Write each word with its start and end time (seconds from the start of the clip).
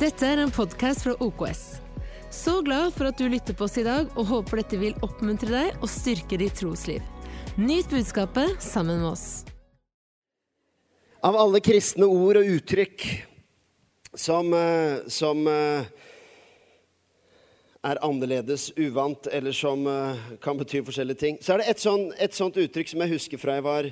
Dette 0.00 0.24
er 0.24 0.40
en 0.40 0.48
podkast 0.48 1.02
fra 1.04 1.12
OKS. 1.20 1.58
Så 2.32 2.54
glad 2.64 2.94
for 2.94 3.10
at 3.10 3.18
du 3.20 3.26
lytter 3.28 3.52
på 3.52 3.66
oss 3.66 3.74
i 3.76 3.82
dag, 3.84 4.06
og 4.16 4.30
håper 4.30 4.62
dette 4.62 4.78
vil 4.80 4.94
oppmuntre 5.04 5.50
deg 5.52 5.82
og 5.84 5.90
styrke 5.92 6.38
ditt 6.40 6.54
trosliv. 6.56 7.04
Nyt 7.60 7.90
budskapet 7.92 8.54
sammen 8.64 9.02
med 9.02 9.10
oss. 9.10 9.24
Av 11.20 11.36
alle 11.36 11.60
kristne 11.60 12.08
ord 12.08 12.40
og 12.40 12.48
uttrykk 12.48 13.04
som, 14.16 14.48
eh, 14.56 15.02
som 15.12 15.44
eh, 15.52 15.90
er 17.84 18.00
annerledes, 18.00 18.70
uvant, 18.80 19.28
eller 19.28 19.52
som 19.52 19.84
eh, 19.84 20.30
kan 20.40 20.56
bety 20.56 20.80
forskjellige 20.86 21.24
ting, 21.26 21.36
så 21.44 21.58
er 21.58 21.60
det 21.60 21.74
et, 21.74 21.84
sånt, 21.84 22.16
et 22.16 22.40
sånt 22.40 22.56
uttrykk 22.56 22.94
som 22.94 23.04
jeg 23.04 23.18
husker 23.18 23.44
fra 23.44 23.58
jeg 23.58 23.68
var, 23.68 23.90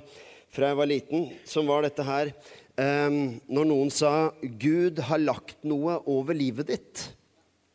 fra 0.56 0.72
jeg 0.72 0.80
var 0.80 0.88
liten, 0.88 1.28
som 1.44 1.68
var 1.68 1.84
dette 1.84 2.08
her. 2.08 2.32
Når 2.78 3.66
noen 3.66 3.88
sa 3.90 4.30
'Gud 4.38 5.00
har 5.08 5.18
lagt 5.18 5.64
noe 5.66 5.96
over 6.06 6.36
livet 6.36 6.68
ditt'. 6.70 7.08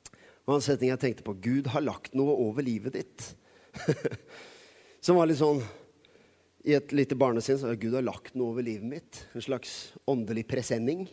Det 0.07 0.48
var 0.48 0.59
en 0.59 0.63
setning 0.63 0.94
jeg 0.94 1.02
tenkte 1.02 1.25
på 1.27 1.35
'Gud 1.44 1.67
har 1.73 1.84
lagt 1.84 2.16
noe 2.16 2.31
over 2.31 2.63
livet 2.63 2.95
ditt'. 2.95 3.34
som 5.03 5.17
var 5.17 5.27
litt 5.27 5.41
sånn 5.41 5.59
I 6.63 6.75
et 6.77 6.94
lite 6.95 7.17
barnesinn 7.20 7.59
så 7.59 7.73
'Gud 7.75 7.97
har 7.97 8.05
lagt 8.08 8.35
noe 8.39 8.53
over 8.53 8.63
livet 8.63 8.88
mitt'. 8.88 9.25
En 9.35 9.44
slags 9.44 9.91
åndelig 10.08 10.47
presenning. 10.47 11.09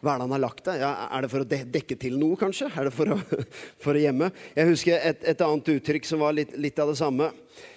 Hva 0.00 0.14
er 0.14 0.18
det 0.18 0.26
han 0.26 0.34
har 0.34 0.42
lagt 0.42 0.64
der? 0.64 0.80
Ja, 0.80 0.92
er 1.12 1.22
det 1.22 1.30
for 1.30 1.44
å 1.44 1.46
dekke 1.46 1.96
til 2.00 2.18
noe, 2.18 2.38
kanskje? 2.40 2.72
Er 2.74 2.88
det 2.88 2.94
for 2.96 3.12
å, 3.14 3.20
for 3.84 3.94
å 3.94 4.02
gjemme? 4.02 4.32
Jeg 4.56 4.70
husker 4.72 4.98
et, 4.98 5.22
et, 5.22 5.42
annet 5.46 5.74
uttrykk 5.76 6.08
som 6.08 6.24
var 6.24 6.34
litt, 6.34 6.56
litt 6.58 6.78
av 6.82 6.90
det 6.90 6.98
samme. 6.98 7.30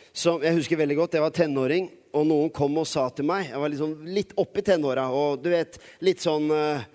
Som 0.09 0.41
jeg 0.41 0.57
husker 0.57 0.79
veldig 0.79 0.97
godt. 1.01 1.17
Jeg 1.19 1.25
var 1.25 1.35
tenåring 1.35 1.91
og 2.13 2.27
noen 2.29 2.51
kom 2.53 2.77
og 2.77 2.87
sa 2.87 3.07
til 3.13 3.25
meg 3.27 3.49
Jeg 3.49 3.61
var 3.61 3.71
liksom 3.73 3.93
litt 4.13 4.33
oppi 4.39 4.63
tenåra, 4.65 5.07
og 5.09 5.41
du 5.43 5.49
vet, 5.53 5.79
litt 6.05 6.21
sånn 6.23 6.49
eh, 6.53 6.85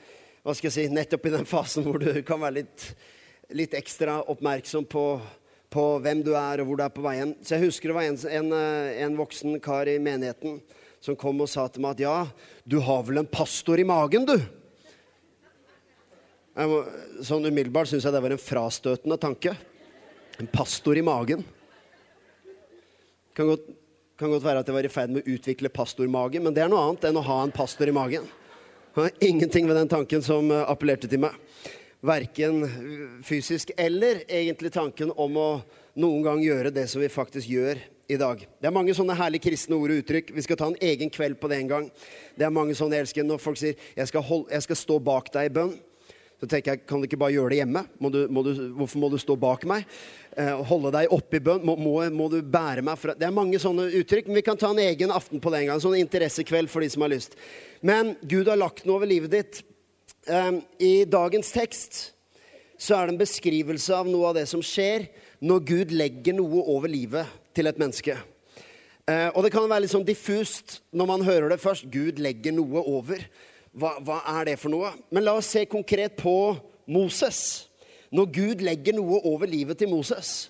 Hva 0.44 0.54
skal 0.54 0.70
jeg 0.70 0.76
si 0.76 0.94
Nettopp 0.94 1.26
i 1.28 1.34
den 1.34 1.48
fasen 1.54 1.86
hvor 1.86 2.00
du 2.02 2.10
kan 2.26 2.40
være 2.42 2.60
litt, 2.60 2.88
litt 3.58 3.74
ekstra 3.78 4.20
oppmerksom 4.30 4.86
på, 4.90 5.04
på, 5.72 5.86
hvem 6.04 6.22
du 6.26 6.34
er, 6.38 6.62
og 6.62 6.68
hvor 6.68 6.78
du 6.78 6.84
er 6.84 6.92
på 6.94 7.04
veien. 7.04 7.34
Så 7.42 7.56
jeg 7.56 7.68
husker 7.68 7.90
det 7.90 7.96
var 7.98 8.06
en, 8.08 8.20
en, 8.40 8.52
eh, 8.56 9.00
en 9.06 9.18
voksen 9.18 9.58
kar 9.64 9.90
i 9.90 9.98
menigheten 10.02 10.60
som 11.02 11.18
kom 11.18 11.42
og 11.44 11.50
sa 11.50 11.66
til 11.70 11.84
meg 11.84 11.98
at 11.98 12.04
ja, 12.06 12.16
du 12.66 12.78
har 12.82 13.04
vel 13.06 13.22
en 13.22 13.30
pastor 13.30 13.78
i 13.78 13.86
magen, 13.86 14.26
du? 14.26 14.38
Må, 16.58 16.80
sånn 17.22 17.46
umiddelbart 17.46 17.86
syns 17.86 18.06
jeg 18.06 18.14
det 18.14 18.22
var 18.24 18.34
en 18.34 18.42
frastøtende 18.42 19.18
tanke. 19.22 19.52
En 20.42 20.48
pastor 20.50 20.98
i 20.98 21.04
magen. 21.06 21.44
Kan 23.38 23.52
godt 23.52 23.68
kan 24.18 24.30
godt 24.32 24.44
være 24.44 24.62
at 24.64 24.68
jeg 24.68 24.74
var 24.74 24.86
i 24.86 24.90
ferd 24.90 25.14
med 25.14 25.22
å 25.22 25.36
utvikle 25.36 25.70
pastormage, 25.70 26.40
men 26.42 26.54
det 26.54 26.64
er 26.64 26.70
noe 26.72 26.88
annet 26.88 27.06
enn 27.06 27.20
å 27.20 27.26
ha 27.28 27.42
en 27.44 27.54
pastor 27.54 27.90
i 27.90 27.94
magen. 27.94 28.26
Det 28.94 29.04
var 29.04 29.20
ingenting 29.22 29.68
ved 29.68 29.78
den 29.78 29.90
tanken 29.90 30.24
som 30.26 30.50
eh, 30.50 30.64
appellerte 30.66 31.10
til 31.10 31.22
meg. 31.22 31.36
Verken 32.02 32.64
fysisk 33.26 33.70
eller 33.78 34.24
egentlig 34.26 34.72
tanken 34.74 35.10
om 35.14 35.38
å 35.38 35.48
noen 35.98 36.24
gang 36.26 36.42
gjøre 36.42 36.70
det 36.74 36.86
som 36.90 37.02
vi 37.02 37.10
faktisk 37.10 37.50
gjør 37.50 37.78
i 38.08 38.16
dag. 38.18 38.42
Det 38.58 38.68
er 38.70 38.74
mange 38.74 38.94
sånne 38.94 39.16
herlige 39.18 39.48
kristne 39.48 39.76
ord 39.78 39.92
og 39.92 40.02
uttrykk. 40.02 40.30
Vi 40.34 40.44
skal 40.46 40.58
ta 40.58 40.68
en 40.70 40.78
egen 40.90 41.10
kveld 41.14 41.38
på 41.38 41.50
det 41.50 41.58
en 41.62 41.70
gang. 41.72 41.88
Det 42.38 42.46
er 42.46 42.54
mange 42.54 42.74
sånne 42.78 43.02
elsker 43.02 43.26
når 43.26 43.42
folk 43.42 43.58
sier 43.60 43.78
jeg 43.98 44.10
skal, 44.10 44.24
holde, 44.24 44.48
jeg 44.54 44.66
skal 44.66 44.80
stå 44.82 44.98
bak 45.10 45.30
deg 45.34 45.50
i 45.50 45.54
bønn. 45.58 45.74
Så 46.38 46.46
tenker 46.46 46.76
jeg, 46.76 46.84
kan 46.86 47.00
du 47.00 47.08
ikke 47.08 47.18
bare 47.18 47.34
gjøre 47.34 47.50
det 47.50 47.60
hjemme? 47.64 47.80
Må 47.98 48.10
du, 48.14 48.20
må 48.30 48.44
du, 48.46 48.52
hvorfor 48.78 49.00
må 49.02 49.08
du 49.10 49.16
stå 49.18 49.34
bak 49.40 49.64
meg? 49.66 49.88
Eh, 50.38 50.52
holde 50.68 50.92
deg 50.94 51.14
oppe 51.14 51.40
i 51.40 51.42
bønn? 51.42 51.64
Må, 51.66 51.74
må, 51.80 51.94
må, 52.14 52.28
du 52.30 52.38
bære 52.46 52.84
meg 52.86 53.00
fra 53.00 53.16
Det 53.18 53.26
er 53.26 53.34
mange 53.34 53.58
sånne 53.58 53.88
uttrykk. 53.98 54.28
Men 54.30 54.38
vi 54.38 54.44
kan 54.46 54.60
ta 54.60 54.70
en 54.70 54.82
egen 54.84 55.10
aften 55.10 55.42
på 55.42 55.50
det 55.50 55.64
en 55.64 55.72
gang. 55.72 55.82
Sånn 55.82 55.98
interessekveld 55.98 56.70
for 56.70 56.84
de 56.84 56.92
som 56.94 57.02
har 57.02 57.10
lyst. 57.10 57.34
Men 57.82 58.14
Gud 58.22 58.50
har 58.50 58.60
lagt 58.60 58.86
noe 58.86 59.00
over 59.00 59.10
livet 59.10 59.34
ditt. 59.34 59.60
Eh, 60.30 60.62
I 60.78 60.94
dagens 61.10 61.50
tekst 61.56 62.00
så 62.78 62.94
er 62.94 63.08
det 63.08 63.16
en 63.16 63.22
beskrivelse 63.24 63.98
av 63.98 64.06
noe 64.06 64.30
av 64.30 64.38
det 64.38 64.46
som 64.46 64.62
skjer 64.62 65.08
når 65.42 65.66
Gud 65.66 65.94
legger 65.94 66.38
noe 66.38 66.62
over 66.70 66.90
livet 66.90 67.26
til 67.56 67.66
et 67.66 67.82
menneske. 67.82 68.14
Eh, 69.08 69.28
og 69.32 69.42
det 69.42 69.50
kan 69.54 69.66
være 69.66 69.88
litt 69.88 69.94
sånn 69.94 70.06
diffust 70.06 70.80
når 70.94 71.08
man 71.16 71.26
hører 71.26 71.50
det 71.50 71.62
først. 71.62 71.90
Gud 71.90 72.22
legger 72.22 72.54
noe 72.54 72.82
over. 72.86 73.22
Hva, 73.78 73.94
hva, 74.02 74.18
er 74.40 74.50
det 74.50 74.58
for 74.58 74.72
noe? 74.72 74.90
Men 75.14 75.26
la 75.26 75.36
oss 75.38 75.52
se 75.54 75.62
konkret 75.70 76.16
på 76.18 76.34
Moses. 76.90 77.68
Når 78.10 78.30
Gud 78.34 78.64
legger 78.64 78.96
noe 78.96 79.20
over 79.28 79.50
livet 79.50 79.78
til 79.78 79.90
Moses, 79.92 80.48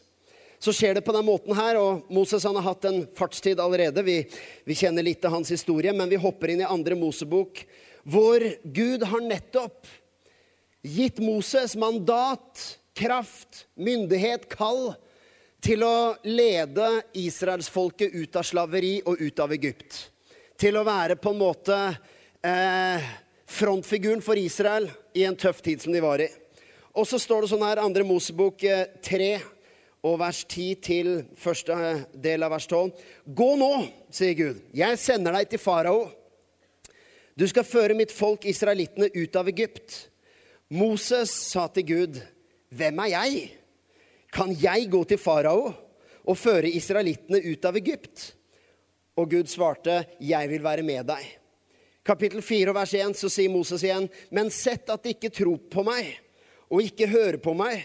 så 0.59 0.73
skjer 0.75 0.97
det 0.97 1.05
på 1.07 1.13
den 1.15 1.27
måten 1.27 1.53
her. 1.59 1.77
Og 1.77 2.09
Moses 2.15 2.47
han 2.49 2.57
har 2.57 2.71
hatt 2.71 2.89
en 2.89 3.03
fartstid 3.19 3.61
allerede. 3.61 4.05
Vi, 4.07 4.23
vi 4.65 4.79
kjenner 4.79 5.05
litt 5.05 5.25
av 5.29 5.37
hans 5.37 5.53
historie, 5.53 5.93
men 5.93 6.09
vi 6.09 6.21
hopper 6.21 6.55
inn 6.55 6.65
i 6.65 6.69
andre 6.69 6.97
Mosebok, 6.99 7.65
hvor 8.09 8.45
Gud 8.65 9.05
har 9.11 9.25
nettopp 9.27 9.91
gitt 10.89 11.19
Moses 11.21 11.75
mandat, 11.77 12.63
kraft, 12.97 13.67
myndighet, 13.77 14.49
kall 14.49 14.95
til 15.63 15.83
å 15.85 16.15
lede 16.25 16.87
israelsfolket 17.19 18.15
ut 18.15 18.39
av 18.39 18.47
slaveri 18.47 19.01
og 19.05 19.21
ut 19.21 19.43
av 19.43 19.53
Egypt. 19.53 20.07
Til 20.59 20.79
å 20.79 20.87
være 20.87 21.19
på 21.21 21.35
en 21.35 21.43
måte 21.43 21.79
eh, 22.43 23.03
frontfiguren 23.47 24.23
for 24.23 24.39
Israel 24.39 24.91
i 25.15 25.25
en 25.25 25.37
tøff 25.37 25.63
tid 25.63 25.83
som 25.83 25.93
de 25.93 26.03
var 26.03 26.23
i. 26.23 26.29
Og 26.99 27.07
så 27.07 27.21
står 27.21 27.45
det 27.45 27.53
sånn 27.53 27.65
her, 27.67 27.81
andre 27.83 28.07
Mosebok 28.07 28.63
3 29.05 29.31
eh, 29.33 29.47
og 30.07 30.19
vers 30.21 30.45
10 30.45 30.79
til 30.85 31.11
første 31.39 31.75
eh, 31.75 32.05
del 32.15 32.47
av 32.47 32.55
vers 32.55 32.69
12. 32.69 32.93
Gå 33.27 33.51
nå, 33.61 33.73
sier 34.15 34.37
Gud. 34.39 34.63
Jeg 34.77 35.01
sender 35.03 35.37
deg 35.39 35.51
til 35.53 35.63
farao. 35.63 36.09
Du 37.39 37.47
skal 37.47 37.67
føre 37.67 37.97
mitt 37.99 38.15
folk 38.15 38.49
israelittene 38.51 39.13
ut 39.15 39.37
av 39.39 39.51
Egypt. 39.51 40.09
Moses 40.75 41.33
sa 41.53 41.69
til 41.73 41.87
Gud, 41.89 42.19
hvem 42.75 43.05
er 43.07 43.13
jeg? 43.15 43.45
Kan 44.35 44.51
jeg 44.59 44.91
gå 44.93 45.05
til 45.09 45.21
farao 45.23 45.71
og 46.29 46.37
føre 46.37 46.69
israelittene 46.69 47.41
ut 47.47 47.65
av 47.65 47.79
Egypt? 47.79 48.33
Og 49.19 49.31
Gud 49.33 49.49
svarte, 49.51 50.03
jeg 50.21 50.51
vil 50.51 50.67
være 50.67 50.85
med 50.87 51.07
deg 51.09 51.39
kapittel 52.09 52.43
4 52.43 52.73
vers 52.73 52.95
1 52.97 53.17
så 53.21 53.29
sier 53.33 53.53
Moses 53.53 53.85
igjen, 53.85 54.09
men 54.33 54.53
sett 54.55 54.89
at 54.89 55.05
de 55.05 55.13
ikke 55.13 55.33
tror 55.35 55.61
på 55.69 55.85
meg 55.87 56.15
og 56.69 56.85
ikke 56.85 57.09
hører 57.09 57.41
på 57.41 57.55
meg. 57.57 57.85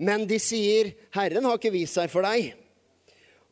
Men 0.00 0.24
de 0.28 0.38
sier, 0.40 0.92
Herren 1.14 1.44
har 1.46 1.58
ikke 1.58 1.72
vist 1.74 1.96
seg 1.98 2.10
for 2.12 2.24
deg. 2.26 2.54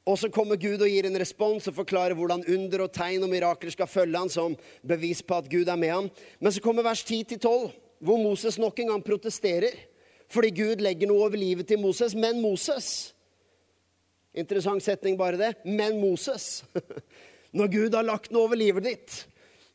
Og 0.09 0.17
så 0.19 0.31
kommer 0.33 0.59
Gud 0.59 0.81
og 0.81 0.89
gir 0.89 1.07
en 1.07 1.19
respons 1.21 1.69
og 1.69 1.77
forklarer 1.77 2.17
hvordan 2.19 2.43
under 2.51 2.87
og 2.87 2.93
tegn 2.97 3.23
og 3.27 3.31
mirakler 3.31 3.73
skal 3.75 3.91
følge 3.91 4.19
han 4.19 4.33
som 4.33 4.57
bevis 4.83 5.21
på 5.23 5.37
at 5.37 5.51
Gud 5.53 5.69
er 5.69 5.79
med 5.79 5.93
ham. 5.93 6.11
Men 6.41 6.55
så 6.55 6.63
kommer 6.65 6.87
vers 6.87 7.05
10-12, 7.05 7.71
hvor 8.01 8.21
Moses 8.21 8.59
nok 8.59 8.81
en 8.81 8.95
gang 8.95 9.05
protesterer. 9.05 9.77
Fordi 10.31 10.51
Gud 10.57 10.83
legger 10.83 11.11
noe 11.11 11.27
over 11.27 11.39
livet 11.39 11.69
til 11.69 11.81
Moses. 11.83 12.17
Men 12.17 12.41
Moses 12.43 13.13
Interessant 14.31 14.79
setning, 14.79 15.17
bare 15.19 15.35
det. 15.35 15.49
Men 15.67 15.97
Moses. 15.99 16.63
Når 17.59 17.71
Gud 17.73 17.97
har 17.99 18.07
lagt 18.07 18.31
noe 18.31 18.47
over 18.47 18.55
livet 18.55 18.87
ditt, 18.87 19.17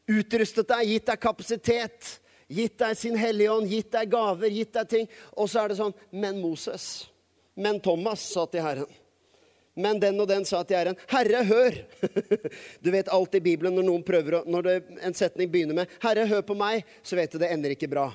utrustet 0.08 0.68
deg, 0.70 0.86
gitt 0.90 1.10
deg 1.10 1.22
kapasitet, 1.22 2.12
gitt 2.48 2.78
deg 2.82 2.98
sin 2.98 3.18
Hellige 3.20 3.56
Ånd, 3.56 3.72
gitt 3.72 3.92
deg 3.94 4.12
gaver, 4.12 4.52
gitt 4.54 4.74
deg 4.76 4.92
ting. 4.92 5.10
Og 5.34 5.50
så 5.50 5.64
er 5.64 5.74
det 5.74 5.80
sånn 5.80 5.96
Men 6.12 6.40
Moses, 6.42 7.08
men 7.56 7.82
Thomas 7.84 8.26
sa 8.34 8.46
til 8.50 8.66
Herren. 8.66 9.02
Men 9.76 10.00
den 10.00 10.20
og 10.24 10.28
den 10.30 10.46
sa 10.48 10.62
til 10.64 10.78
Herren, 10.78 10.96
'Herre, 11.08 11.44
hør!' 11.44 11.78
Du 12.84 12.92
vet 12.92 13.12
alt 13.12 13.36
i 13.36 13.44
Bibelen 13.44 13.76
når 13.76 13.84
noen 13.84 14.06
prøver 14.08 14.38
å, 14.38 14.44
når 14.48 14.62
det, 14.64 14.76
en 15.04 15.18
setning 15.18 15.52
begynner 15.52 15.76
med 15.76 15.98
'Herre, 16.00 16.24
hør 16.30 16.46
på 16.48 16.56
meg', 16.56 16.86
så 17.04 17.20
vet 17.20 17.32
du 17.32 17.42
det 17.42 17.52
ender 17.52 17.76
ikke 17.76 17.92
bra. 17.92 18.08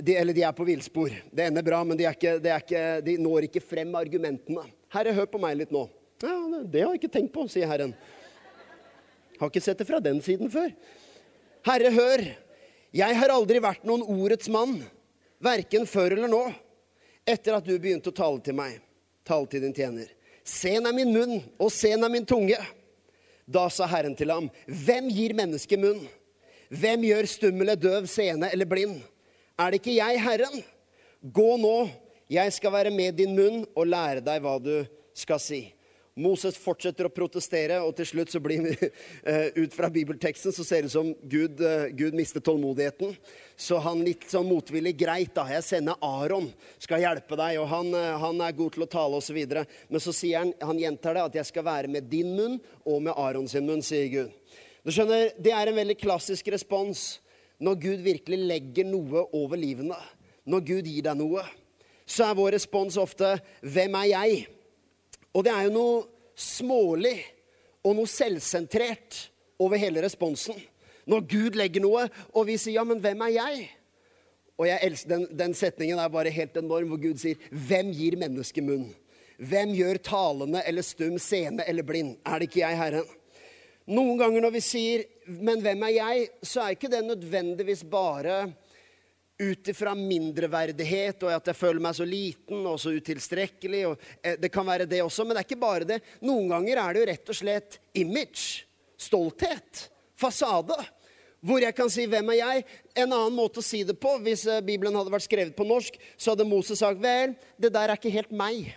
De, 0.00 0.16
eller 0.16 0.32
de 0.36 0.44
er 0.44 0.56
på 0.56 0.64
villspor. 0.64 1.12
Det 1.32 1.44
ender 1.44 1.64
bra, 1.64 1.82
men 1.84 1.96
de, 1.96 2.08
ikke, 2.08 2.38
de, 2.40 2.52
ikke, 2.52 2.82
de, 3.04 3.16
når 3.20 3.50
ikke 3.50 3.64
frem 3.64 3.92
med 3.92 4.00
argumentene. 4.00 4.64
'Herre, 4.88 5.12
hør 5.12 5.28
på 5.28 5.42
meg 5.44 5.60
litt 5.60 5.76
nå'. 5.76 5.84
Ja, 6.24 6.36
det 6.64 6.80
har 6.80 6.94
jeg 6.94 7.02
ikke 7.02 7.16
tenkt 7.18 7.34
på, 7.36 7.44
sier 7.52 7.68
Herren. 7.68 7.92
Har 9.40 9.50
ikke 9.50 9.64
sett 9.64 9.78
det 9.80 9.88
fra 9.88 10.00
den 10.02 10.20
siden 10.24 10.50
før. 10.52 10.72
Herre, 11.66 11.92
hør. 11.92 12.24
Jeg 12.96 13.18
har 13.18 13.32
aldri 13.34 13.60
vært 13.60 13.84
noen 13.84 14.04
ordets 14.06 14.48
mann, 14.48 14.78
verken 15.42 15.84
før 15.90 16.14
eller 16.16 16.30
nå, 16.32 16.44
etter 17.28 17.56
at 17.58 17.66
du 17.66 17.74
begynte 17.74 18.12
å 18.12 18.16
tale 18.16 18.40
til 18.46 18.56
meg, 18.56 18.78
tale 19.26 19.50
til 19.50 19.66
din 19.66 19.74
tjener. 19.76 20.08
Sen 20.46 20.86
er 20.86 20.94
min 20.94 21.10
munn, 21.12 21.40
og 21.58 21.72
sen 21.74 22.06
er 22.06 22.12
min 22.12 22.24
tunge. 22.24 22.56
Da 23.46 23.66
sa 23.70 23.88
Herren 23.90 24.14
til 24.16 24.30
ham, 24.32 24.48
hvem 24.66 25.10
gir 25.12 25.34
mennesket 25.36 25.82
munn? 25.82 26.06
Hvem 26.70 27.04
gjør 27.06 27.28
stummele, 27.30 27.76
døv, 27.78 28.08
seende 28.10 28.48
eller 28.54 28.66
blind? 28.70 29.02
Er 29.58 29.70
det 29.70 29.82
ikke 29.82 29.98
jeg, 29.98 30.22
Herren? 30.22 30.62
Gå 31.20 31.52
nå, 31.60 31.76
jeg 32.30 32.54
skal 32.54 32.74
være 32.74 32.94
med 32.94 33.18
din 33.18 33.36
munn 33.36 33.64
og 33.74 33.90
lære 33.90 34.24
deg 34.24 34.42
hva 34.42 34.56
du 34.62 34.74
skal 35.16 35.42
si. 35.42 35.60
Moses 36.16 36.56
fortsetter 36.56 37.04
å 37.04 37.12
protestere, 37.12 37.76
og 37.84 37.90
til 37.98 38.06
slutt 38.08 38.30
så 38.32 38.40
blir 38.40 38.62
vi, 38.64 38.88
uh, 39.28 39.50
ut 39.62 39.74
fra 39.76 39.90
bibelteksten 39.92 40.54
så 40.56 40.64
ser 40.64 40.86
det 40.86 40.88
ut 40.88 40.94
som 40.94 41.10
Gud, 41.28 41.60
uh, 41.60 41.90
Gud 41.92 42.16
mister 42.16 42.40
tålmodigheten. 42.40 43.12
Så 43.52 43.76
han 43.84 44.00
litt 44.04 44.24
sånn 44.32 44.48
motvillig 44.48 44.94
Greit, 44.96 45.34
da. 45.36 45.44
Jeg 45.52 45.66
sender 45.66 46.00
Aron, 46.00 46.48
skal 46.80 47.04
hjelpe 47.04 47.36
deg. 47.36 47.58
Og 47.60 47.68
han, 47.68 47.92
uh, 47.92 48.16
han 48.24 48.40
er 48.48 48.56
god 48.56 48.78
til 48.78 48.86
å 48.86 48.88
tale 48.96 49.20
osv. 49.20 49.42
Men 49.92 50.00
så 50.00 50.16
sier 50.16 50.40
han, 50.40 50.54
han 50.64 50.80
gjentar 50.80 51.18
det, 51.18 51.26
at 51.28 51.38
jeg 51.42 51.50
skal 51.52 51.68
være 51.68 51.92
med 51.92 52.08
din 52.08 52.32
munn 52.38 52.56
og 52.88 53.04
med 53.04 53.12
Aron 53.12 53.52
sin 53.52 53.68
munn, 53.68 53.84
sier 53.84 54.08
Gud. 54.08 54.58
Du 54.86 54.94
skjønner, 54.94 55.34
Det 55.36 55.52
er 55.52 55.68
en 55.68 55.80
veldig 55.82 56.00
klassisk 56.00 56.48
respons 56.56 57.06
når 57.60 57.80
Gud 57.80 58.08
virkelig 58.08 58.40
legger 58.40 58.88
noe 58.88 59.28
over 59.36 59.60
livene, 59.60 59.96
når 60.48 60.64
Gud 60.64 60.88
gir 60.88 61.04
deg 61.04 61.16
noe, 61.20 61.44
så 62.06 62.30
er 62.30 62.36
vår 62.38 62.54
respons 62.56 62.96
ofte 62.96 63.36
'Hvem 63.60 63.96
er 64.00 64.08
jeg?' 64.16 64.55
Og 65.36 65.44
det 65.44 65.52
er 65.52 65.66
jo 65.68 65.74
noe 65.74 65.96
smålig 66.36 67.18
og 67.84 67.98
noe 67.98 68.08
selvsentrert 68.08 69.26
over 69.60 69.80
hele 69.80 70.02
responsen. 70.04 70.56
Når 71.06 71.26
Gud 71.30 71.58
legger 71.60 71.84
noe, 71.84 72.06
og 72.34 72.46
vi 72.48 72.56
sier 72.58 72.80
'ja, 72.80 72.84
men 72.84 73.00
hvem 73.00 73.20
er 73.28 73.32
jeg'? 73.36 73.68
Og 74.58 74.66
jeg 74.66 74.78
elsker, 74.82 75.08
den, 75.08 75.26
den 75.38 75.54
setningen 75.54 75.98
er 75.98 76.08
bare 76.08 76.30
helt 76.30 76.56
enorm, 76.56 76.88
hvor 76.88 77.02
Gud 77.02 77.18
sier 77.18 77.36
'Hvem 77.50 77.92
gir 77.92 78.16
mennesket 78.16 78.64
munn?' 78.64 78.94
Hvem 79.38 79.74
gjør 79.76 79.98
talende 80.00 80.62
eller 80.66 80.82
stum, 80.82 81.18
seende 81.18 81.64
eller 81.68 81.82
blind? 81.82 82.16
Er 82.24 82.38
det 82.38 82.48
ikke 82.48 82.64
jeg, 82.64 82.76
Herren? 82.76 83.04
Noen 83.86 84.18
ganger 84.18 84.40
når 84.40 84.50
vi 84.50 84.60
sier 84.60 85.04
'men 85.26 85.60
hvem 85.60 85.82
er 85.82 85.92
jeg', 85.92 86.28
så 86.42 86.60
er 86.60 86.70
ikke 86.70 86.90
det 86.90 87.04
nødvendigvis 87.04 87.84
bare 87.84 88.54
ut 89.38 89.68
ifra 89.68 89.92
mindreverdighet 89.96 91.26
og 91.26 91.32
at 91.34 91.50
jeg 91.50 91.58
føler 91.58 91.82
meg 91.84 91.96
så 91.98 92.06
liten 92.08 92.62
og 92.64 92.78
så 92.80 92.94
utilstrekkelig. 92.96 93.82
Og 93.90 94.06
eh, 94.22 94.38
det 94.40 94.50
kan 94.52 94.66
være 94.66 94.88
det 94.88 95.02
også, 95.04 95.24
men 95.24 95.36
det 95.36 95.42
er 95.42 95.48
ikke 95.48 95.64
bare 95.66 95.88
det. 95.88 96.00
Noen 96.24 96.48
ganger 96.54 96.80
er 96.82 96.94
det 96.94 97.02
jo 97.02 97.08
rett 97.12 97.32
og 97.34 97.40
slett 97.40 97.78
image. 98.00 98.64
Stolthet. 98.96 99.88
Fasade. 100.16 100.78
Hvor 101.46 101.60
jeg 101.60 101.74
kan 101.76 101.90
si 101.92 102.06
'Hvem 102.06 102.32
er 102.32 102.38
jeg?' 102.40 102.64
En 102.96 103.12
annen 103.12 103.36
måte 103.36 103.60
å 103.60 103.62
si 103.62 103.84
det 103.84 104.00
på, 104.00 104.16
hvis 104.24 104.46
eh, 104.46 104.64
Bibelen 104.64 104.94
hadde 104.96 105.12
vært 105.12 105.28
skrevet 105.28 105.56
på 105.56 105.68
norsk, 105.68 105.98
så 106.16 106.32
hadde 106.32 106.48
Moses 106.48 106.78
sagt 106.78 106.98
'Vel, 106.98 107.36
det 107.60 107.72
der 107.72 107.90
er 107.90 107.96
ikke 107.96 108.10
helt 108.10 108.32
meg'. 108.32 108.72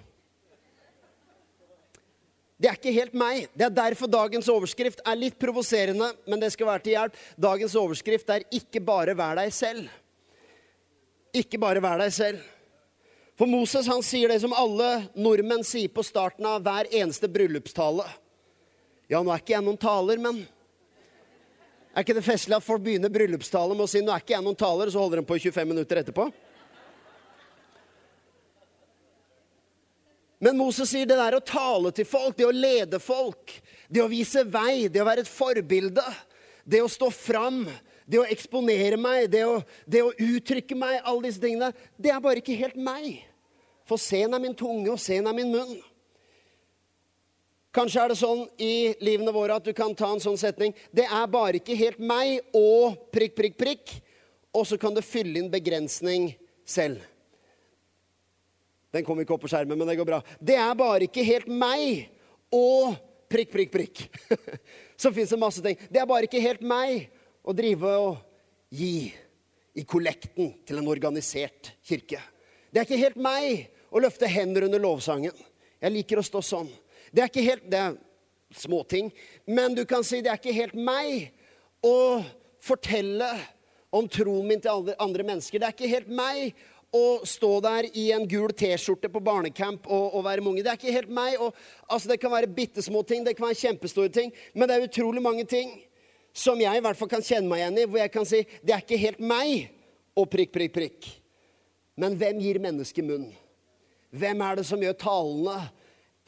Det 2.60 2.68
er 2.68 2.76
ikke 2.76 2.92
helt 2.92 3.14
meg. 3.16 3.48
Det 3.56 3.66
er 3.66 3.72
derfor 3.72 4.12
dagens 4.12 4.50
overskrift 4.52 5.00
er 5.08 5.16
litt 5.16 5.40
provoserende, 5.40 6.12
men 6.28 6.42
det 6.42 6.52
skal 6.52 6.68
være 6.68 6.84
til 6.84 6.92
hjelp. 6.92 7.16
Dagens 7.40 7.76
overskrift 7.76 8.30
er 8.30 8.44
'Ikke 8.52 8.84
bare 8.84 9.16
vær 9.16 9.36
deg 9.40 9.50
selv'. 9.56 9.88
Ikke 11.36 11.60
bare 11.62 11.82
vær 11.84 12.02
deg 12.02 12.14
selv. 12.14 12.46
For 13.40 13.48
Moses 13.48 13.88
han 13.88 14.02
sier 14.04 14.32
det 14.32 14.42
som 14.44 14.56
alle 14.58 15.06
nordmenn 15.16 15.64
sier 15.64 15.92
på 15.94 16.04
starten 16.04 16.48
av 16.50 16.64
hver 16.66 16.90
eneste 16.92 17.30
bryllupstale. 17.32 18.04
Ja, 19.10 19.22
nå 19.24 19.32
er 19.32 19.42
ikke 19.42 19.56
jeg 19.56 19.66
noen 19.66 19.80
taler, 19.80 20.22
men 20.22 20.48
Er 21.90 22.06
ikke 22.06 22.14
det 22.14 22.24
festlig 22.24 22.54
at 22.54 22.64
folk 22.64 22.84
begynner 22.86 23.10
bryllupstale 23.10 23.74
med 23.74 23.84
å 23.84 23.90
si 23.90 24.00
'nå 24.00 24.14
er 24.14 24.22
ikke 24.22 24.36
jeg 24.36 24.44
noen 24.46 24.56
taler', 24.56 24.88
og 24.88 24.94
så 24.94 25.02
holder 25.02 25.20
de 25.20 25.26
på 25.26 25.36
i 25.36 25.40
25 25.40 25.68
minutter 25.68 25.98
etterpå? 25.98 26.32
Men 30.40 30.56
Moses 30.56 30.88
sier 30.90 31.06
det 31.06 31.18
der 31.18 31.36
å 31.36 31.44
tale 31.44 31.92
til 31.92 32.06
folk, 32.06 32.38
det 32.38 32.46
å 32.46 32.56
lede 32.56 33.00
folk, 33.00 33.62
det 33.90 34.04
å 34.04 34.08
vise 34.08 34.46
vei, 34.48 34.88
det 34.88 35.02
å 35.02 35.08
være 35.10 35.26
et 35.26 35.28
forbilde, 35.28 36.06
det 36.64 36.82
å 36.82 36.88
stå 36.88 37.10
fram, 37.12 37.66
det 38.10 38.18
å 38.18 38.26
eksponere 38.26 38.98
meg, 38.98 39.28
det 39.30 39.44
å, 39.46 39.60
det 39.86 40.02
å 40.02 40.14
uttrykke 40.14 40.78
meg, 40.78 40.98
alle 41.04 41.28
disse 41.28 41.42
tingene, 41.44 41.70
det 41.98 42.10
er 42.10 42.24
bare 42.24 42.42
ikke 42.42 42.58
helt 42.58 42.80
meg. 42.82 43.20
For 43.86 44.02
sen 44.02 44.34
er 44.34 44.42
min 44.42 44.58
tunge, 44.58 44.90
og 44.90 45.02
sen 45.02 45.30
er 45.30 45.36
min 45.38 45.52
munn. 45.54 45.76
Kanskje 47.76 48.02
er 48.02 48.10
det 48.10 48.18
sånn 48.18 48.48
i 48.58 48.96
livene 49.06 49.34
våre 49.34 49.60
at 49.60 49.68
du 49.68 49.76
kan 49.78 49.94
ta 49.94 50.08
en 50.10 50.22
sånn 50.24 50.40
setning 50.42 50.72
Det 50.90 51.04
er 51.06 51.28
bare 51.30 51.60
ikke 51.60 51.76
helt 51.78 52.00
meg 52.02 52.40
og 52.58 52.98
prikk, 53.14 53.36
prikk, 53.38 53.60
prikk. 53.62 53.94
Og 54.58 54.66
så 54.66 54.80
kan 54.82 54.96
du 54.96 55.04
fylle 55.06 55.38
inn 55.38 55.52
begrensning 55.54 56.32
selv. 56.66 57.04
Den 58.90 59.06
kom 59.06 59.22
ikke 59.22 59.36
opp 59.36 59.46
på 59.46 59.52
skjermen, 59.52 59.78
men 59.78 59.86
det 59.86 60.00
går 60.00 60.10
bra. 60.10 60.24
Det 60.42 60.58
er 60.58 60.74
bare 60.78 61.06
ikke 61.06 61.22
helt 61.28 61.46
meg 61.46 62.10
og 62.50 62.98
prikk, 63.30 63.54
prikk, 63.54 63.72
prikk. 63.76 64.04
Så 65.02 65.14
fins 65.14 65.30
det 65.30 65.38
masse 65.38 65.62
ting. 65.62 65.78
Det 65.94 66.02
er 66.02 66.10
bare 66.10 66.26
ikke 66.26 66.42
helt 66.42 66.66
meg 66.66 67.06
å 67.50 67.56
drive 67.56 67.94
og 67.98 68.20
gi 68.70 69.10
i 69.80 69.86
kollekten 69.88 70.52
til 70.68 70.82
en 70.82 70.90
organisert 70.92 71.72
kirke. 71.86 72.22
Det 72.70 72.82
er 72.82 72.86
ikke 72.86 73.02
helt 73.02 73.22
meg 73.22 73.70
å 73.90 74.02
løfte 74.04 74.30
hender 74.30 74.68
under 74.68 74.82
lovsangen. 74.84 75.34
Jeg 75.82 75.96
liker 75.96 76.22
å 76.22 76.26
stå 76.26 76.44
sånn. 76.46 76.70
Det 77.10 77.24
er 77.24 77.32
ikke 77.32 77.48
helt 77.48 77.66
Det 77.70 77.80
er 77.80 77.98
småting. 78.54 79.12
Men 79.46 79.76
du 79.78 79.84
kan 79.86 80.04
si 80.06 80.22
det 80.22 80.32
er 80.32 80.42
ikke 80.42 80.54
helt 80.54 80.76
meg 80.78 81.32
å 81.86 82.22
fortelle 82.62 83.30
om 83.94 84.08
troen 84.10 84.46
min 84.46 84.62
til 84.62 84.74
andre, 84.74 84.96
andre 85.00 85.26
mennesker. 85.26 85.60
Det 85.62 85.68
er 85.68 85.76
ikke 85.78 85.94
helt 85.94 86.10
meg 86.14 86.54
å 86.94 87.22
stå 87.26 87.52
der 87.62 87.88
i 87.94 88.08
en 88.14 88.26
gul 88.30 88.50
T-skjorte 88.58 89.10
på 89.14 89.22
barnecamp 89.22 89.86
og, 89.86 90.16
og, 90.18 90.24
være 90.26 90.46
mange. 90.46 90.64
Det 90.66 90.72
er 90.72 90.80
ikke 90.82 90.96
helt 90.98 91.14
meg. 91.14 91.38
Og, 91.42 91.54
altså, 91.88 92.10
det 92.10 92.20
kan 92.22 92.34
være 92.34 92.50
bitte 92.50 92.82
små 92.86 93.04
ting, 93.06 93.26
det 93.26 93.36
kan 93.38 93.48
være 93.48 93.62
kjempestore 93.62 94.14
ting. 94.14 94.34
Men 94.54 94.70
det 94.70 94.78
er 94.78 94.90
utrolig 94.90 95.22
mange 95.26 95.46
ting 95.50 95.78
som 96.40 96.60
jeg 96.62 96.80
i 96.80 96.84
hvert 96.84 96.98
fall 97.00 97.12
kan 97.12 97.26
kjenne 97.26 97.50
meg 97.50 97.64
igjen 97.64 97.82
i, 97.82 97.88
hvor 97.90 98.02
jeg 98.02 98.14
kan 98.14 98.28
si 98.28 98.46
det 98.64 98.76
er 98.76 98.84
ikke 98.84 99.02
helt 99.02 99.20
meg. 99.20 99.68
Og 100.18 100.28
prikk, 100.32 100.54
prikk, 100.56 100.74
prikk. 100.76 101.10
Men 102.00 102.16
hvem 102.20 102.40
gir 102.44 102.60
mennesket 102.64 103.06
munn? 103.06 103.28
Hvem 104.16 104.42
er 104.44 104.60
det 104.60 104.66
som 104.68 104.82
gjør 104.82 104.98
talende 105.00 105.58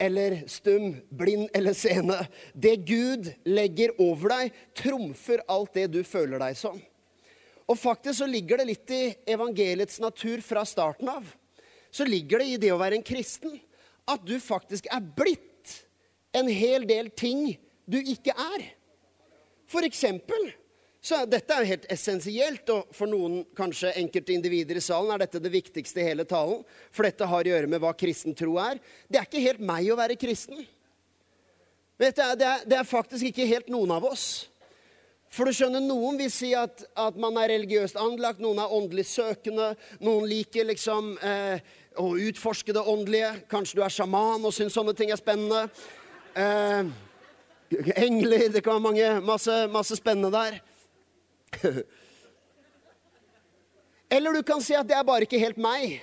eller 0.02 0.36
stum, 0.50 0.92
blind 1.10 1.48
eller 1.56 1.76
sene? 1.76 2.18
Det 2.52 2.76
Gud 2.88 3.30
legger 3.48 3.94
over 4.02 4.36
deg, 4.36 4.56
trumfer 4.78 5.42
alt 5.50 5.74
det 5.76 5.88
du 5.94 6.02
føler 6.06 6.42
deg 6.42 6.58
som. 6.60 6.78
Og 7.68 7.78
faktisk 7.78 8.20
så 8.20 8.28
ligger 8.28 8.60
det 8.60 8.68
litt 8.68 8.92
i 8.92 9.02
evangeliets 9.32 10.00
natur 10.02 10.42
fra 10.44 10.64
starten 10.68 11.08
av. 11.08 11.24
Så 11.92 12.04
ligger 12.08 12.42
det 12.42 12.50
i 12.50 12.60
det 12.60 12.72
å 12.74 12.80
være 12.80 12.98
en 12.98 13.06
kristen 13.06 13.56
at 14.08 14.22
du 14.26 14.36
faktisk 14.42 14.88
er 14.92 15.02
blitt 15.16 15.76
en 16.36 16.48
hel 16.48 16.86
del 16.88 17.10
ting 17.12 17.52
du 17.88 17.98
ikke 18.00 18.34
er. 18.34 18.64
For 19.72 19.88
eksempel 19.88 20.52
så 21.02 21.24
Dette 21.26 21.50
er 21.50 21.64
jo 21.64 21.70
helt 21.72 21.86
essensielt, 21.90 22.68
og 22.70 22.92
for 22.94 23.10
noen 23.10 23.40
kanskje 23.58 23.90
enkelte 23.98 24.36
individer 24.36 24.78
i 24.78 24.84
salen 24.84 25.10
er 25.10 25.24
dette 25.24 25.40
det 25.42 25.50
viktigste 25.50 25.98
i 25.98 26.04
hele 26.06 26.22
talen. 26.30 26.60
For 26.94 27.02
dette 27.02 27.26
har 27.26 27.42
å 27.42 27.50
gjøre 27.50 27.70
med 27.72 27.82
hva 27.82 27.90
kristen 27.98 28.36
tro 28.38 28.54
er. 28.62 28.78
Det 29.10 29.18
er 29.18 29.26
ikke 29.26 29.42
helt 29.42 29.64
meg 29.66 29.90
å 29.90 29.98
være 29.98 30.14
kristen. 30.20 30.62
Vet 31.98 32.20
du, 32.20 32.22
det 32.38 32.46
er, 32.46 32.64
det 32.70 32.78
er 32.78 32.86
faktisk 32.86 33.32
ikke 33.32 33.48
helt 33.50 33.74
noen 33.74 33.96
av 33.98 34.06
oss. 34.12 34.28
For 35.32 35.48
du 35.48 35.56
skjønner, 35.56 35.82
Noen 35.82 36.18
vil 36.20 36.30
si 36.30 36.52
at, 36.54 36.84
at, 36.94 37.18
man 37.18 37.34
er 37.40 37.50
religiøst 37.54 37.98
anlagt, 37.98 38.42
noen 38.44 38.60
er 38.62 38.74
åndelig 38.76 39.08
søkende. 39.10 39.72
Noen 40.04 40.26
liker 40.30 40.68
liksom 40.68 41.16
eh, 41.18 41.62
å 41.98 42.12
utforske 42.28 42.74
det 42.76 42.82
åndelige. 42.94 43.30
Kanskje 43.50 43.80
du 43.80 43.82
er 43.82 43.94
sjaman 43.94 44.44
og 44.44 44.54
syns 44.54 44.76
sånne 44.76 44.94
ting 44.94 45.10
er 45.10 45.18
spennende. 45.18 45.64
Eh, 46.36 46.92
engler 47.96 48.48
Det 48.52 48.62
kan 48.64 48.76
være 48.76 48.86
mange, 48.86 49.20
masse, 49.26 49.66
masse 49.72 49.96
spennende 49.96 50.30
der. 50.32 50.60
Eller 54.12 54.32
du 54.32 54.42
kan 54.44 54.60
si 54.60 54.74
at 54.76 54.88
det 54.88 54.96
er 54.96 55.06
bare 55.08 55.24
ikke 55.24 55.40
helt 55.40 55.60
meg. 55.60 56.00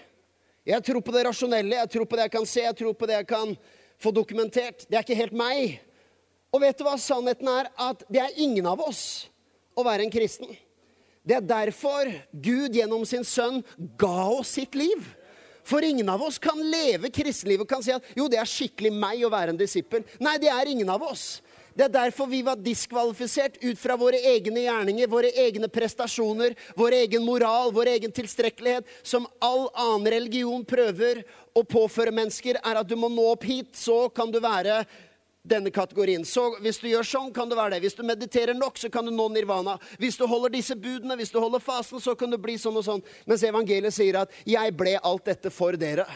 Jeg 0.65 0.83
tror 0.85 1.01
på 1.01 1.13
det 1.13 1.25
rasjonelle, 1.27 1.77
jeg 1.81 1.91
tror 1.93 2.07
på 2.09 2.17
det 2.17 2.25
jeg 2.27 2.33
kan 2.33 2.47
se, 2.49 2.63
jeg 2.65 2.77
tror 2.77 2.95
på 2.97 3.07
det 3.09 3.19
jeg 3.21 3.27
kan 3.29 3.53
få 4.01 4.11
dokumentert. 4.15 4.85
Det 4.89 4.97
er 4.97 5.05
ikke 5.05 5.19
helt 5.19 5.37
meg. 5.37 5.77
Og 6.53 6.63
vet 6.63 6.77
du 6.77 6.85
hva 6.87 6.95
sannheten 6.97 7.49
er? 7.51 7.69
At 7.77 8.03
det 8.09 8.21
er 8.23 8.41
ingen 8.41 8.65
av 8.69 8.81
oss 8.81 9.29
å 9.77 9.85
være 9.85 10.05
en 10.05 10.13
kristen. 10.13 10.49
Det 11.21 11.37
er 11.37 11.45
derfor 11.45 12.09
Gud 12.31 12.73
gjennom 12.73 13.05
sin 13.05 13.25
sønn 13.27 13.61
ga 13.99 14.29
oss 14.33 14.55
sitt 14.57 14.77
liv. 14.77 15.03
For 15.69 15.85
ingen 15.85 16.09
av 16.09 16.23
oss 16.25 16.39
kan 16.41 16.57
leve 16.71 17.11
kristenlivet 17.13 17.67
og 17.67 17.69
kan 17.69 17.83
si 17.85 17.93
at 17.93 18.05
jo, 18.17 18.25
det 18.31 18.39
er 18.41 18.49
skikkelig 18.49 18.89
meg 18.95 19.21
å 19.25 19.29
være 19.29 19.53
en 19.53 19.59
disippel. 19.59 20.05
Nei, 20.23 20.39
det 20.41 20.49
er 20.49 20.71
ingen 20.71 20.89
av 20.89 21.03
oss. 21.05 21.43
Det 21.79 21.85
er 21.85 21.93
derfor 21.93 22.27
vi 22.27 22.41
var 22.43 22.59
diskvalifisert 22.59 23.53
ut 23.63 23.79
fra 23.79 23.95
våre 23.95 24.17
egne 24.33 24.65
gjerninger, 24.65 25.07
våre 25.07 25.29
egne 25.31 25.69
prestasjoner, 25.71 26.51
vår 26.75 26.97
egen 26.97 27.23
moral, 27.23 27.71
vår 27.71 27.93
egen 27.93 28.11
tilstrekkelighet, 28.11 28.83
som 28.99 29.29
all 29.39 29.69
annen 29.71 30.09
religion 30.11 30.65
prøver 30.67 31.21
å 31.55 31.63
påføre 31.63 32.11
mennesker, 32.11 32.59
er 32.59 32.81
at 32.81 32.89
du 32.89 32.97
må 32.99 33.07
nå 33.07 33.29
opp 33.31 33.47
hit, 33.47 33.71
så 33.79 34.09
kan 34.11 34.27
du 34.27 34.41
være 34.43 34.81
denne 35.47 35.71
kategorien. 35.71 36.27
Så 36.27 36.49
hvis 36.59 36.83
du 36.83 36.89
gjør 36.91 37.07
sånn, 37.07 37.31
kan 37.31 37.47
det 37.47 37.55
være 37.55 37.77
det. 37.77 37.81
Hvis 37.87 37.95
du 37.95 38.03
mediterer 38.03 38.59
nok, 38.59 38.75
så 38.75 38.91
kan 38.91 39.07
du 39.07 39.15
nå 39.15 39.31
nirvana. 39.31 39.79
Hvis 40.03 40.19
du 40.19 40.27
holder 40.27 40.51
disse 40.59 40.75
budene, 40.75 41.15
hvis 41.15 41.31
du 41.31 41.39
holder 41.39 41.63
fasen, 41.63 42.03
så 42.03 42.11
kan 42.11 42.27
du 42.27 42.35
bli 42.43 42.59
sånn 42.59 42.75
og 42.75 42.89
sånn. 42.91 43.07
Mens 43.23 43.47
evangeliet 43.47 43.95
sier 43.95 44.19
at 44.19 44.35
'jeg 44.43 44.75
ble 44.75 44.99
alt 44.99 45.23
dette 45.31 45.47
for 45.49 45.79
dere'. 45.79 46.11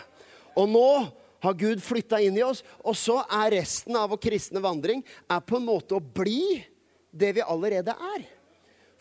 Og 0.60 0.68
nå 0.68 1.23
har 1.44 1.58
Gud 1.60 1.82
flytta 1.84 2.22
inn 2.24 2.38
i 2.40 2.46
oss, 2.46 2.64
og 2.84 2.96
så 2.98 3.20
er 3.28 3.58
resten 3.60 3.98
av 4.00 4.14
vår 4.14 4.22
kristne 4.24 4.64
vandring 4.64 5.04
er 5.04 5.44
på 5.44 5.60
en 5.60 5.68
måte 5.68 5.98
å 5.98 6.04
bli 6.04 6.64
det 7.12 7.34
vi 7.38 7.46
allerede 7.46 7.96
er. 8.16 8.26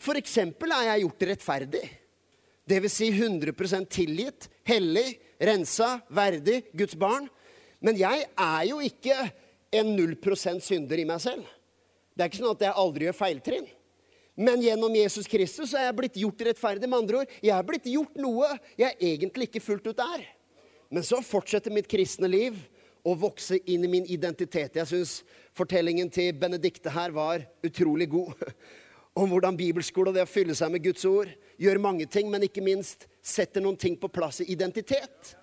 For 0.03 0.19
eksempel 0.19 0.73
er 0.75 0.89
jeg 0.91 1.05
gjort 1.05 1.27
rettferdig. 1.31 1.83
Det 2.67 2.79
vil 2.83 2.91
si 2.91 3.09
100% 3.11 3.89
tilgitt, 3.91 4.49
hellig, 4.67 5.17
rensa, 5.39 5.97
verdig, 6.11 6.61
Guds 6.75 6.95
barn. 6.99 7.29
Men 7.83 7.97
jeg 7.99 8.27
er 8.27 8.61
jo 8.69 8.79
ikke 8.83 9.17
en 9.73 9.95
0 9.97 10.15
synder 10.63 10.99
i 10.99 11.07
meg 11.07 11.23
selv. 11.23 11.47
Det 12.13 12.23
er 12.23 12.29
ikke 12.29 12.43
sånn 12.43 12.55
at 12.55 12.67
jeg 12.67 12.79
aldri 12.83 13.07
gjør 13.07 13.17
feiltrinn. 13.17 13.65
Men 14.35 14.63
gjennom 14.65 14.95
Jesus 14.97 15.27
Kristus 15.29 15.73
er 15.77 15.87
jeg 15.87 15.97
blitt 15.97 16.21
gjort 16.21 16.41
rettferdig. 16.47 16.87
Med 16.89 17.03
andre 17.03 17.21
ord, 17.21 17.35
jeg 17.41 17.53
er 17.53 17.67
blitt 17.67 17.89
gjort 17.89 18.15
noe 18.21 18.49
jeg 18.79 18.97
egentlig 18.99 19.49
ikke 19.49 19.63
fullt 19.63 19.91
ut 19.91 20.03
er. 20.03 20.25
Men 20.93 21.05
så 21.05 21.23
fortsetter 21.25 21.73
mitt 21.73 21.89
kristne 21.89 22.29
liv 22.29 22.59
å 23.03 23.15
vokse 23.17 23.57
inn 23.65 23.83
i 23.83 23.91
min 23.91 24.05
identitet. 24.05 24.77
Jeg 24.77 24.89
syns 24.91 25.15
fortellingen 25.57 26.11
til 26.13 26.31
Benedikte 26.37 26.93
her 26.93 27.11
var 27.15 27.43
utrolig 27.65 28.11
god. 28.13 28.37
om 29.13 29.29
hvordan 29.29 29.57
bibelskole 29.57 30.09
og 30.09 30.17
det 30.17 30.25
å 30.25 30.29
fylle 30.29 30.55
seg 30.57 30.71
med 30.73 30.83
Guds 30.87 31.03
ord 31.05 31.29
gjør 31.61 31.81
mange 31.81 32.07
ting, 32.09 32.31
men 32.33 32.45
ikke 32.47 32.63
minst 32.65 33.05
setter 33.21 33.61
noen 33.61 33.77
ting 33.79 33.97
på 33.99 34.09
plass 34.09 34.41
i 34.41 34.49
identitet. 34.53 35.35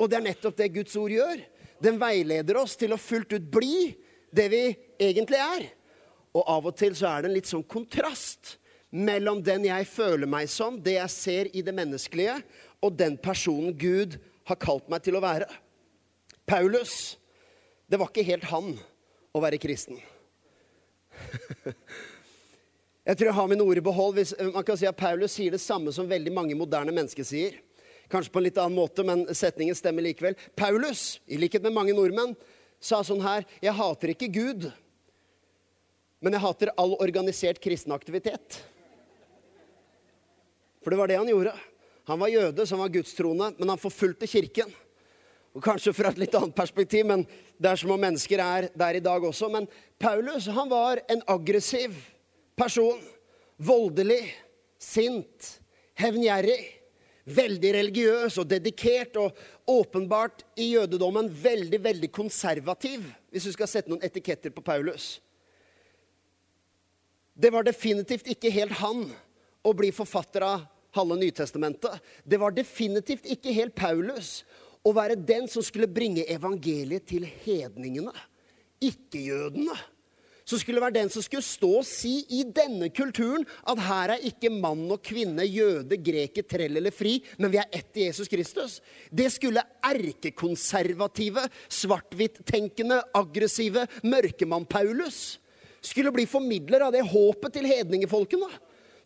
Og 0.00 0.08
det 0.08 0.18
er 0.18 0.28
nettopp 0.30 0.56
det 0.56 0.70
Guds 0.72 0.96
ord 0.96 1.12
gjør. 1.12 1.42
Den 1.82 1.98
veileder 2.00 2.58
oss 2.60 2.76
til 2.78 2.94
å 2.94 3.00
fullt 3.00 3.34
ut 3.36 3.50
bli 3.52 3.90
det 4.34 4.48
vi 4.52 4.62
egentlig 5.10 5.40
er. 5.42 5.68
Og 6.36 6.48
av 6.56 6.70
og 6.70 6.78
til 6.78 6.96
så 6.96 7.10
er 7.10 7.22
det 7.22 7.30
en 7.30 7.36
litt 7.36 7.50
sånn 7.50 7.66
kontrast 7.68 8.56
mellom 8.88 9.42
den 9.44 9.66
jeg 9.68 9.88
føler 9.90 10.30
meg 10.30 10.48
som, 10.48 10.78
det 10.80 10.96
jeg 10.96 11.12
ser 11.12 11.50
i 11.52 11.62
det 11.64 11.74
menneskelige, 11.76 12.38
og 12.80 12.96
den 12.96 13.18
personen 13.20 13.74
Gud 13.76 14.16
har 14.48 14.60
kalt 14.60 14.88
meg 14.90 15.04
til 15.04 15.18
å 15.18 15.22
være. 15.22 15.48
Paulus, 16.48 17.16
det 17.88 17.98
var 18.00 18.10
ikke 18.10 18.26
helt 18.28 18.46
han 18.50 18.72
å 19.36 19.42
være 19.44 19.60
kristen. 19.60 20.00
Jeg 23.08 23.16
tror 23.16 23.30
jeg 23.30 23.36
har 23.38 23.48
mine 23.48 23.64
ord 23.64 23.78
i 23.80 23.82
behold 23.84 24.18
hvis 24.18 24.34
man 24.52 24.64
kan 24.68 24.76
si 24.76 24.84
at 24.84 24.96
Paulus 24.98 25.32
sier 25.32 25.54
det 25.54 25.62
samme 25.62 25.88
som 25.96 26.04
veldig 26.10 26.28
mange 26.36 26.56
moderne 26.58 26.92
mennesker 26.92 27.24
sier. 27.24 27.54
Kanskje 28.12 28.32
på 28.34 28.40
en 28.42 28.44
litt 28.44 28.58
annen 28.60 28.76
måte, 28.76 29.00
men 29.00 29.22
setningen 29.32 29.76
stemmer 29.76 30.04
likevel. 30.04 30.36
Paulus, 30.52 31.16
i 31.24 31.40
likhet 31.40 31.64
med 31.64 31.72
mange 31.72 31.94
nordmenn, 31.96 32.34
sa 32.80 33.00
sånn 33.00 33.24
her 33.24 33.46
Jeg 33.64 33.72
hater 33.80 34.12
ikke 34.12 34.28
Gud, 34.32 34.68
men 36.20 36.36
jeg 36.36 36.44
hater 36.44 36.72
all 36.76 36.98
organisert 37.00 37.62
kristen 37.64 37.96
aktivitet. 37.96 38.60
For 40.84 40.92
det 40.92 41.00
var 41.00 41.08
det 41.08 41.18
han 41.20 41.32
gjorde. 41.32 41.56
Han 42.08 42.20
var 42.22 42.32
jøde, 42.32 42.64
så 42.64 42.74
han 42.74 42.86
var 42.86 42.92
gudstroende, 42.92 43.50
men 43.58 43.68
han 43.68 43.80
forfulgte 43.80 44.28
kirken. 44.30 44.70
Og 45.52 45.60
Kanskje 45.64 45.92
fra 45.96 46.12
et 46.12 46.20
litt 46.22 46.36
annet 46.38 46.56
perspektiv, 46.56 47.04
men 47.08 47.26
det 47.60 47.68
er 47.68 47.80
som 47.80 47.92
om 47.92 48.00
mennesker 48.00 48.40
er 48.40 48.68
der 48.72 48.96
i 48.96 49.04
dag 49.04 49.24
også. 49.28 49.50
Men 49.52 49.68
Paulus 50.00 50.48
han 50.48 50.70
var 50.70 51.02
en 51.10 51.20
aggressiv 51.28 51.96
person. 52.56 53.00
Voldelig, 53.58 54.22
sint, 54.80 55.54
hevngjerrig. 56.00 56.60
Veldig 57.28 57.74
religiøs 57.74 58.38
og 58.40 58.46
dedikert 58.48 59.18
og 59.20 59.36
åpenbart 59.68 60.46
i 60.56 60.70
jødedommen 60.70 61.26
veldig 61.28 61.82
veldig 61.84 62.08
konservativ, 62.08 63.02
hvis 63.28 63.44
du 63.44 63.52
skal 63.52 63.68
sette 63.68 63.92
noen 63.92 64.06
etiketter 64.06 64.54
på 64.54 64.64
Paulus. 64.64 65.18
Det 67.36 67.52
var 67.52 67.68
definitivt 67.68 68.32
ikke 68.32 68.54
helt 68.54 68.78
han 68.80 69.04
å 69.60 69.74
bli 69.76 69.92
forfatter 69.92 70.46
av 70.46 70.64
halve 70.98 71.18
Nytestamentet. 71.20 72.00
Det 72.24 72.40
var 72.40 72.56
definitivt 72.56 73.28
ikke 73.30 73.54
helt 73.56 73.76
Paulus 73.78 74.42
å 74.86 74.94
være 74.96 75.18
den 75.18 75.48
som 75.50 75.64
skulle 75.64 75.90
bringe 75.90 76.26
evangeliet 76.30 77.08
til 77.08 77.26
hedningene, 77.44 78.14
ikke-jødene 78.82 79.76
som 80.48 80.60
skulle 80.60 80.80
være 80.80 80.96
den 80.96 81.10
som 81.12 81.24
skulle 81.24 81.44
stå 81.44 81.70
og 81.80 81.86
si 81.86 82.22
i 82.38 82.40
denne 82.56 82.88
kulturen 82.94 83.44
at 83.68 83.82
her 83.84 84.14
er 84.14 84.28
ikke 84.30 84.50
mann 84.52 84.86
og 84.88 85.02
kvinne, 85.04 85.44
jøde, 85.44 85.98
greker, 86.00 86.46
trell 86.48 86.80
eller 86.80 86.94
fri, 86.94 87.18
men 87.36 87.52
vi 87.52 87.60
er 87.60 87.68
ett 87.74 87.98
i 88.00 88.06
Jesus 88.06 88.30
Kristus. 88.32 88.78
Det 89.12 89.28
skulle 89.34 89.64
erkekonservative, 89.84 91.44
svart-hvitt-tenkende, 91.80 93.02
aggressive 93.18 93.84
mørkemann 94.06 94.64
Paulus 94.68 95.36
skulle 95.84 96.12
bli 96.14 96.24
formidler 96.26 96.86
av 96.86 96.96
det 96.96 97.04
håpet 97.06 97.54
til 97.54 97.68
hedningefolkene. 97.68 98.48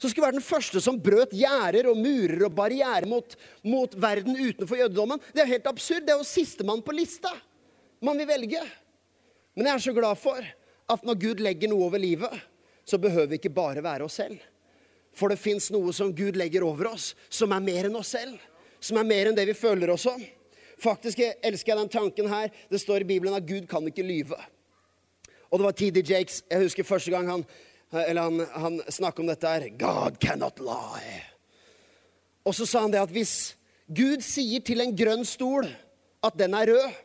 Som 0.03 0.11
skulle 0.11 0.27
være 0.27 0.41
den 0.41 0.43
første 0.43 0.81
som 0.83 0.99
brøt 0.99 1.31
gjerder 1.31 1.87
og 1.93 1.99
murer 2.03 2.49
og 2.49 2.55
barrierer 2.59 3.07
mot, 3.07 3.37
mot 3.63 3.93
verden 3.95 4.35
utenfor 4.35 4.81
jødedommen. 4.81 5.21
Det 5.31 5.45
er 5.45 5.53
helt 5.53 5.69
absurd. 5.71 6.03
Det 6.03 6.11
er 6.11 6.19
jo 6.19 6.27
sistemann 6.27 6.83
på 6.83 6.95
lista 6.97 7.31
man 8.03 8.19
vil 8.19 8.27
velge. 8.27 8.63
Men 9.55 9.69
jeg 9.69 9.75
er 9.77 9.85
så 9.85 9.95
glad 9.95 10.19
for 10.19 10.43
at 10.91 11.05
når 11.07 11.21
Gud 11.23 11.43
legger 11.45 11.71
noe 11.71 11.87
over 11.87 12.03
livet, 12.03 12.33
så 12.83 12.99
behøver 12.99 13.31
vi 13.31 13.39
ikke 13.39 13.55
bare 13.55 13.85
være 13.85 14.09
oss 14.09 14.19
selv. 14.19 14.41
For 15.15 15.31
det 15.31 15.39
fins 15.39 15.69
noe 15.71 15.93
som 15.95 16.11
Gud 16.11 16.35
legger 16.41 16.65
over 16.67 16.91
oss, 16.97 17.13
som 17.31 17.53
er 17.55 17.63
mer 17.63 17.87
enn 17.87 17.99
oss 18.01 18.15
selv. 18.17 18.41
Som 18.83 18.99
er 18.99 19.07
mer 19.07 19.31
enn 19.31 19.39
det 19.39 19.47
vi 19.47 19.55
føler 19.55 19.93
oss 19.95 20.09
som. 20.09 20.19
Faktisk 20.83 21.21
elsker 21.23 21.77
jeg 21.77 21.79
den 21.79 21.93
tanken 21.93 22.27
her. 22.33 22.51
Det 22.67 22.81
står 22.83 23.05
i 23.05 23.11
Bibelen 23.13 23.39
at 23.39 23.47
Gud 23.47 23.69
kan 23.71 23.87
ikke 23.87 24.03
lyve. 24.03 24.41
Og 25.53 25.61
det 25.61 25.69
var 25.69 25.77
TD 25.79 26.03
Jakes. 26.03 26.41
Jeg 26.51 26.65
husker 26.65 26.89
første 26.89 27.13
gang 27.13 27.29
han, 27.31 27.45
han, 27.93 28.41
han 28.53 28.81
snakket 28.89 29.21
om 29.21 29.31
dette 29.31 29.49
her. 29.49 29.69
God 29.79 30.19
cannot 30.21 30.61
lie. 30.61 31.21
Og 32.43 32.57
så 32.57 32.67
sa 32.67 32.85
han 32.87 32.93
det 32.95 33.03
at 33.03 33.13
hvis 33.13 33.55
Gud 33.93 34.25
sier 34.25 34.63
til 34.65 34.83
en 34.83 34.95
grønn 34.97 35.25
stol 35.29 35.69
at 36.25 36.39
den 36.39 36.55
er 36.57 36.73
rød, 36.73 37.01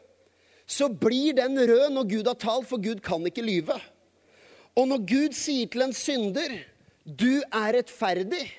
så 0.68 0.90
blir 0.92 1.36
den 1.38 1.60
rød 1.60 1.92
når 1.96 2.10
Gud 2.12 2.28
har 2.28 2.40
talt, 2.40 2.68
for 2.68 2.82
Gud 2.84 3.02
kan 3.04 3.24
ikke 3.28 3.46
lyve. 3.46 3.78
Og 4.78 4.88
når 4.90 5.06
Gud 5.10 5.36
sier 5.36 5.70
til 5.72 5.86
en 5.88 5.96
synder 5.96 6.58
'du 7.08 7.42
er 7.52 7.78
rettferdig', 7.78 8.52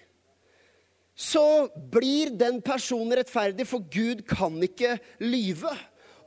så 1.14 1.68
blir 1.92 2.30
den 2.30 2.62
personen 2.62 3.18
rettferdig, 3.18 3.66
for 3.66 3.82
Gud 3.82 4.23
kan 4.23 4.54
ikke 4.62 4.99
lyve. 5.20 5.73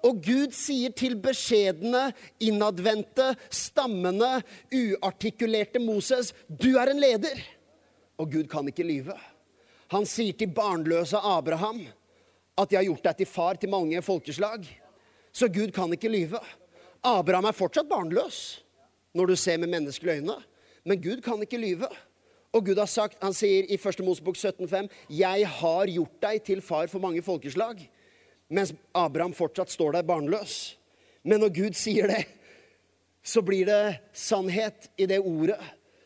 Og 0.04 0.22
Gud 0.26 0.54
sier 0.56 0.94
til 0.98 1.16
beskjedne, 1.22 2.10
innadvendte, 2.42 3.36
stammende, 3.54 4.42
uartikulerte 4.74 5.80
Moses 5.80 6.34
'Du 6.50 6.78
er 6.78 6.90
en 6.90 7.00
leder'. 7.00 7.42
Og 8.18 8.32
Gud 8.32 8.48
kan 8.48 8.68
ikke 8.68 8.84
lyve. 8.84 9.14
Han 9.92 10.06
sier 10.06 10.34
til 10.34 10.48
barnløse 10.48 11.18
Abraham 11.18 11.86
at 12.58 12.72
'jeg 12.72 12.80
har 12.80 12.84
gjort 12.84 13.04
deg 13.04 13.18
til 13.18 13.26
far 13.26 13.54
til 13.54 13.70
mange 13.70 14.02
folkeslag'. 14.02 14.66
Så 15.34 15.48
Gud 15.48 15.72
kan 15.72 15.92
ikke 15.92 16.10
lyve. 16.10 16.40
Abraham 17.04 17.46
er 17.46 17.52
fortsatt 17.52 17.90
barnløs 17.90 18.64
når 19.14 19.26
du 19.26 19.36
ser 19.36 19.58
med 19.58 19.68
menneskelige 19.68 20.16
øyne. 20.16 20.36
Men 20.86 21.02
Gud 21.02 21.22
kan 21.22 21.42
ikke 21.42 21.58
lyve. 21.58 21.88
Og 22.54 22.66
Gud 22.66 22.76
har 22.76 22.86
sagt, 22.86 23.18
han 23.22 23.34
sier 23.34 23.64
i 23.70 23.78
1. 23.80 24.04
Mosebok 24.04 24.36
17,5.: 24.36 24.90
Jeg 25.10 25.48
har 25.48 25.86
gjort 25.88 26.22
deg 26.22 26.44
til 26.44 26.62
far 26.62 26.88
for 26.88 27.00
mange 27.00 27.22
folkeslag. 27.22 27.90
Mens 28.52 28.74
Abraham 28.92 29.34
fortsatt 29.34 29.72
står 29.72 29.96
der 29.96 30.08
barnløs. 30.08 30.76
Men 31.24 31.44
når 31.44 31.54
Gud 31.56 31.78
sier 31.78 32.10
det, 32.12 32.26
så 33.24 33.44
blir 33.46 33.68
det 33.70 34.00
sannhet 34.18 34.90
i 34.98 35.08
det 35.08 35.22
ordet 35.22 35.60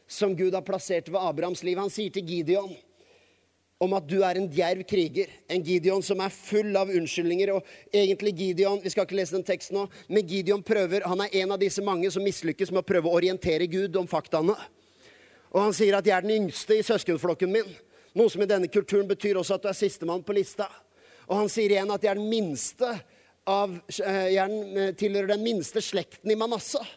som 0.08 0.36
Gud 0.38 0.54
har 0.54 0.66
plassert 0.66 1.10
ved 1.10 1.22
Abrahams 1.22 1.64
liv. 1.66 1.80
Han 1.80 1.90
sier 1.90 2.14
til 2.14 2.28
Gideon 2.28 2.76
om 3.82 3.96
at 3.98 4.06
du 4.08 4.20
er 4.24 4.38
en 4.38 4.48
djerv 4.52 4.84
kriger. 4.88 5.32
En 5.52 5.64
Gideon 5.64 6.04
som 6.06 6.22
er 6.24 6.34
full 6.34 6.76
av 6.78 6.92
unnskyldninger. 6.94 7.56
Og 7.56 7.96
egentlig 7.96 8.36
Gideon 8.38 8.84
Vi 8.84 8.94
skal 8.94 9.08
ikke 9.08 9.18
lese 9.18 9.38
den 9.38 9.48
teksten 9.48 9.80
nå, 9.80 9.88
men 10.08 10.28
Gideon 10.28 10.64
prøver, 10.64 11.08
han 11.08 11.26
er 11.26 11.42
en 11.42 11.56
av 11.56 11.62
disse 11.62 11.84
mange 11.84 12.12
som 12.14 12.24
mislykkes 12.24 12.72
med 12.72 12.84
å 12.84 12.88
prøve 12.88 13.10
å 13.10 13.18
orientere 13.18 13.68
Gud 13.72 13.98
om 14.00 14.08
faktaene. 14.08 14.56
Og 15.56 15.62
han 15.62 15.74
sier 15.74 15.96
at 15.96 16.06
'jeg 16.06 16.18
er 16.18 16.22
den 16.22 16.44
yngste 16.44 16.78
i 16.78 16.84
søskenflokken 16.84 17.52
min'. 17.52 17.76
Noe 18.16 18.30
som 18.30 18.42
i 18.42 18.46
denne 18.46 18.68
kulturen 18.68 19.08
betyr 19.08 19.36
også 19.36 19.56
at 19.56 19.62
du 19.62 19.68
er 19.68 19.74
sistemann 19.74 20.24
på 20.24 20.34
lista. 20.34 20.68
Og 21.30 21.38
han 21.42 21.50
sier 21.50 21.72
igjen 21.72 21.92
at 21.92 22.02
'jeg 22.02 22.12
er 22.12 22.22
den 22.22 22.30
minste 22.30 22.92
av, 23.48 23.72
eh, 24.00 24.30
jeg 24.34 24.78
eh, 24.78 24.92
tilhører 24.92 25.28
den 25.28 25.44
minste 25.44 25.82
slekten 25.82 26.32
i 26.32 26.36
Manasseh'. 26.36 26.88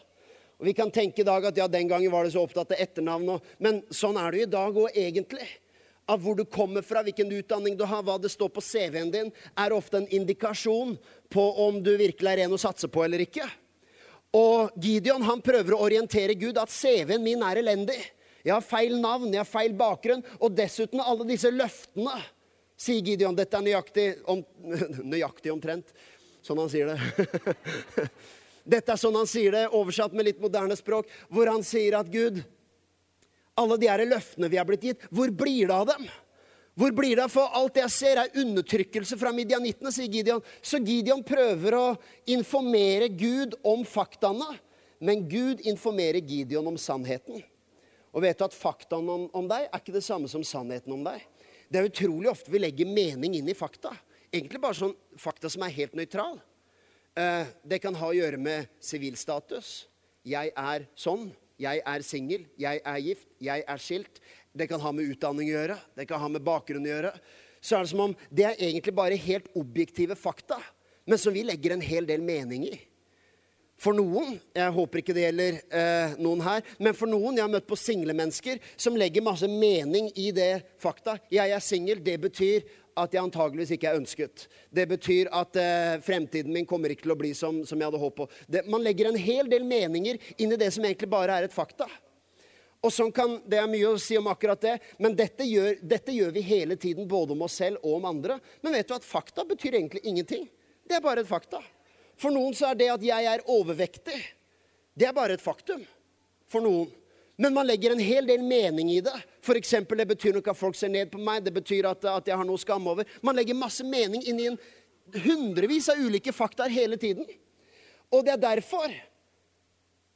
Og 0.59 0.65
Vi 0.65 0.73
kan 0.73 0.91
tenke 0.91 1.19
i 1.19 1.23
dag 1.23 1.45
at 1.45 1.57
ja, 1.57 1.67
den 1.67 1.87
gangen 1.87 2.11
var 2.11 2.23
det 2.23 2.33
så 2.33 2.43
opptatt 2.43 2.71
av 2.71 2.79
etternavn. 2.79 3.29
Og, 3.29 3.41
men 3.59 3.83
sånn 3.89 4.17
er 4.17 4.31
det 4.31 4.39
jo 4.39 4.47
i 4.47 4.51
dag 4.51 4.75
òg, 4.75 4.91
egentlig 4.95 5.47
av 6.09 6.21
hvor 6.23 6.35
du 6.35 6.45
kommer 6.49 6.81
fra, 6.81 7.03
hvilken 7.05 7.29
utdanning 7.37 7.77
du 7.77 7.85
har, 7.85 8.01
hva 8.03 8.17
det 8.21 8.31
står 8.33 8.49
på 8.53 8.63
CV-en 8.65 9.11
din, 9.13 9.31
er 9.53 9.75
ofte 9.75 9.99
en 9.99 10.07
indikasjon 10.09 10.95
på 11.29 11.43
om 11.67 11.77
du 11.85 11.91
virkelig 11.99 12.31
er 12.31 12.45
en 12.45 12.55
å 12.57 12.61
satse 12.61 12.89
på 12.89 13.03
eller 13.05 13.21
ikke. 13.27 13.45
Og 14.33 14.73
Gideon 14.81 15.25
han 15.25 15.41
prøver 15.45 15.75
å 15.75 15.83
orientere 15.85 16.37
Gud 16.37 16.57
at 16.61 16.73
CV-en 16.73 17.23
min 17.23 17.45
er 17.45 17.61
elendig. 17.61 17.99
Jeg 18.41 18.55
har 18.55 18.65
feil 18.65 18.97
navn, 19.01 19.29
jeg 19.33 19.41
har 19.41 19.49
feil 19.49 19.75
bakgrunn, 19.77 20.23
og 20.39 20.55
dessuten 20.57 21.01
alle 21.03 21.27
disse 21.29 21.51
løftene. 21.53 22.17
Sier 22.79 23.03
Gideon. 23.03 23.35
Dette 23.35 23.59
er 23.59 23.65
nøyaktig, 23.65 24.07
om, 24.29 24.43
nøyaktig 25.13 25.51
omtrent. 25.51 25.91
Sånn 26.45 26.61
han 26.61 26.71
sier 26.71 26.93
det. 26.93 27.57
Dette 28.75 28.93
er 28.93 29.01
sånn 29.01 29.17
han 29.17 29.27
sier 29.27 29.55
det, 29.55 29.65
oversatt 29.75 30.15
med 30.15 30.29
litt 30.29 30.41
moderne 30.41 30.77
språk, 30.77 31.09
hvor 31.33 31.49
han 31.49 31.65
sier 31.65 31.97
at 31.99 32.09
Gud, 32.11 32.39
alle 33.59 33.77
de 33.81 33.89
her 33.89 34.03
løftene 34.07 34.49
vi 34.51 34.59
har 34.59 34.67
blitt 34.67 34.85
gitt, 34.85 35.05
hvor 35.11 35.31
blir 35.33 35.67
det 35.67 35.75
av 35.75 35.87
dem? 35.89 36.07
Hvor 36.79 36.93
blir 36.95 37.17
det? 37.17 37.25
av 37.25 37.33
For 37.33 37.55
alt 37.59 37.75
jeg 37.81 37.91
ser, 37.91 38.21
er 38.21 38.39
undertrykkelse 38.39 39.17
fra 39.19 39.33
midjanittene, 39.35 39.91
sier 39.91 40.07
Gideon. 40.07 40.43
Så 40.61 40.79
Gideon 40.79 41.25
prøver 41.27 41.75
å 41.75 41.85
informere 42.31 43.09
Gud 43.11 43.57
om 43.67 43.83
faktaene, 43.83 44.53
men 45.03 45.25
Gud 45.27 45.65
informerer 45.67 46.23
Gideon 46.23 46.69
om 46.71 46.77
sannheten. 46.79 47.41
Og 48.13 48.23
vet 48.23 48.39
du 48.39 48.45
at 48.47 48.55
faktaene 48.55 49.11
om, 49.11 49.25
om, 49.35 49.49
deg 49.49 49.67
er 49.67 49.81
ikke 49.81 49.97
det 49.97 50.05
samme 50.05 50.31
som 50.31 50.45
sannheten 50.45 50.95
om 50.95 51.03
deg? 51.03 51.25
Det 51.69 51.79
er 51.79 51.89
utrolig 51.89 52.31
ofte 52.31 52.51
vi 52.51 52.61
legger 52.61 52.89
mening 52.89 53.35
inn 53.37 53.49
i 53.49 53.57
fakta. 53.57 53.91
Egentlig 54.33 54.61
bare 54.61 54.77
sånn 54.77 54.95
fakta 55.17 55.49
som 55.53 55.63
er 55.65 55.75
helt 55.75 55.93
nøytral. 55.97 56.39
Eh, 57.17 57.45
det 57.65 57.79
kan 57.83 57.95
ha 57.97 58.09
å 58.09 58.15
gjøre 58.15 58.39
med 58.41 58.69
sivilstatus. 58.81 59.85
Jeg 60.25 60.53
er 60.57 60.89
sånn. 60.97 61.29
Jeg 61.59 61.81
er 61.83 62.03
singel, 62.07 62.45
jeg 62.55 62.79
er 62.87 62.99
gift, 63.03 63.27
jeg 63.43 63.63
er 63.67 63.81
skilt. 63.83 64.21
Det 64.55 64.69
kan 64.71 64.79
ha 64.79 64.93
med 64.95 65.11
utdanning 65.11 65.49
å 65.49 65.57
gjøre, 65.57 65.75
det 65.97 66.05
kan 66.07 66.21
ha 66.21 66.29
med 66.31 66.45
bakgrunn 66.45 66.85
å 66.87 66.91
gjøre. 66.93 67.11
Så 67.59 67.75
er 67.75 67.83
det 67.83 67.91
som 67.91 68.03
om 68.05 68.13
det 68.31 68.45
er 68.47 68.61
egentlig 68.63 68.93
bare 68.95 69.17
helt 69.19 69.49
objektive 69.59 70.15
fakta, 70.15 70.55
men 71.03 71.19
som 71.19 71.35
vi 71.35 71.43
legger 71.43 71.75
en 71.75 71.83
hel 71.83 72.07
del 72.07 72.23
mening 72.23 72.63
i. 72.69 72.77
For 73.79 73.95
noen, 73.95 74.35
jeg 74.55 74.75
håper 74.75 74.99
ikke 74.99 75.13
det 75.15 75.23
gjelder 75.23 75.57
eh, 75.71 76.17
noen 76.19 76.41
her, 76.43 76.65
men 76.83 76.95
for 76.97 77.07
noen 77.07 77.37
Jeg 77.37 77.45
har 77.45 77.53
møtt 77.53 77.69
på 77.69 77.77
single 77.79 78.15
mennesker 78.17 78.59
som 78.75 78.97
legger 78.99 79.23
masse 79.23 79.47
mening 79.47 80.09
i 80.19 80.33
det 80.35 80.51
fakta. 80.83 81.15
Jeg 81.31 81.55
er 81.55 81.63
singel. 81.63 82.01
Det 82.03 82.17
betyr 82.19 82.67
at 82.99 83.15
jeg 83.15 83.23
antageligvis 83.23 83.71
ikke 83.77 83.93
er 83.93 84.01
ønsket. 84.01 84.43
Det 84.75 84.83
betyr 84.89 85.31
at 85.31 85.55
eh, 85.61 85.95
fremtiden 86.03 86.51
min 86.51 86.67
kommer 86.67 86.91
ikke 86.91 87.07
til 87.07 87.15
å 87.15 87.19
bli 87.21 87.31
som, 87.37 87.63
som 87.63 87.79
jeg 87.79 87.87
hadde 87.87 88.03
håpet 88.03 88.19
på. 88.19 88.43
Det, 88.51 88.65
man 88.67 88.83
legger 88.83 89.13
en 89.13 89.21
hel 89.21 89.47
del 89.51 89.63
meninger 89.63 90.19
inn 90.35 90.51
i 90.51 90.59
det 90.59 90.71
som 90.75 90.83
egentlig 90.83 91.11
bare 91.15 91.39
er 91.39 91.47
et 91.47 91.55
fakta. 91.55 91.87
Og 92.83 92.91
sånn 92.95 93.11
kan, 93.15 93.39
Det 93.47 93.59
er 93.59 93.71
mye 93.71 93.93
å 93.93 93.99
si 93.99 94.19
om 94.19 94.27
akkurat 94.31 94.59
det, 94.63 94.77
men 94.99 95.15
dette 95.15 95.47
gjør, 95.47 95.79
dette 95.83 96.15
gjør 96.15 96.35
vi 96.35 96.43
hele 96.47 96.75
tiden, 96.79 97.07
både 97.07 97.35
om 97.35 97.47
oss 97.47 97.57
selv 97.59 97.79
og 97.83 97.97
om 97.97 98.11
andre. 98.11 98.39
Men 98.63 98.75
vet 98.75 98.87
du 98.87 98.95
at 98.95 99.07
fakta 99.07 99.47
betyr 99.47 99.79
egentlig 99.79 100.03
ingenting. 100.03 100.47
Det 100.87 100.99
er 100.99 101.03
bare 101.03 101.23
et 101.23 101.31
fakta. 101.31 101.63
For 102.19 102.35
noen 102.35 102.55
så 102.57 102.71
er 102.71 102.79
det 102.79 102.89
at 102.91 103.03
jeg 103.05 103.27
er 103.31 103.45
overvektig, 103.47 104.19
det 104.99 105.07
er 105.07 105.15
bare 105.15 105.37
et 105.37 105.43
faktum. 105.43 105.85
For 106.49 106.63
noen. 106.65 106.89
Men 107.39 107.53
man 107.55 107.67
legger 107.69 107.93
en 107.93 108.01
hel 108.03 108.25
del 108.27 108.41
mening 108.43 108.89
i 108.91 108.99
det. 109.05 109.15
Eksempel, 109.55 110.01
det 110.01 110.09
betyr 110.09 110.35
nok 110.35 110.49
at 110.51 110.57
folk 110.59 110.75
ser 110.75 110.91
ned 110.91 111.07
på 111.13 111.21
meg. 111.23 111.45
Det 111.45 111.53
betyr 111.55 111.87
at, 111.87 112.03
at 112.11 112.27
jeg 112.27 112.35
har 112.35 112.45
noe 112.45 112.59
å 112.59 112.61
skamme 112.61 112.91
over. 112.91 113.07
Man 113.23 113.37
legger 113.37 113.55
masse 113.55 113.85
mening 113.87 114.25
inn 114.27 114.41
i 114.41 114.49
en 114.49 114.57
hundrevis 115.23 115.87
av 115.89 116.01
ulike 116.03 116.33
faktaer 116.35 116.73
hele 116.73 116.99
tiden. 116.99 117.25
Og 118.11 118.25
det 118.25 118.35
er 118.35 118.43
derfor 118.43 118.91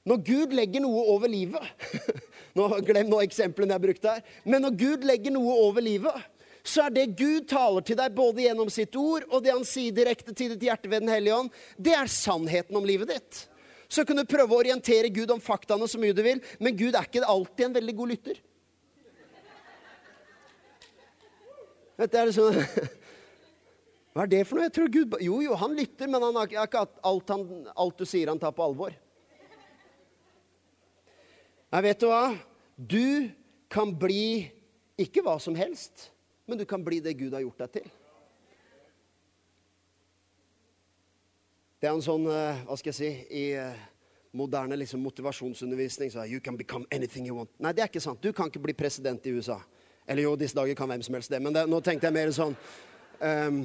når 0.03 0.19
Gud 0.27 0.53
legger 0.57 0.83
noe 0.83 1.05
over 1.13 1.31
livet 1.31 1.63
nå, 2.57 2.67
Glem 2.83 3.07
nå 3.07 3.22
eksemplene 3.24 3.77
jeg 3.77 3.86
brukte 3.86 4.17
her. 4.17 4.25
Men 4.43 4.65
når 4.65 4.75
Gud 4.81 5.07
legger 5.07 5.31
noe 5.31 5.55
over 5.63 5.86
livet, 5.86 6.17
så 6.63 6.86
er 6.86 6.93
det 6.96 7.10
Gud 7.20 7.50
taler 7.51 7.84
til 7.84 7.98
deg 8.00 8.13
både 8.15 8.46
gjennom 8.46 8.70
sitt 8.72 8.96
ord 8.96 9.25
og 9.27 9.43
det 9.43 9.51
han 9.51 9.65
sier 9.67 9.96
direkte 9.96 10.32
til 10.32 10.53
ditt 10.53 10.63
hjerte 10.63 10.88
ved 10.88 11.03
Den 11.03 11.12
hellige 11.12 11.41
ånd, 11.41 11.51
det 11.75 11.96
er 11.98 12.12
sannheten 12.12 12.79
om 12.79 12.88
livet 12.88 13.12
ditt. 13.12 13.41
Så 13.91 14.05
kan 14.08 14.17
du 14.17 14.24
prøve 14.25 14.55
å 14.55 14.62
orientere 14.63 15.12
Gud 15.13 15.32
om 15.36 15.43
faktaene 15.43 15.89
så 15.91 16.00
mye 16.01 16.15
du 16.15 16.24
vil, 16.24 16.39
men 16.63 16.77
Gud 16.79 16.96
er 16.96 17.03
ikke 17.03 17.25
alltid 17.27 17.67
en 17.67 17.75
veldig 17.75 17.96
god 18.00 18.13
lytter. 18.13 18.39
Vet 22.00 22.13
du, 22.13 22.17
er 22.17 22.32
det 22.32 22.38
sånn 22.39 22.58
Hva 24.13 24.24
er 24.24 24.29
det 24.32 24.39
for 24.46 24.58
noe? 24.58 24.65
Jeg 24.65 24.74
tror 24.77 24.89
Gud 24.93 25.13
Jo, 25.22 25.41
jo, 25.43 25.53
han 25.60 25.75
lytter, 25.77 26.10
men 26.10 26.24
han 26.24 26.39
har 26.39 26.50
ikke 26.50 26.86
alt, 26.86 27.29
han, 27.34 27.67
alt 27.75 28.00
du 28.00 28.08
sier, 28.08 28.32
han 28.32 28.41
tar 28.41 28.55
på 28.55 28.65
alvor. 28.65 28.96
Nei, 31.74 31.84
vet 31.89 32.01
du 32.01 32.08
hva? 32.08 32.25
Du 32.77 33.29
kan 33.74 33.91
bli 33.98 34.48
ikke 35.01 35.25
hva 35.25 35.39
som 35.41 35.58
helst 35.58 36.12
men 36.45 36.57
du 36.59 36.65
kan 36.65 36.83
bli 36.83 37.00
det 37.03 37.13
Gud 37.19 37.33
har 37.33 37.43
gjort 37.43 37.63
deg 37.65 37.77
til. 37.79 37.91
Det 41.79 41.89
er 41.89 41.97
en 41.97 42.03
sånn, 42.03 42.27
eh, 42.31 42.62
hva 42.63 42.77
skal 42.79 42.93
jeg 42.93 42.95
si, 42.95 43.12
i 43.35 43.45
eh, 43.59 43.79
moderne 44.39 44.77
liksom, 44.79 45.01
motivasjonsundervisning 45.03 46.12
så 46.13 46.21
er 46.23 46.31
You 46.31 46.39
can 46.39 46.55
become 46.57 46.88
anything 46.95 47.27
you 47.27 47.35
want. 47.35 47.51
Nei, 47.59 47.73
det 47.75 47.83
er 47.83 47.91
ikke 47.91 48.03
sant. 48.03 48.21
Du 48.23 48.31
kan 48.31 48.47
ikke 48.47 48.63
bli 48.63 48.75
president 48.77 49.25
i 49.27 49.33
USA. 49.35 49.59
Eller 50.07 50.23
jo, 50.23 50.35
disse 50.39 50.55
dager 50.55 50.75
kan 50.79 50.88
hvem 50.88 51.03
som 51.03 51.17
helst 51.17 51.31
det. 51.31 51.41
Men 51.43 51.55
det, 51.55 51.65
nå 51.67 51.79
tenkte 51.83 52.07
jeg 52.07 52.15
mer 52.15 52.31
sånn 52.35 52.55
um, 53.19 53.59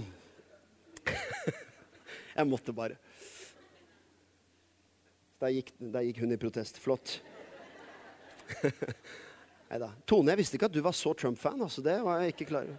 Jeg 2.39 2.47
måtte 2.47 2.75
bare. 2.75 2.99
Der 5.39 5.55
gikk, 5.55 5.73
der 5.79 6.07
gikk 6.07 6.21
hun 6.23 6.35
i 6.35 6.39
protest. 6.43 6.79
Flott. 6.83 7.21
Nei 9.69 9.81
da. 9.83 9.91
Tone, 10.09 10.33
jeg 10.33 10.41
visste 10.41 10.57
ikke 10.57 10.69
at 10.71 10.77
du 10.77 10.81
var 10.85 10.97
så 10.97 11.13
Trump-fan. 11.13 11.61
altså 11.61 11.85
Det 11.85 11.99
var 12.05 12.23
jeg 12.23 12.35
ikke 12.35 12.49
klar 12.49 12.69
over. 12.69 12.79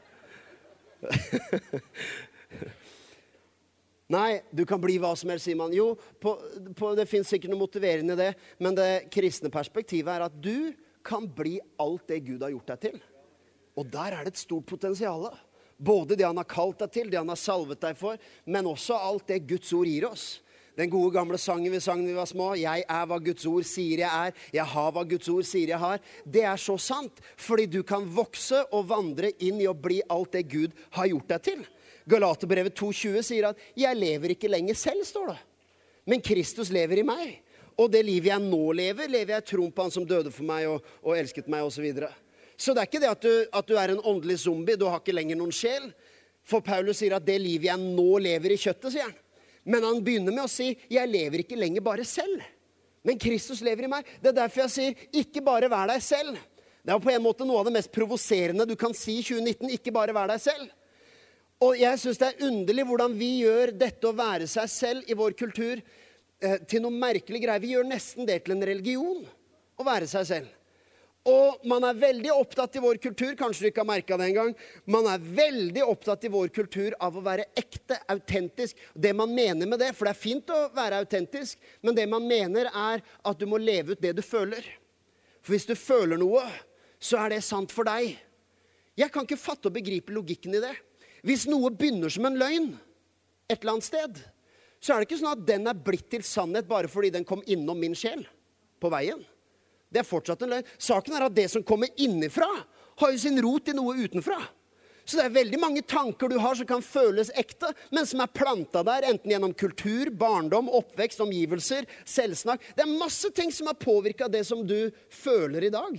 Nei, 4.09 4.41
du 4.49 4.63
kan 4.65 4.81
bli 4.81 4.95
hva 4.97 5.11
som 5.13 5.29
helst, 5.29 5.45
sier 5.45 5.57
man. 5.59 5.73
Jo, 5.75 5.91
på, 6.17 6.33
på, 6.73 6.89
det 6.97 7.05
fins 7.09 7.29
sikkert 7.29 7.53
noe 7.53 7.61
motiverende 7.61 8.15
i 8.17 8.21
det, 8.23 8.31
men 8.57 8.73
det 8.77 9.05
kristne 9.13 9.51
perspektivet 9.53 10.09
er 10.15 10.25
at 10.25 10.33
du 10.41 10.73
kan 11.05 11.27
bli 11.29 11.59
alt 11.77 12.09
det 12.09 12.23
Gud 12.25 12.41
har 12.41 12.55
gjort 12.55 12.73
deg 12.73 12.81
til. 12.87 12.97
Og 13.77 13.85
der 13.93 14.17
er 14.17 14.25
det 14.25 14.33
et 14.33 14.41
stort 14.41 14.65
potensial. 14.67 15.29
Både 15.77 16.17
det 16.17 16.25
han 16.25 16.41
har 16.41 16.49
kalt 16.49 16.81
deg 16.81 16.89
til, 16.95 17.11
det 17.13 17.21
han 17.21 17.29
har 17.29 17.39
salvet 17.39 17.79
deg 17.85 17.93
for, 18.01 18.17
men 18.49 18.67
også 18.67 18.97
alt 18.97 19.29
det 19.29 19.45
Guds 19.47 19.69
ord 19.77 19.87
gir 19.87 20.09
oss. 20.09 20.25
Den 20.79 20.87
gode 20.87 21.11
gamle 21.11 21.35
sangen 21.35 21.73
vi 21.73 21.79
sang 21.83 22.05
da 22.05 22.07
vi 22.07 22.15
var 22.15 22.27
små, 22.29 22.53
'Jeg 22.55 22.85
er 22.87 23.05
hva 23.05 23.17
Guds 23.19 23.45
ord 23.45 23.65
sier 23.67 23.99
jeg 23.99 24.07
er', 24.07 24.33
'Jeg 24.53 24.65
har 24.65 24.91
hva 24.91 25.03
Guds 25.03 25.27
ord 25.27 25.43
sier 25.43 25.67
jeg 25.67 25.77
har', 25.77 25.99
det 26.23 26.43
er 26.43 26.55
så 26.55 26.77
sant. 26.79 27.19
Fordi 27.35 27.65
du 27.65 27.83
kan 27.83 28.05
vokse 28.05 28.63
og 28.71 28.87
vandre 28.87 29.33
inn 29.43 29.59
i 29.59 29.67
å 29.67 29.75
bli 29.75 30.01
alt 30.09 30.31
det 30.31 30.47
Gud 30.47 30.71
har 30.91 31.07
gjort 31.07 31.27
deg 31.27 31.41
til. 31.43 31.67
Galaterbrevet 32.07 32.73
2,20 32.73 33.21
sier 33.21 33.49
at 33.49 33.57
'jeg 33.75 33.95
lever 33.95 34.29
ikke 34.29 34.47
lenger 34.47 34.73
selv', 34.73 35.03
står 35.03 35.27
det. 35.27 35.39
Men 36.05 36.21
Kristus 36.21 36.69
lever 36.69 36.99
i 36.99 37.03
meg. 37.03 37.41
Og 37.77 37.91
det 37.91 38.05
livet 38.05 38.31
jeg 38.31 38.39
nå 38.39 38.71
lever, 38.71 39.07
lever 39.07 39.33
jeg 39.33 39.43
i 39.43 39.49
troen 39.51 39.71
på 39.71 39.81
Han 39.81 39.91
som 39.91 40.05
døde 40.05 40.31
for 40.31 40.43
meg 40.43 40.67
og, 40.67 40.81
og 41.03 41.17
elsket 41.17 41.47
meg 41.47 41.61
osv. 41.63 41.75
Så, 41.75 41.81
videre. 41.81 42.13
så 42.57 42.73
det 42.73 42.79
er 42.79 42.87
ikke 42.87 43.01
det 43.01 43.09
at 43.09 43.21
du, 43.21 43.45
at 43.51 43.67
du 43.67 43.75
er 43.75 43.89
en 43.89 44.01
åndelig 44.03 44.39
zombie, 44.39 44.77
du 44.77 44.85
har 44.85 44.99
ikke 44.99 45.15
lenger 45.15 45.35
noen 45.35 45.51
sjel. 45.51 45.93
For 46.41 46.61
Paulus 46.61 46.97
sier 46.97 47.15
at 47.15 47.25
det 47.25 47.39
livet 47.41 47.67
jeg 47.67 47.77
nå 47.77 48.17
lever 48.17 48.51
i 48.51 48.57
kjøttet, 48.57 48.93
sier 48.93 49.03
han. 49.03 49.15
Men 49.69 49.85
han 49.85 49.99
begynner 50.01 50.33
med 50.33 50.47
å 50.47 50.49
si 50.49 50.73
'Jeg 50.89 51.09
lever 51.09 51.43
ikke 51.43 51.59
lenger 51.59 51.85
bare 51.85 52.05
selv', 52.07 52.41
men 53.03 53.19
Kristus 53.19 53.61
lever 53.61 53.85
i 53.85 53.91
meg. 53.91 54.05
Det 54.21 54.31
er 54.31 54.41
derfor 54.41 54.65
jeg 54.65 54.73
sier 54.73 54.95
'ikke 55.13 55.43
bare 55.45 55.69
vær 55.69 55.87
deg 55.87 56.01
selv'. 56.01 56.37
Det 56.83 56.93
er 56.95 56.99
på 56.99 57.11
en 57.11 57.21
måte 57.21 57.45
noe 57.45 57.59
av 57.59 57.65
det 57.65 57.75
mest 57.75 57.91
provoserende 57.91 58.65
du 58.65 58.75
kan 58.75 58.93
si 58.93 59.19
i 59.19 59.23
2019. 59.23 59.69
Ikke 59.69 59.93
bare 59.93 60.13
vær 60.15 60.27
deg 60.31 60.41
selv. 60.41 60.69
Og 61.61 61.75
jeg 61.77 61.99
syns 61.99 62.17
det 62.17 62.27
er 62.27 62.45
underlig 62.47 62.85
hvordan 62.87 63.17
vi 63.19 63.43
gjør 63.43 63.73
dette 63.77 64.07
å 64.07 64.15
være 64.15 64.47
seg 64.47 64.69
selv 64.71 65.11
i 65.11 65.13
vår 65.13 65.35
kultur 65.37 65.81
eh, 66.41 66.57
til 66.65 66.81
noe 66.81 66.95
merkelig 66.95 67.41
greie. 67.43 67.59
Vi 67.59 67.73
gjør 67.75 67.89
nesten 67.89 68.25
det 68.25 68.45
til 68.45 68.55
en 68.55 68.63
religion 68.63 69.25
å 69.77 69.83
være 69.85 70.07
seg 70.07 70.25
selv. 70.25 70.58
Og 71.29 71.65
man 71.67 71.83
er 71.85 71.97
veldig 71.99 72.31
opptatt 72.33 72.77
i 72.79 72.81
vår 72.83 72.97
kultur 73.03 73.35
kanskje 73.37 73.65
du 73.65 73.69
ikke 73.69 73.83
har 73.83 73.89
merka 73.89 74.17
det 74.17 74.29
engang, 74.29 74.53
man 74.89 75.07
er 75.11 75.21
veldig 75.21 75.83
opptatt 75.85 76.25
i 76.25 76.31
vår 76.33 76.51
kultur 76.55 76.95
av 77.03 77.17
å 77.17 77.23
være 77.25 77.49
ekte, 77.59 77.99
autentisk. 78.09 78.79
Det 78.93 79.11
man 79.17 79.33
mener 79.35 79.69
med 79.69 79.81
det, 79.83 79.91
for 79.97 80.07
det 80.07 80.15
er 80.15 80.21
fint 80.21 80.53
å 80.53 80.61
være 80.75 81.01
autentisk, 81.03 81.59
men 81.85 81.97
det 81.97 82.07
man 82.09 82.25
mener, 82.25 82.71
er 82.71 83.03
at 83.03 83.39
du 83.39 83.45
må 83.49 83.59
leve 83.61 83.93
ut 83.93 84.03
det 84.03 84.15
du 84.17 84.23
føler. 84.25 84.65
For 85.43 85.55
hvis 85.55 85.69
du 85.69 85.75
føler 85.77 86.19
noe, 86.19 86.43
så 86.99 87.21
er 87.21 87.35
det 87.35 87.43
sant 87.47 87.71
for 87.73 87.87
deg. 87.87 88.15
Jeg 88.99 89.11
kan 89.13 89.27
ikke 89.27 89.39
fatte 89.39 89.69
og 89.69 89.77
begripe 89.77 90.13
logikken 90.15 90.57
i 90.57 90.63
det. 90.63 90.75
Hvis 91.23 91.45
noe 91.51 91.71
begynner 91.71 92.11
som 92.11 92.27
en 92.27 92.39
løgn 92.39 92.73
et 93.49 93.59
eller 93.59 93.77
annet 93.77 93.87
sted, 93.87 94.19
så 94.79 94.93
er 94.93 95.01
det 95.01 95.09
ikke 95.09 95.19
sånn 95.19 95.33
at 95.35 95.47
den 95.47 95.67
er 95.67 95.79
blitt 95.87 96.07
til 96.11 96.23
sannhet 96.23 96.67
bare 96.67 96.91
fordi 96.91 97.11
den 97.15 97.27
kom 97.27 97.43
innom 97.47 97.79
min 97.79 97.95
sjel 97.97 98.23
på 98.79 98.91
veien. 98.91 99.19
Det 99.89 100.03
er 100.03 100.07
fortsatt 100.07 100.45
en 100.45 100.53
løgn. 100.53 100.69
Saken 100.77 101.17
er 101.17 101.25
at 101.25 101.35
det 101.35 101.47
som 101.51 101.65
kommer 101.65 101.89
innifra, 101.97 102.47
har 102.99 103.11
jo 103.13 103.21
sin 103.21 103.39
rot 103.41 103.69
i 103.71 103.75
noe 103.77 103.95
utenfra. 103.97 104.37
Så 105.09 105.17
det 105.17 105.23
er 105.25 105.37
veldig 105.39 105.57
mange 105.57 105.81
tanker 105.81 106.29
du 106.29 106.35
har 106.37 106.53
som 106.53 106.67
kan 106.69 106.83
føles 106.85 107.31
ekte, 107.39 107.71
men 107.89 108.05
som 108.05 108.21
er 108.21 108.29
planta 108.29 108.83
der 108.85 109.07
enten 109.09 109.31
gjennom 109.31 109.55
kultur, 109.57 110.11
barndom, 110.13 110.69
oppvekst, 110.69 111.23
omgivelser, 111.25 111.87
selvsnakk. 112.05 112.61
Det 112.77 112.85
er 112.85 112.91
masse 112.99 113.31
ting 113.33 113.49
som 113.55 113.71
har 113.71 113.79
påvirka 113.81 114.27
det 114.29 114.43
som 114.45 114.61
du 114.67 114.91
føler 115.09 115.65
i 115.65 115.71
dag. 115.73 115.97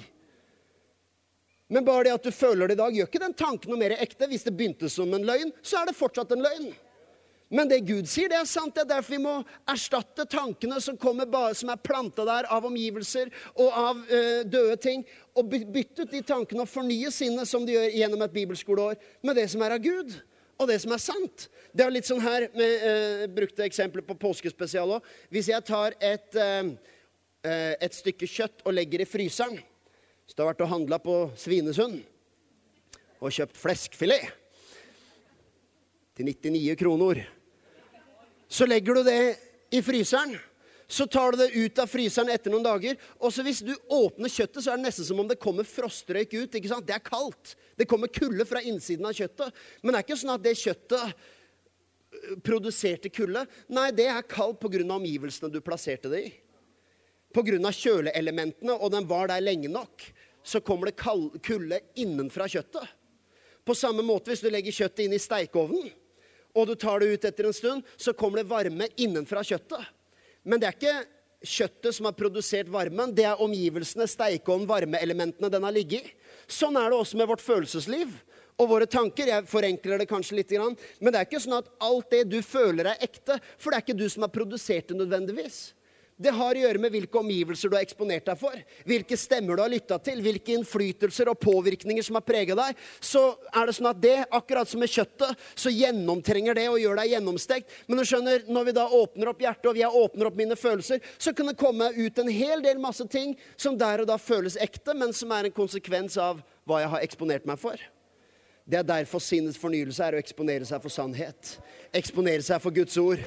Men 1.70 1.86
bare 1.86 2.06
det 2.06 2.14
at 2.14 2.28
du 2.28 2.30
føler 2.34 2.70
det 2.70 2.76
i 2.76 2.82
dag, 2.84 2.94
gjør 2.94 3.10
ikke 3.10 3.24
den 3.24 3.34
tanken 3.38 3.72
noe 3.72 3.80
mer 3.82 3.96
ekte. 3.98 4.30
Hvis 4.30 4.46
det 4.46 4.54
begynte 4.54 4.90
som 4.90 5.10
en 5.14 5.26
løgn, 5.26 5.50
så 5.62 5.80
er 5.80 5.90
det 5.90 5.98
fortsatt 5.98 6.30
en 6.34 6.46
løgn. 6.46 6.70
Men 7.50 7.66
det 7.66 7.80
Gud 7.82 8.06
sier, 8.06 8.30
det 8.30 8.38
er 8.38 8.46
sant. 8.46 8.76
Det 8.76 8.84
er 8.84 8.92
derfor 8.92 9.16
vi 9.16 9.22
må 9.24 9.32
erstatte 9.68 10.22
tankene 10.30 10.76
som, 10.82 10.94
bare, 11.26 11.54
som 11.58 11.72
er 11.72 11.80
planta 11.82 12.22
der 12.26 12.46
av 12.46 12.66
omgivelser 12.68 13.32
og 13.56 13.70
av 13.74 14.02
uh, 14.06 14.42
døde 14.46 14.76
ting, 14.78 15.02
og 15.34 15.50
bytte 15.50 16.04
ut 16.04 16.12
de 16.12 16.20
tankene 16.26 16.62
og 16.62 16.70
fornye 16.70 17.10
sinnet, 17.14 17.50
som 17.50 17.66
de 17.66 17.74
gjør 17.74 17.96
gjennom 17.98 18.22
et 18.22 18.36
bibelskoleår, 18.36 19.00
med 19.26 19.38
det 19.40 19.48
som 19.50 19.64
er 19.66 19.74
av 19.74 19.82
Gud, 19.82 20.14
og 20.60 20.70
det 20.70 20.76
som 20.84 20.94
er 20.94 21.02
sant. 21.02 21.48
Det 21.74 21.82
er 21.82 21.90
litt 21.94 22.06
sånn 22.06 22.22
her 22.22 22.46
med 22.54 22.86
uh, 22.86 23.24
brukte 23.34 23.66
eksempler 23.66 24.06
på 24.06 24.18
påskespesial 24.28 24.94
òg. 25.00 25.10
Hvis 25.34 25.50
jeg 25.50 25.66
tar 25.66 25.98
et, 25.98 26.38
uh, 26.38 26.70
et 27.50 27.98
stykke 27.98 28.30
kjøtt 28.30 28.62
og 28.62 28.76
legger 28.78 29.02
i 29.02 29.08
fryseren 29.08 29.58
Så 30.28 30.36
du 30.36 30.42
har 30.44 30.52
vært 30.52 30.62
og 30.62 30.70
handla 30.70 31.00
på 31.02 31.14
Svinesund 31.40 31.98
og 33.20 33.32
kjøpt 33.34 33.58
fleskfilet 33.58 34.28
til 36.16 36.28
99 36.28 36.76
kroner 36.78 37.24
så 38.50 38.66
legger 38.66 38.98
du 38.98 39.04
det 39.06 39.20
i 39.70 39.82
fryseren. 39.82 40.34
Så 40.90 41.06
tar 41.06 41.32
du 41.32 41.38
det 41.38 41.52
ut 41.54 41.78
av 41.78 41.86
fryseren 41.86 42.32
etter 42.34 42.50
noen 42.50 42.64
dager. 42.66 42.96
Og 43.22 43.30
så 43.30 43.44
hvis 43.46 43.60
du 43.62 43.70
åpner 43.94 44.32
kjøttet, 44.32 44.64
så 44.64 44.72
er 44.72 44.80
det 44.80 44.88
nesten 44.88 45.06
som 45.06 45.20
om 45.22 45.28
det 45.30 45.38
kommer 45.38 45.66
frostrøyk 45.68 46.34
ut. 46.34 46.56
ikke 46.58 46.72
sant? 46.72 46.88
Det 46.88 46.96
er 46.96 47.04
kaldt. 47.04 47.54
Det 47.78 47.86
kommer 47.86 48.10
kulde 48.10 48.42
fra 48.48 48.58
innsiden 48.66 49.06
av 49.06 49.14
kjøttet. 49.14 49.54
Men 49.82 49.94
det 49.94 50.00
er 50.00 50.08
ikke 50.08 50.18
sånn 50.18 50.34
at 50.34 50.42
det 50.42 50.56
kjøttet 50.58 51.04
øh, 51.06 52.34
produserte 52.42 53.12
kulde. 53.14 53.44
Nei, 53.70 53.86
det 53.94 54.08
er 54.10 54.26
kaldt 54.26 54.58
pga. 54.64 54.82
omgivelsene 54.96 55.52
du 55.54 55.60
plasserte 55.62 56.10
det 56.10 56.24
i. 56.26 56.34
Pga. 57.30 57.70
kjøleelementene, 57.70 58.74
og 58.74 58.90
den 58.90 59.06
var 59.06 59.30
der 59.30 59.46
lenge 59.46 59.70
nok, 59.70 60.10
så 60.42 60.58
kommer 60.58 60.90
det 60.90 60.98
kulde 61.46 61.78
innenfra 61.94 62.50
kjøttet. 62.50 62.98
På 63.62 63.78
samme 63.78 64.02
måte 64.02 64.32
hvis 64.32 64.42
du 64.42 64.50
legger 64.50 64.74
kjøttet 64.74 65.06
inn 65.06 65.14
i 65.14 65.22
steikeovnen 65.22 65.92
og 66.54 66.68
du 66.68 66.74
tar 66.78 67.00
det 67.00 67.14
ut 67.14 67.24
etter 67.28 67.48
en 67.48 67.56
stund, 67.56 67.86
så 67.96 68.14
kommer 68.16 68.40
det 68.40 68.50
varme 68.50 68.88
innenfra 68.96 69.42
kjøttet. 69.46 69.84
Men 70.42 70.60
det 70.60 70.70
er 70.70 70.78
ikke 70.78 70.96
kjøttet 71.40 71.96
som 71.96 72.08
har 72.08 72.16
produsert 72.16 72.68
varmen, 72.72 73.14
det 73.16 73.26
er 73.28 73.40
omgivelsene, 73.40 74.08
steikeovnen, 74.08 74.68
varmeelementene 74.68 75.50
den 75.52 75.64
har 75.64 75.74
ligget 75.74 76.04
i. 76.04 76.14
Sånn 76.50 76.76
er 76.76 76.90
det 76.90 76.98
også 76.98 77.20
med 77.20 77.30
vårt 77.30 77.44
følelsesliv 77.44 78.12
og 78.60 78.68
våre 78.72 78.88
tanker. 78.90 79.30
Jeg 79.30 79.48
forenkler 79.48 80.02
det 80.02 80.08
kanskje 80.10 80.40
litt, 80.40 80.54
men 81.00 81.12
det 81.12 81.20
er 81.20 81.28
ikke 81.28 81.42
sånn 81.42 81.60
at 81.60 81.70
alt 81.86 82.10
det 82.12 82.24
du 82.28 82.40
føler, 82.44 82.90
er 82.90 83.04
ekte. 83.06 83.38
For 83.56 83.70
det 83.70 83.78
er 83.78 83.86
ikke 83.86 84.00
du 84.00 84.08
som 84.10 84.26
har 84.26 84.34
produsert 84.34 84.90
det 84.90 84.98
nødvendigvis. 84.98 85.70
Det 86.20 86.32
har 86.36 86.52
å 86.52 86.60
gjøre 86.60 86.80
med 86.82 86.92
hvilke 86.92 87.16
omgivelser 87.16 87.70
du 87.70 87.76
har 87.78 87.84
eksponert 87.86 88.26
deg 88.28 88.36
for. 88.36 88.56
Hvilke 88.84 89.16
stemmer 89.16 89.56
du 89.56 89.62
har 89.62 89.72
lytta 89.72 89.96
til, 90.04 90.18
hvilke 90.20 90.52
innflytelser 90.52 91.30
og 91.32 91.38
påvirkninger 91.40 92.04
som 92.04 92.18
har 92.18 92.24
prega 92.26 92.56
deg. 92.58 92.80
Så 93.00 93.22
er 93.48 93.70
det 93.70 93.74
sånn 93.78 93.88
at 93.88 94.02
det, 94.02 94.16
akkurat 94.28 94.68
som 94.68 94.82
med 94.84 94.92
kjøttet, 94.92 95.46
så 95.56 95.72
gjennomtrenger 95.72 96.58
det 96.58 96.66
og 96.68 96.76
gjør 96.82 97.00
deg 97.00 97.14
gjennomstekt. 97.14 97.72
Men 97.88 98.02
du 98.02 98.04
skjønner, 98.04 98.44
når 98.52 98.68
vi 98.68 98.74
da 98.76 98.84
åpner 99.00 99.30
opp 99.32 99.40
hjertet, 99.40 99.68
og 99.70 99.78
vi 99.78 99.86
åpner 99.86 100.28
opp 100.28 100.36
mine 100.36 100.58
følelser, 100.60 101.00
så 101.16 101.32
kan 101.36 101.48
det 101.48 101.56
komme 101.60 101.88
ut 101.96 102.20
en 102.20 102.28
hel 102.28 102.60
del 102.66 102.82
masse 102.82 103.06
ting 103.08 103.32
som 103.56 103.78
der 103.80 104.04
og 104.04 104.10
da 104.10 104.18
føles 104.20 104.58
ekte, 104.60 104.92
men 104.92 105.16
som 105.16 105.32
er 105.32 105.48
en 105.48 105.56
konsekvens 105.56 106.18
av 106.20 106.42
hva 106.68 106.82
jeg 106.82 106.92
har 106.92 107.06
eksponert 107.06 107.48
meg 107.48 107.62
for. 107.62 107.80
Det 108.68 108.82
er 108.82 108.84
derfor 108.86 109.24
sinnets 109.24 109.58
fornyelse 109.58 110.04
er 110.04 110.18
å 110.18 110.20
eksponere 110.20 110.68
seg 110.68 110.84
for 110.84 110.92
sannhet. 110.92 111.56
Eksponere 111.96 112.44
seg 112.44 112.60
for 112.60 112.76
Guds 112.76 113.00
ord. 113.00 113.24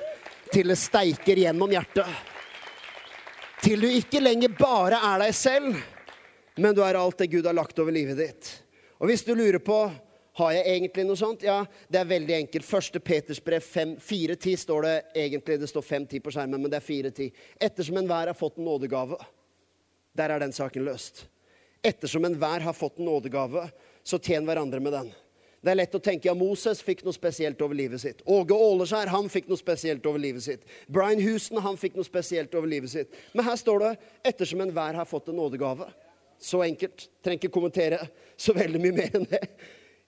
Til 0.53 0.69
det 0.69 0.77
steiker 0.77 1.41
gjennom 1.41 1.73
hjertet. 1.73 2.32
Til 3.63 3.79
du 3.79 3.87
ikke 3.87 4.19
lenger 4.19 4.51
bare 4.57 4.97
er 4.99 5.21
deg 5.23 5.35
selv, 5.37 5.77
men 6.59 6.75
du 6.75 6.81
er 6.83 6.97
alt 6.99 7.21
det 7.21 7.29
Gud 7.31 7.45
har 7.47 7.55
lagt 7.55 7.77
over 7.79 7.95
livet 7.95 8.19
ditt. 8.19 8.49
Og 8.99 9.07
hvis 9.07 9.23
du 9.23 9.31
lurer 9.37 9.63
på 9.63 9.77
har 10.35 10.51
jeg 10.55 10.65
egentlig 10.65 11.05
noe 11.05 11.19
sånt? 11.19 11.45
Ja, 11.45 11.61
det 11.87 11.99
er 12.01 12.09
veldig 12.09 12.35
enkelt. 12.41 12.65
Første 12.65 12.99
Peters 12.99 13.39
brev 13.43 13.63
4.10 13.63 14.55
står 14.65 14.87
det 14.87 14.93
egentlig. 15.21 15.59
Det 15.61 15.69
står 15.69 15.85
5.10 15.85 16.23
på 16.25 16.33
skjermen, 16.33 16.59
men 16.59 16.73
det 16.73 16.79
er 16.79 16.87
4.10. 16.87 17.29
Ettersom 17.69 17.99
enhver 18.01 18.31
har 18.31 18.37
fått 18.37 18.57
en 18.57 18.67
nådegave. 18.67 19.19
Der 20.17 20.33
er 20.33 20.41
den 20.41 20.55
saken 20.57 20.83
løst. 20.87 21.27
Ettersom 21.85 22.25
enhver 22.25 22.65
har 22.65 22.75
fått 22.75 22.97
en 22.99 23.07
nådegave, 23.07 23.67
så 24.03 24.19
tjen 24.19 24.49
hverandre 24.49 24.81
med 24.83 24.97
den. 24.97 25.13
Det 25.63 25.71
er 25.71 25.77
lett 25.79 25.93
å 25.95 26.01
tenke 26.03 26.27
ja, 26.27 26.33
Moses 26.35 26.81
fikk 26.83 27.05
noe 27.05 27.15
spesielt 27.15 27.61
over 27.63 27.77
livet 27.79 28.01
sitt. 28.03 28.19
Åge 28.27 28.55
Åleskjær 28.55 29.11
han 29.13 29.29
fikk 29.31 29.47
noe 29.47 29.59
spesielt 29.59 30.03
over 30.09 30.19
livet 30.19 30.43
sitt. 30.43 30.65
Brian 30.91 31.21
Houston 31.23 31.61
han 31.63 31.79
fikk 31.79 31.95
noe 31.95 32.07
spesielt 32.07 32.51
over 32.59 32.67
livet 32.67 32.91
sitt. 32.91 33.15
Men 33.31 33.47
her 33.47 33.55
står 33.55 33.79
det 33.79 33.91
'ettersom 34.27 34.61
enhver 34.65 34.99
har 34.99 35.07
fått 35.07 35.29
en 35.29 35.39
nådegave'. 35.39 35.87
Så 36.39 36.59
enkelt. 36.63 37.07
Trenger 37.23 37.39
ikke 37.39 37.53
kommentere 37.55 38.09
så 38.35 38.53
veldig 38.53 38.81
mye 38.81 38.97
mer 38.97 39.15
enn 39.15 39.29
det. 39.29 39.47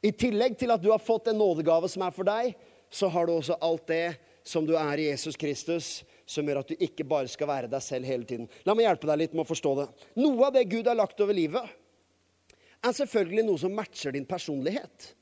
I 0.04 0.12
tillegg 0.12 0.58
til 0.60 0.72
at 0.72 0.82
du 0.82 0.92
har 0.92 1.00
fått 1.00 1.28
en 1.32 1.40
nådegave 1.40 1.88
som 1.90 2.04
er 2.04 2.12
for 2.12 2.28
deg, 2.28 2.56
så 2.92 3.08
har 3.08 3.26
du 3.26 3.32
også 3.32 3.56
alt 3.62 3.88
det 3.88 4.18
som 4.44 4.66
du 4.66 4.76
er 4.76 5.00
i 5.00 5.08
Jesus 5.08 5.36
Kristus, 5.40 6.04
som 6.26 6.46
gjør 6.46 6.60
at 6.60 6.68
du 6.68 6.76
ikke 6.76 7.08
bare 7.08 7.32
skal 7.32 7.48
være 7.48 7.72
deg 7.72 7.82
selv 7.82 8.06
hele 8.06 8.28
tiden. 8.28 8.50
La 8.66 8.76
meg 8.76 8.90
hjelpe 8.90 9.08
deg 9.08 9.18
litt 9.24 9.34
med 9.34 9.46
å 9.46 9.50
forstå 9.50 9.76
det. 9.80 9.88
Noe 10.20 10.46
av 10.46 10.54
det 10.54 10.68
Gud 10.70 10.88
har 10.88 11.00
lagt 11.00 11.22
over 11.24 11.34
livet, 11.34 11.64
er 12.84 12.92
selvfølgelig 12.92 13.46
noe 13.48 13.58
som 13.58 13.74
matcher 13.74 14.14
din 14.14 14.28
personlighet. 14.30 15.16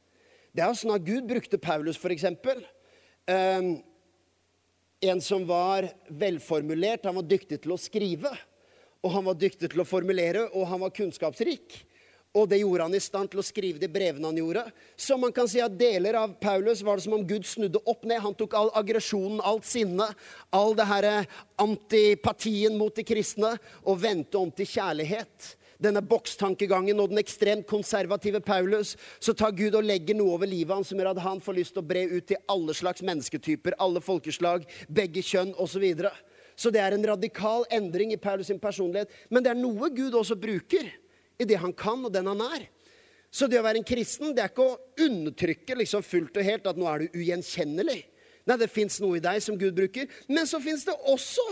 Det 0.53 0.61
er 0.61 0.75
sånn 0.77 0.93
at 0.93 1.05
Gud 1.05 1.25
brukte 1.25 1.57
Paulus, 1.57 1.97
f.eks. 1.97 2.27
Um, 3.25 3.69
en 5.01 5.21
som 5.23 5.47
var 5.49 5.87
velformulert. 6.13 7.07
Han 7.09 7.17
var 7.17 7.25
dyktig 7.25 7.63
til 7.63 7.73
å 7.73 7.79
skrive. 7.81 8.29
Og 9.03 9.15
han 9.15 9.25
var 9.25 9.39
dyktig 9.39 9.71
til 9.73 9.81
å 9.81 9.87
formulere, 9.87 10.45
og 10.53 10.67
han 10.69 10.83
var 10.85 10.93
kunnskapsrik. 10.93 11.79
Og 12.37 12.45
det 12.49 12.61
gjorde 12.61 12.85
han 12.85 12.97
i 12.97 13.01
stand 13.01 13.29
til 13.33 13.41
å 13.41 13.45
skrive 13.45 13.81
de 13.81 13.89
brevene 13.91 14.29
han 14.29 14.37
gjorde. 14.37 14.63
Så 14.93 15.17
man 15.21 15.33
kan 15.33 15.49
si 15.49 15.59
at 15.61 15.73
deler 15.77 16.19
av 16.21 16.37
Paulus 16.41 16.85
var 16.85 16.97
det 16.97 17.07
som 17.07 17.17
om 17.17 17.25
Gud 17.27 17.49
snudde 17.49 17.81
opp 17.89 18.05
ned. 18.05 18.21
Han 18.23 18.37
tok 18.37 18.53
all 18.57 18.71
aggresjonen, 18.77 19.41
alt 19.41 19.65
sinnet, 19.69 20.13
all 20.53 20.77
det 20.77 20.87
her 20.89 21.09
antipatien 21.61 22.77
mot 22.77 22.93
de 22.93 23.05
kristne, 23.05 23.55
og 23.81 24.01
vendte 24.05 24.37
om 24.39 24.53
til 24.53 24.69
kjærlighet 24.69 25.51
denne 25.83 26.01
bokstankegangen 26.05 26.99
og 27.01 27.11
den 27.11 27.21
ekstremt 27.21 27.67
konservative 27.69 28.41
Paulus, 28.43 28.95
så 29.19 29.35
tar 29.37 29.55
Gud 29.57 29.75
og 29.75 29.85
legger 29.85 30.17
noe 30.17 30.37
over 30.37 30.49
livet 30.49 30.75
hans 30.75 30.91
som 30.91 30.99
gjør 30.99 31.11
at 31.13 31.23
han 31.25 31.41
får 31.43 31.57
lyst 31.59 31.75
til 31.75 31.83
å 31.83 31.87
bre 31.87 32.05
ut 32.11 32.27
til 32.29 32.39
alle 32.51 32.75
slags 32.77 33.03
mennesketyper, 33.05 33.77
alle 33.83 34.03
folkeslag, 34.03 34.67
begge 34.87 35.23
kjønn 35.25 35.53
osv. 35.59 35.85
Så, 35.99 36.13
så 36.55 36.73
det 36.73 36.83
er 36.83 36.95
en 36.95 37.09
radikal 37.13 37.67
endring 37.73 38.13
i 38.15 38.21
Paulus' 38.21 38.51
sin 38.51 38.61
personlighet. 38.63 39.11
Men 39.29 39.43
det 39.43 39.53
er 39.53 39.59
noe 39.59 39.91
Gud 39.93 40.15
også 40.15 40.39
bruker 40.39 40.87
i 41.41 41.49
det 41.49 41.59
han 41.59 41.75
kan, 41.75 42.05
og 42.05 42.13
den 42.13 42.29
han 42.31 42.47
er. 42.47 42.67
Så 43.33 43.47
det 43.49 43.57
å 43.57 43.65
være 43.65 43.81
en 43.81 43.87
kristen 43.87 44.35
det 44.35 44.43
er 44.43 44.51
ikke 44.51 44.65
å 44.67 45.05
undertrykke 45.07 45.77
liksom 45.79 46.03
fullt 46.05 46.35
og 46.37 46.45
helt 46.45 46.67
at 46.69 46.77
nå 46.77 46.89
er 46.89 47.03
du 47.03 47.15
ugjenkjennelig. 47.17 48.03
Nei, 48.43 48.57
det 48.59 48.69
fins 48.69 48.99
noe 49.01 49.17
i 49.17 49.23
deg 49.23 49.39
som 49.41 49.57
Gud 49.57 49.73
bruker. 49.77 50.09
Men 50.29 50.45
så 50.49 50.59
fins 50.61 50.83
det 50.85 50.93
også 51.09 51.45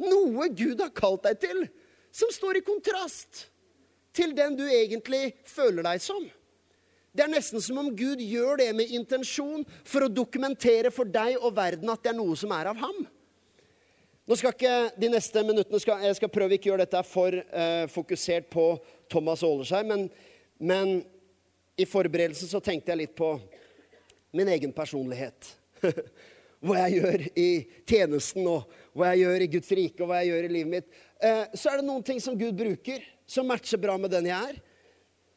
noe 0.00 0.48
Gud 0.56 0.80
har 0.80 0.94
kalt 0.96 1.26
deg 1.26 1.42
til, 1.42 1.66
som 2.14 2.32
står 2.32 2.60
i 2.60 2.64
kontrast 2.64 3.46
til 4.16 4.32
den 4.36 4.56
du 4.58 4.64
egentlig 4.64 5.36
føler 5.48 5.84
deg 5.86 6.02
som. 6.02 6.24
Det 7.16 7.24
er 7.24 7.32
nesten 7.32 7.62
som 7.64 7.78
om 7.80 7.88
Gud 7.96 8.20
gjør 8.20 8.60
det 8.60 8.70
med 8.76 8.92
intensjon 8.92 9.64
for 9.88 10.04
å 10.04 10.12
dokumentere 10.12 10.90
for 10.92 11.08
deg 11.08 11.38
og 11.40 11.54
verden 11.56 11.88
at 11.92 12.02
det 12.04 12.12
er 12.12 12.18
noe 12.18 12.36
som 12.36 12.52
er 12.52 12.68
av 12.72 12.80
ham. 12.80 13.06
Nå 14.26 14.36
skal 14.36 14.52
ikke 14.52 14.74
de 14.98 15.08
neste 15.12 15.42
minuttene 15.46 15.80
skal, 15.80 16.02
Jeg 16.02 16.18
skal 16.18 16.32
prøve 16.34 16.56
ikke 16.56 16.68
å 16.68 16.72
gjøre 16.72 16.84
dette 16.84 17.02
for 17.06 17.36
uh, 17.38 17.86
fokusert 17.92 18.50
på 18.50 18.66
Thomas 19.08 19.44
Ålesheim, 19.46 19.92
men, 19.92 20.08
men, 20.58 20.96
i 21.76 21.84
forberedelsen 21.84 22.48
så 22.48 22.60
tenkte 22.64 22.90
jeg 22.92 23.02
litt 23.02 23.14
på 23.16 23.34
min 24.36 24.48
egen 24.48 24.72
personlighet. 24.72 25.50
hva 26.64 26.86
jeg 26.86 26.98
gjør 26.98 27.24
i 27.36 27.50
tjenesten, 27.86 28.48
og 28.48 28.64
hva 28.96 29.12
jeg 29.12 29.26
gjør 29.26 29.44
i 29.44 29.50
Guds 29.52 29.74
rike, 29.76 30.00
og 30.00 30.10
hva 30.10 30.22
jeg 30.22 30.32
gjør 30.32 30.48
i 30.48 30.54
livet 30.56 30.72
mitt. 30.72 31.02
Uh, 31.20 31.44
så 31.52 31.70
er 31.70 31.80
det 31.80 31.88
noen 31.88 32.04
ting 32.04 32.20
som 32.20 32.36
Gud 32.36 32.56
bruker 32.58 33.04
som 33.26 33.48
matcher 33.48 33.80
bra 33.82 33.96
med 33.98 34.12
den 34.14 34.30
jeg 34.30 34.52
er. 34.52 34.62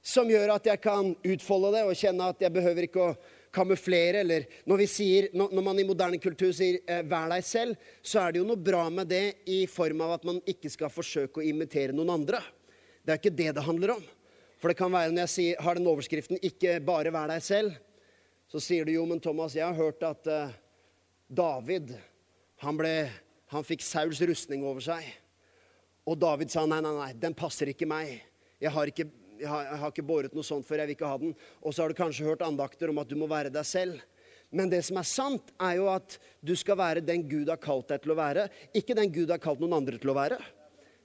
Som 0.05 0.29
gjør 0.31 0.55
at 0.55 0.69
jeg 0.69 0.79
kan 0.81 1.11
utfolde 1.11 1.73
det 1.75 1.83
og 1.87 1.97
kjenne 1.97 2.29
at 2.31 2.41
jeg 2.45 2.53
behøver 2.55 2.87
ikke 2.87 3.03
å 3.03 3.15
kamuflere. 3.55 4.21
Eller 4.23 4.45
når, 4.69 4.85
sier, 4.89 5.27
når 5.33 5.65
man 5.65 5.81
i 5.81 5.87
moderne 5.87 6.21
kultur 6.21 6.53
sier 6.55 6.79
eh, 6.85 7.01
'vær 7.03 7.33
deg 7.33 7.43
selv', 7.43 7.75
så 8.01 8.23
er 8.23 8.31
det 8.31 8.41
jo 8.41 8.47
noe 8.47 8.61
bra 8.69 8.85
med 8.93 9.09
det 9.11 9.41
i 9.49 9.65
form 9.67 10.05
av 10.05 10.15
at 10.19 10.29
man 10.29 10.39
ikke 10.47 10.71
skal 10.71 10.93
forsøke 10.93 11.41
å 11.41 11.49
imitere 11.49 11.95
noen 11.95 12.13
andre. 12.19 12.41
Det 13.03 13.13
er 13.13 13.21
ikke 13.21 13.37
det 13.41 13.51
det 13.57 13.65
handler 13.65 13.97
om. 13.97 14.07
For 14.59 14.71
det 14.71 14.79
kan 14.79 14.91
være 14.91 15.11
når 15.11 15.25
jeg 15.25 15.35
sier, 15.35 15.61
har 15.63 15.75
den 15.75 15.87
overskriften 15.87 16.39
'ikke 16.39 16.79
bare 16.85 17.11
vær 17.11 17.27
deg 17.31 17.43
selv', 17.43 17.77
så 18.49 18.59
sier 18.59 18.85
du 18.85 18.91
jo, 18.91 19.05
men 19.05 19.19
Thomas, 19.19 19.53
jeg 19.53 19.65
har 19.65 19.77
hørt 19.77 20.01
at 20.03 20.27
eh, 20.27 20.55
David 21.29 21.93
han, 22.59 22.77
ble, 22.77 23.09
han 23.53 23.63
fikk 23.63 23.83
Sauls 23.85 24.21
rustning 24.21 24.65
over 24.65 24.81
seg. 24.81 25.05
Og 26.07 26.17
David 26.19 26.51
sa 26.53 26.65
nei, 26.69 26.79
nei, 26.83 26.93
nei, 26.95 27.09
den 27.19 27.35
passer 27.37 27.71
ikke 27.71 27.87
meg. 27.89 28.15
Jeg 28.59 28.71
har 28.75 28.91
ikke, 28.91 29.07
jeg 29.39 29.49
har, 29.49 29.65
jeg 29.71 29.81
har 29.81 29.91
ikke 29.93 30.07
båret 30.07 30.35
noe 30.35 30.45
sånt 30.45 30.67
før, 30.67 30.81
jeg 30.83 30.91
vil 30.91 30.97
ikke 30.97 31.11
ha 31.11 31.19
den. 31.21 31.35
Og 31.63 31.75
så 31.75 31.83
har 31.83 31.91
du 31.91 31.99
kanskje 31.99 32.27
hørt 32.27 32.45
andakter 32.45 32.91
om 32.91 33.01
at 33.01 33.09
du 33.09 33.17
må 33.19 33.29
være 33.29 33.51
deg 33.53 33.67
selv. 33.67 33.99
Men 34.49 34.71
det 34.71 34.81
som 34.87 34.97
er 34.97 35.05
sant, 35.05 35.51
er 35.61 35.75
jo 35.77 35.89
at 35.91 36.17
du 36.41 36.55
skal 36.57 36.79
være 36.79 37.05
den 37.05 37.27
Gud 37.29 37.51
har 37.51 37.59
kalt 37.61 37.91
deg 37.91 38.01
til 38.01 38.15
å 38.15 38.17
være, 38.17 38.47
ikke 38.73 38.97
den 38.97 39.11
Gud 39.13 39.29
har 39.29 39.41
kalt 39.41 39.61
noen 39.61 39.77
andre 39.77 39.99
til 40.01 40.09
å 40.09 40.17
være. 40.17 40.39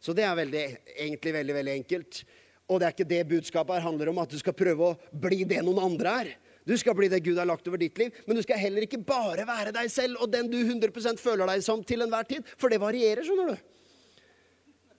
Så 0.00 0.14
det 0.16 0.24
er 0.24 0.36
veldig, 0.36 0.64
egentlig 0.94 1.34
veldig, 1.36 1.54
veldig 1.58 1.74
enkelt. 1.80 2.22
Og 2.72 2.80
det 2.80 2.86
er 2.86 2.94
ikke 2.96 3.08
det 3.08 3.20
budskapet 3.28 3.76
her 3.76 3.84
handler 3.84 4.10
om, 4.12 4.22
at 4.22 4.32
du 4.32 4.40
skal 4.40 4.56
prøve 4.56 4.88
å 4.88 4.96
bli 5.20 5.44
det 5.48 5.60
noen 5.64 5.82
andre 5.84 6.16
er. 6.22 6.32
Du 6.64 6.72
skal 6.80 6.96
bli 6.96 7.10
det 7.12 7.20
Gud 7.24 7.36
har 7.36 7.48
lagt 7.48 7.66
over 7.68 7.80
ditt 7.80 7.98
liv, 8.00 8.14
men 8.24 8.38
du 8.38 8.42
skal 8.44 8.56
heller 8.56 8.86
ikke 8.86 9.02
bare 9.04 9.44
være 9.44 9.74
deg 9.76 9.90
selv 9.92 10.22
og 10.24 10.30
den 10.32 10.48
du 10.48 10.56
100% 10.62 11.20
føler 11.20 11.50
deg 11.50 11.64
som 11.64 11.84
til 11.84 12.00
enhver 12.04 12.24
tid, 12.28 12.46
for 12.56 12.72
det 12.72 12.80
varierer, 12.80 13.20
skjønner 13.26 13.52
du. 13.52 13.73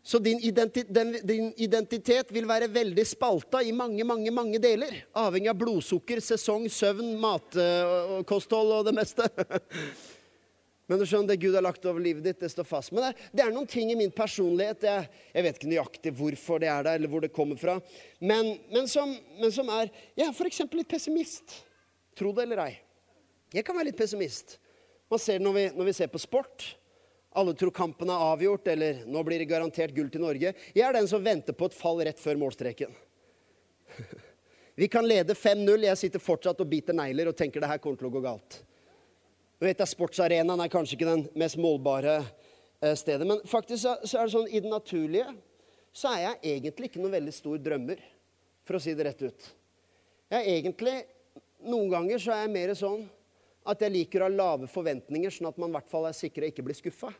Så 0.06 0.20
din 0.22 0.40
identitet, 0.40 0.94
den, 0.94 1.16
din 1.26 1.48
identitet, 1.58 2.30
vil 2.30 2.46
være 2.46 2.68
veldig 2.70 3.06
spalta 3.10 3.64
i 3.66 3.72
mange 3.74 4.06
mange, 4.06 4.30
mange 4.32 4.60
deler. 4.62 5.00
Avhengig 5.18 5.50
av 5.50 5.58
blodsukker, 5.58 6.22
sesong, 6.22 6.68
søvn, 6.70 7.16
matkosthold 7.24 8.76
og 8.76 8.86
det 8.86 8.94
meste. 9.00 9.26
Men 10.86 11.02
du 11.02 11.08
skjønner, 11.10 11.32
det 11.32 11.40
Gud 11.42 11.58
har 11.58 11.66
lagt 11.66 11.88
over 11.90 12.04
livet 12.06 12.22
ditt, 12.22 12.38
det 12.38 12.52
står 12.54 12.68
fast. 12.70 12.94
Men 12.94 13.08
det, 13.08 13.26
det 13.34 13.48
er 13.48 13.56
noen 13.56 13.66
ting 13.66 13.90
i 13.90 13.98
min 13.98 14.14
personlighet 14.14 14.86
jeg, 14.86 15.10
jeg, 15.32 15.48
vet 15.48 15.58
ikke 15.58 15.72
nøyaktig 15.74 16.14
hvorfor 16.22 16.62
det 16.62 16.70
er 16.70 16.86
der, 16.86 17.00
eller 17.00 17.10
hvor 17.10 17.26
det 17.26 17.34
kommer 17.34 17.58
fra. 17.58 17.80
Men, 18.22 18.54
men, 18.70 18.86
som, 18.92 19.18
men 19.42 19.58
som, 19.58 19.74
er 19.74 19.90
Jeg 20.14 20.30
er 20.30 20.38
f.eks. 20.38 20.62
litt 20.70 20.92
pessimist. 20.94 21.64
Tro 22.14 22.30
det 22.38 22.46
eller 22.46 22.68
ei. 22.68 22.74
Jeg 23.58 23.66
kan 23.66 23.74
være 23.74 23.90
litt 23.90 23.98
pessimist. 23.98 24.60
Man 25.10 25.22
ser 25.22 25.42
det 25.42 25.50
når 25.50 25.58
vi, 25.58 25.70
når 25.82 25.90
vi 25.90 25.98
ser 25.98 26.14
på 26.14 26.22
sport. 26.22 26.76
Alle 27.36 27.54
tror 27.58 27.74
kampen 27.76 28.10
er 28.10 28.28
avgjort, 28.32 28.68
eller 28.72 29.02
nå 29.12 29.24
blir 29.28 29.42
det 29.42 29.50
garantert 29.50 29.96
gull 29.96 30.08
til 30.12 30.24
Norge. 30.24 30.54
Jeg 30.76 30.86
er 30.88 30.96
den 30.96 31.10
som 31.12 31.24
venter 31.24 31.56
på 31.58 31.68
et 31.68 31.76
fall 31.76 32.00
rett 32.08 32.22
før 32.22 32.40
målstreken. 32.40 32.94
Vi 34.80 34.88
kan 34.92 35.08
lede 35.08 35.36
5-0. 35.36 35.84
Jeg 35.88 36.00
sitter 36.00 36.24
fortsatt 36.24 36.64
og 36.64 36.72
biter 36.72 36.96
negler 36.96 37.32
og 37.32 37.36
tenker 37.36 37.64
det 37.64 37.72
her 37.72 37.82
kommer 37.84 38.00
til 38.00 38.08
å 38.08 38.14
gå 38.14 38.24
galt. 38.24 38.62
Du 39.60 39.68
vet, 39.68 39.84
Sportsarenaen 39.88 40.64
er 40.64 40.72
kanskje 40.72 40.98
ikke 40.98 41.08
den 41.08 41.26
mest 41.40 41.60
målbare 41.60 42.18
eh, 42.20 42.96
stedet. 43.00 43.28
Men 43.28 43.44
faktisk 43.48 43.84
så 43.84 44.20
er 44.20 44.28
det 44.28 44.34
sånn 44.36 44.50
i 44.52 44.64
det 44.64 44.72
naturlige 44.72 45.30
så 45.96 46.12
er 46.12 46.26
jeg 46.26 46.58
egentlig 46.58 46.90
ikke 46.90 47.00
noen 47.00 47.16
veldig 47.16 47.34
stor 47.34 47.60
drømmer, 47.64 48.00
for 48.68 48.76
å 48.76 48.82
si 48.84 48.92
det 48.98 49.06
rett 49.08 49.22
ut. 49.24 49.52
Jeg 50.32 50.42
er 50.42 50.56
egentlig 50.58 50.96
Noen 51.66 51.88
ganger 51.90 52.20
så 52.22 52.34
er 52.36 52.44
jeg 52.44 52.52
mer 52.54 52.72
sånn 52.78 53.06
at 53.66 53.82
jeg 53.82 53.94
liker 53.94 54.22
å 54.22 54.30
ha 54.30 54.34
lave 54.34 54.70
forventninger, 54.70 55.34
sånn 55.34 55.50
at 55.50 55.60
man 55.62 55.72
i 55.72 55.78
hvert 55.78 55.92
fall 55.92 56.08
er 56.10 56.16
sikker 56.16 56.44
sikra 56.46 56.52
ikke 56.52 56.66
blir 56.68 56.78
skuffa. 56.78 57.12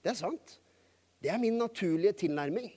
Det 0.00 0.12
er 0.12 0.18
sant. 0.18 0.56
Det 1.20 1.28
er 1.28 1.40
min 1.40 1.58
naturlige 1.60 2.16
tilnærming. 2.24 2.70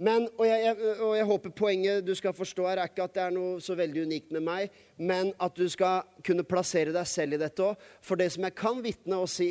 Men, 0.00 0.30
og 0.38 0.46
jeg, 0.48 0.62
jeg, 0.64 0.92
og 1.04 1.10
jeg 1.18 1.26
håper 1.28 1.52
poenget 1.52 2.06
du 2.06 2.14
skal 2.16 2.32
forstå, 2.32 2.64
her, 2.70 2.80
er 2.80 2.88
ikke 2.88 3.04
at 3.04 3.16
det 3.18 3.24
er 3.26 3.34
noe 3.34 3.58
så 3.60 3.74
veldig 3.76 4.06
unikt 4.08 4.30
med 4.32 4.46
meg, 4.46 4.78
men 4.96 5.34
at 5.36 5.58
du 5.58 5.66
skal 5.68 6.06
kunne 6.24 6.46
plassere 6.48 6.94
deg 6.94 7.08
selv 7.10 7.36
i 7.36 7.40
dette 7.42 7.66
òg. 7.66 7.82
For 8.00 8.16
det 8.16 8.30
som 8.32 8.46
jeg 8.46 8.56
kan 8.56 8.80
vitne 8.80 9.18
og 9.20 9.28
si, 9.28 9.50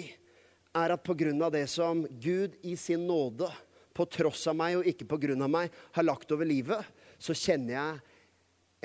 er 0.74 0.96
at 0.96 1.04
pga. 1.06 1.50
det 1.54 1.68
som 1.70 2.02
Gud 2.22 2.56
i 2.64 2.76
sin 2.80 3.06
nåde, 3.06 3.50
på 3.94 4.06
tross 4.08 4.48
av 4.48 4.56
meg 4.56 4.80
og 4.80 4.88
ikke 4.88 5.06
pga. 5.06 5.36
meg, 5.48 5.70
har 5.92 6.08
lagt 6.08 6.32
over 6.32 6.48
livet, 6.48 6.82
så 7.20 7.36
kjenner 7.36 7.74
jeg 7.76 8.00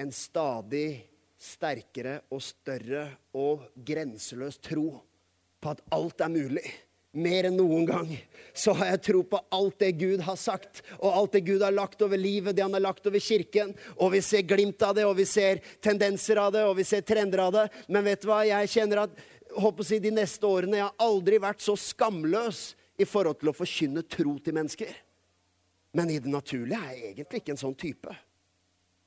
en 0.02 0.12
stadig 0.12 1.04
sterkere 1.44 2.18
og 2.32 2.42
større 2.42 3.06
og 3.36 3.68
grenseløs 3.86 4.58
tro 4.64 4.88
på 5.60 5.72
at 5.74 5.82
alt 5.94 6.24
er 6.24 6.32
mulig. 6.32 6.66
Mer 7.14 7.46
enn 7.46 7.54
noen 7.54 7.84
gang 7.86 8.08
så 8.56 8.72
har 8.74 8.88
jeg 8.90 9.02
tro 9.06 9.20
på 9.30 9.38
alt 9.54 9.76
det 9.84 9.92
Gud 10.00 10.24
har 10.26 10.38
sagt, 10.40 10.80
og 10.98 11.12
alt 11.14 11.36
det 11.36 11.44
Gud 11.46 11.62
har 11.62 11.74
lagt 11.74 12.02
over 12.02 12.18
livet, 12.18 12.56
det 12.56 12.64
han 12.64 12.74
har 12.74 12.82
lagt 12.82 13.06
over 13.06 13.22
kirken. 13.22 13.70
Og 14.02 14.16
vi 14.16 14.22
ser 14.24 14.42
glimt 14.48 14.82
av 14.82 14.96
det, 14.98 15.04
og 15.06 15.14
vi 15.20 15.26
ser 15.30 15.62
tendenser 15.84 16.40
av 16.42 16.50
det, 16.56 16.64
og 16.66 16.74
vi 16.80 16.86
ser 16.88 17.06
trender 17.06 17.44
av 17.46 17.54
det. 17.54 17.68
Men 17.86 18.08
vet 18.08 18.24
du 18.24 18.30
hva? 18.32 18.40
Jeg 18.48 18.72
kjenner 18.74 19.04
at 19.04 19.22
håper 19.54 19.84
å 19.84 19.86
si, 19.86 20.00
de 20.02 20.10
neste 20.14 20.48
årene 20.48 20.80
jeg 20.80 20.88
har 20.88 21.06
aldri 21.06 21.38
vært 21.42 21.62
så 21.62 21.76
skamløs 21.78 22.66
i 22.98 23.06
forhold 23.06 23.38
til 23.40 23.52
å 23.52 23.56
forkynne 23.56 24.02
tro 24.10 24.34
til 24.42 24.58
mennesker. 24.58 24.90
Men 25.94 26.10
i 26.10 26.18
det 26.18 26.30
naturlige 26.30 26.82
er 26.82 26.98
jeg 26.98 27.12
egentlig 27.12 27.44
ikke 27.44 27.54
en 27.54 27.62
sånn 27.62 27.78
type. 27.78 28.18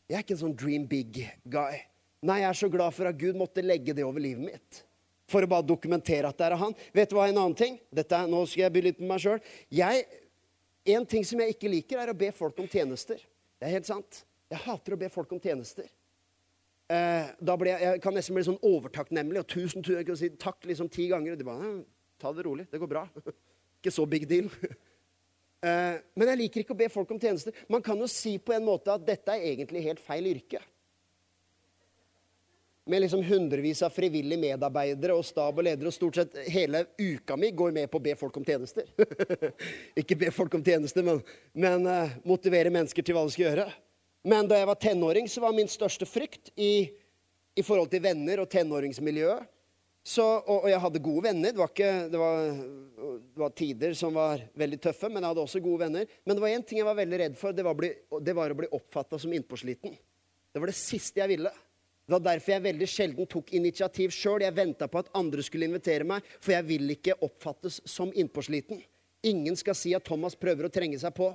Jeg 0.07 0.15
er 0.15 0.23
ikke 0.23 0.37
en 0.37 0.43
sånn 0.45 0.55
dream 0.55 0.87
big 0.87 1.19
guy. 1.43 1.81
Nei, 2.27 2.41
jeg 2.43 2.49
er 2.49 2.59
så 2.59 2.69
glad 2.71 2.95
for 2.95 3.07
at 3.07 3.19
Gud 3.19 3.37
måtte 3.39 3.63
legge 3.63 3.95
det 3.95 4.03
over 4.03 4.23
livet 4.23 4.43
mitt. 4.43 4.81
For 5.31 5.43
å 5.43 5.49
bare 5.51 5.65
dokumentere 5.67 6.29
at 6.29 6.39
det 6.39 6.47
er 6.47 6.57
han. 6.59 6.73
Vet 6.95 7.11
du 7.11 7.17
hva, 7.17 7.27
en 7.27 7.39
annen 7.39 7.57
ting? 7.57 7.77
Dette, 7.91 8.19
nå 8.27 8.41
skal 8.47 8.65
jeg 8.65 8.75
by 8.75 8.83
litt 8.85 9.01
med 9.03 9.11
meg 9.13 9.23
sjøl. 9.23 9.41
En 10.87 11.07
ting 11.07 11.25
som 11.27 11.43
jeg 11.43 11.55
ikke 11.55 11.71
liker, 11.71 11.99
er 11.99 12.11
å 12.11 12.17
be 12.17 12.31
folk 12.35 12.59
om 12.63 12.67
tjenester. 12.71 13.19
Det 13.59 13.67
er 13.67 13.75
helt 13.75 13.89
sant. 13.89 14.23
Jeg 14.51 14.63
hater 14.63 14.95
å 14.95 14.99
be 14.99 15.09
folk 15.11 15.31
om 15.35 15.41
tjenester. 15.43 15.87
Eh, 16.87 17.31
da 17.43 17.55
ble 17.59 17.73
jeg, 17.73 17.83
jeg 17.83 18.03
kan 18.03 18.15
nesten 18.15 18.37
bli 18.37 18.45
sånn 18.47 18.61
overtakknemlig 18.63 19.41
og 19.41 19.49
tusen 19.51 19.83
tusen, 19.83 19.97
jeg 19.99 20.07
kan 20.07 20.19
si 20.19 20.29
takk 20.39 20.67
liksom 20.69 20.87
ti 20.91 21.09
ganger. 21.11 21.35
Og 21.35 21.41
de 21.41 21.47
bare 21.47 21.63
«Hm, 21.63 21.81
Ta 22.17 22.31
det 22.33 22.47
rolig. 22.47 22.65
Det 22.71 22.79
går 22.81 22.89
bra. 22.89 23.03
ikke 23.77 23.93
så 23.93 24.07
big 24.09 24.23
deal. 24.29 24.47
eh, 25.67 25.99
men 26.17 26.31
jeg 26.31 26.39
liker 26.39 26.63
ikke 26.63 26.73
å 26.73 26.79
be 26.79 26.87
folk 26.89 27.11
om 27.13 27.19
tjenester. 27.21 27.55
Man 27.69 27.83
kan 27.85 27.99
jo 28.01 28.07
si 28.09 28.37
på 28.41 28.55
en 28.55 28.65
måte 28.65 28.89
at 28.93 29.05
dette 29.05 29.35
er 29.35 29.51
egentlig 29.51 29.83
helt 29.85 30.01
feil 30.01 30.31
yrke 30.31 30.63
med 32.87 33.03
liksom 33.03 33.23
hundrevis 33.23 33.81
av 33.85 33.93
frivillige 33.95 34.39
medarbeidere 34.41 35.15
og 35.17 35.25
stab 35.25 35.59
og 35.59 35.65
ledere, 35.67 35.89
og 35.91 35.95
stort 35.95 36.19
sett 36.19 36.37
hele 36.51 36.85
uka 36.99 37.37
mi 37.39 37.51
går 37.55 37.73
med 37.75 37.91
på 37.91 37.99
å 37.99 38.05
be 38.05 38.15
folk 38.19 38.39
om 38.39 38.45
tjenester. 38.47 38.87
ikke 40.01 40.17
be 40.19 40.31
folk 40.35 40.55
om 40.57 40.63
tjenester, 40.65 41.05
men, 41.05 41.19
men 41.53 41.85
uh, 41.87 42.15
motivere 42.27 42.71
mennesker 42.73 43.05
til 43.05 43.17
hva 43.17 43.25
de 43.27 43.35
skal 43.35 43.49
gjøre. 43.49 43.67
Men 44.27 44.49
da 44.49 44.59
jeg 44.59 44.69
var 44.69 44.81
tenåring, 44.81 45.29
så 45.31 45.43
var 45.43 45.55
min 45.55 45.69
største 45.71 46.07
frykt 46.09 46.51
i, 46.55 46.89
i 47.55 47.63
forhold 47.65 47.91
til 47.91 48.03
venner 48.03 48.43
og 48.43 48.49
tenåringsmiljøet 48.51 49.45
så, 50.07 50.23
og, 50.23 50.61
og, 50.61 50.69
jeg 50.71 50.79
hadde 50.79 51.03
gode 51.03 51.23
venner. 51.25 51.51
Det 51.51 51.59
var, 51.59 51.71
ikke, 51.73 51.91
det, 52.07 52.19
var, 52.21 52.45
det 53.19 53.41
var, 53.41 53.55
tider 53.59 53.95
som 53.99 54.15
var 54.15 54.39
veldig 54.55 54.77
tøffe, 54.85 55.09
men 55.11 55.19
jeg 55.19 55.33
hadde 55.33 55.43
også 55.43 55.61
gode 55.65 55.81
venner. 55.81 56.13
Men 56.23 56.37
det 56.37 56.43
var 56.45 56.53
én 56.55 56.63
ting 56.63 56.79
jeg 56.79 56.87
var 56.87 56.95
veldig 56.95 57.19
redd 57.19 57.35
for. 57.35 57.55
Det 57.55 57.65
var, 57.67 57.75
bli, 57.75 57.89
det 58.23 58.35
var 58.37 58.53
å 58.53 58.57
bli 58.61 58.69
oppfatta 58.77 59.19
som 59.19 59.33
innpåsliten. 59.35 59.97
Det 60.55 60.61
var 60.63 60.71
det 60.71 60.77
siste 60.79 61.19
jeg 61.19 61.33
ville. 61.33 61.51
Det 62.07 62.13
var 62.15 62.21
derfor 62.23 62.53
jeg 62.53 62.63
veldig 62.63 62.87
sjelden 62.87 63.27
tok 63.27 63.49
initiativ 63.57 64.13
sjøl. 64.15 64.45
Jeg 64.45 64.55
venta 64.55 64.87
på 64.87 65.01
at 65.01 65.09
andre 65.19 65.43
skulle 65.43 65.67
invitere 65.67 66.07
meg, 66.07 66.23
for 66.39 66.53
jeg 66.53 66.63
vil 66.69 66.93
ikke 66.93 67.17
oppfattes 67.27 67.81
som 67.83 68.13
innpåsliten. 68.15 68.79
Ingen 69.27 69.57
skal 69.59 69.75
si 69.75 69.91
at 69.97 70.05
Thomas 70.07 70.37
prøver 70.39 70.69
å 70.69 70.71
trenge 70.71 70.99
seg 71.01 71.11
på. 71.17 71.27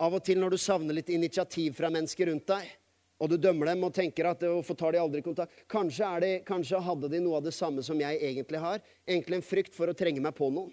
Av 0.00 0.16
og 0.16 0.24
til 0.24 0.40
når 0.40 0.56
du 0.56 0.58
savner 0.60 0.96
litt 0.96 1.12
initiativ 1.12 1.76
fra 1.76 1.90
mennesker 1.92 2.30
rundt 2.30 2.48
deg, 2.48 2.72
og 3.20 3.28
du 3.28 3.36
dømmer 3.40 3.68
dem 3.68 3.84
og 3.84 3.92
tenker 3.96 4.30
at 4.30 4.40
hvorfor 4.44 4.76
tar 4.76 4.96
de 4.96 5.02
aldri 5.04 5.20
kontakt 5.24 5.52
kanskje, 5.72 6.08
det, 6.24 6.32
kanskje 6.48 6.80
hadde 6.88 7.12
de 7.12 7.20
noe 7.20 7.36
av 7.36 7.44
det 7.44 7.52
samme 7.56 7.84
som 7.84 8.00
jeg 8.00 8.16
egentlig 8.16 8.60
har. 8.60 8.80
Egentlig 9.04 9.40
en 9.40 9.48
frykt 9.52 9.76
for 9.76 9.92
å 9.92 9.96
trenge 9.96 10.24
meg 10.24 10.36
på 10.36 10.48
noen. 10.48 10.72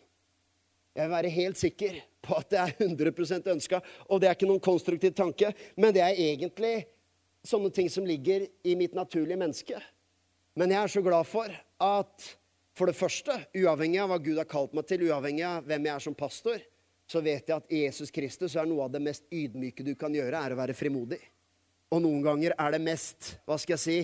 Jeg 0.96 1.08
vil 1.08 1.16
være 1.18 1.36
helt 1.36 1.60
sikker 1.60 2.02
på 2.24 2.40
at 2.40 2.52
det 2.54 2.64
er 2.64 2.76
100 2.86 3.52
ønska, 3.58 3.84
og 4.08 4.24
det 4.24 4.30
er 4.30 4.36
ikke 4.38 4.48
noen 4.48 4.64
konstruktiv 4.64 5.16
tanke, 5.18 5.52
men 5.76 5.96
det 5.96 6.04
er 6.06 6.20
egentlig 6.32 6.76
sånne 7.44 7.72
ting 7.76 7.90
som 7.92 8.06
ligger 8.08 8.48
i 8.64 8.76
mitt 8.80 8.96
naturlige 8.96 9.40
menneske. 9.40 9.82
Men 10.56 10.72
jeg 10.72 10.84
er 10.84 10.94
så 10.94 11.04
glad 11.06 11.28
for 11.28 11.52
at 11.84 12.30
for 12.74 12.90
det 12.90 12.98
første, 12.98 13.36
uavhengig 13.54 14.00
av 14.02 14.10
hva 14.10 14.20
Gud 14.22 14.40
har 14.40 14.50
kalt 14.50 14.74
meg 14.74 14.88
til, 14.90 15.06
uavhengig 15.10 15.44
av 15.46 15.68
hvem 15.68 15.90
jeg 15.90 15.94
er 15.94 16.06
som 16.08 16.18
pastor, 16.18 16.64
så 17.10 17.22
vet 17.22 17.50
jeg 17.50 17.56
at 17.56 17.74
i 17.74 17.84
Jesus 17.84 18.10
Kristus 18.14 18.56
er 18.58 18.66
noe 18.70 18.88
av 18.88 18.94
det 18.94 19.02
mest 19.04 19.28
ydmyke 19.30 19.86
du 19.86 19.94
kan 20.00 20.14
gjøre, 20.16 20.40
er 20.40 20.56
å 20.56 20.58
være 20.58 20.76
frimodig. 20.78 21.20
Og 21.94 22.02
noen 22.02 22.24
ganger 22.26 22.56
er 22.58 22.74
det 22.74 22.82
mest, 22.82 23.36
hva 23.46 23.60
skal 23.62 23.76
jeg 23.76 23.84
si, 23.84 23.98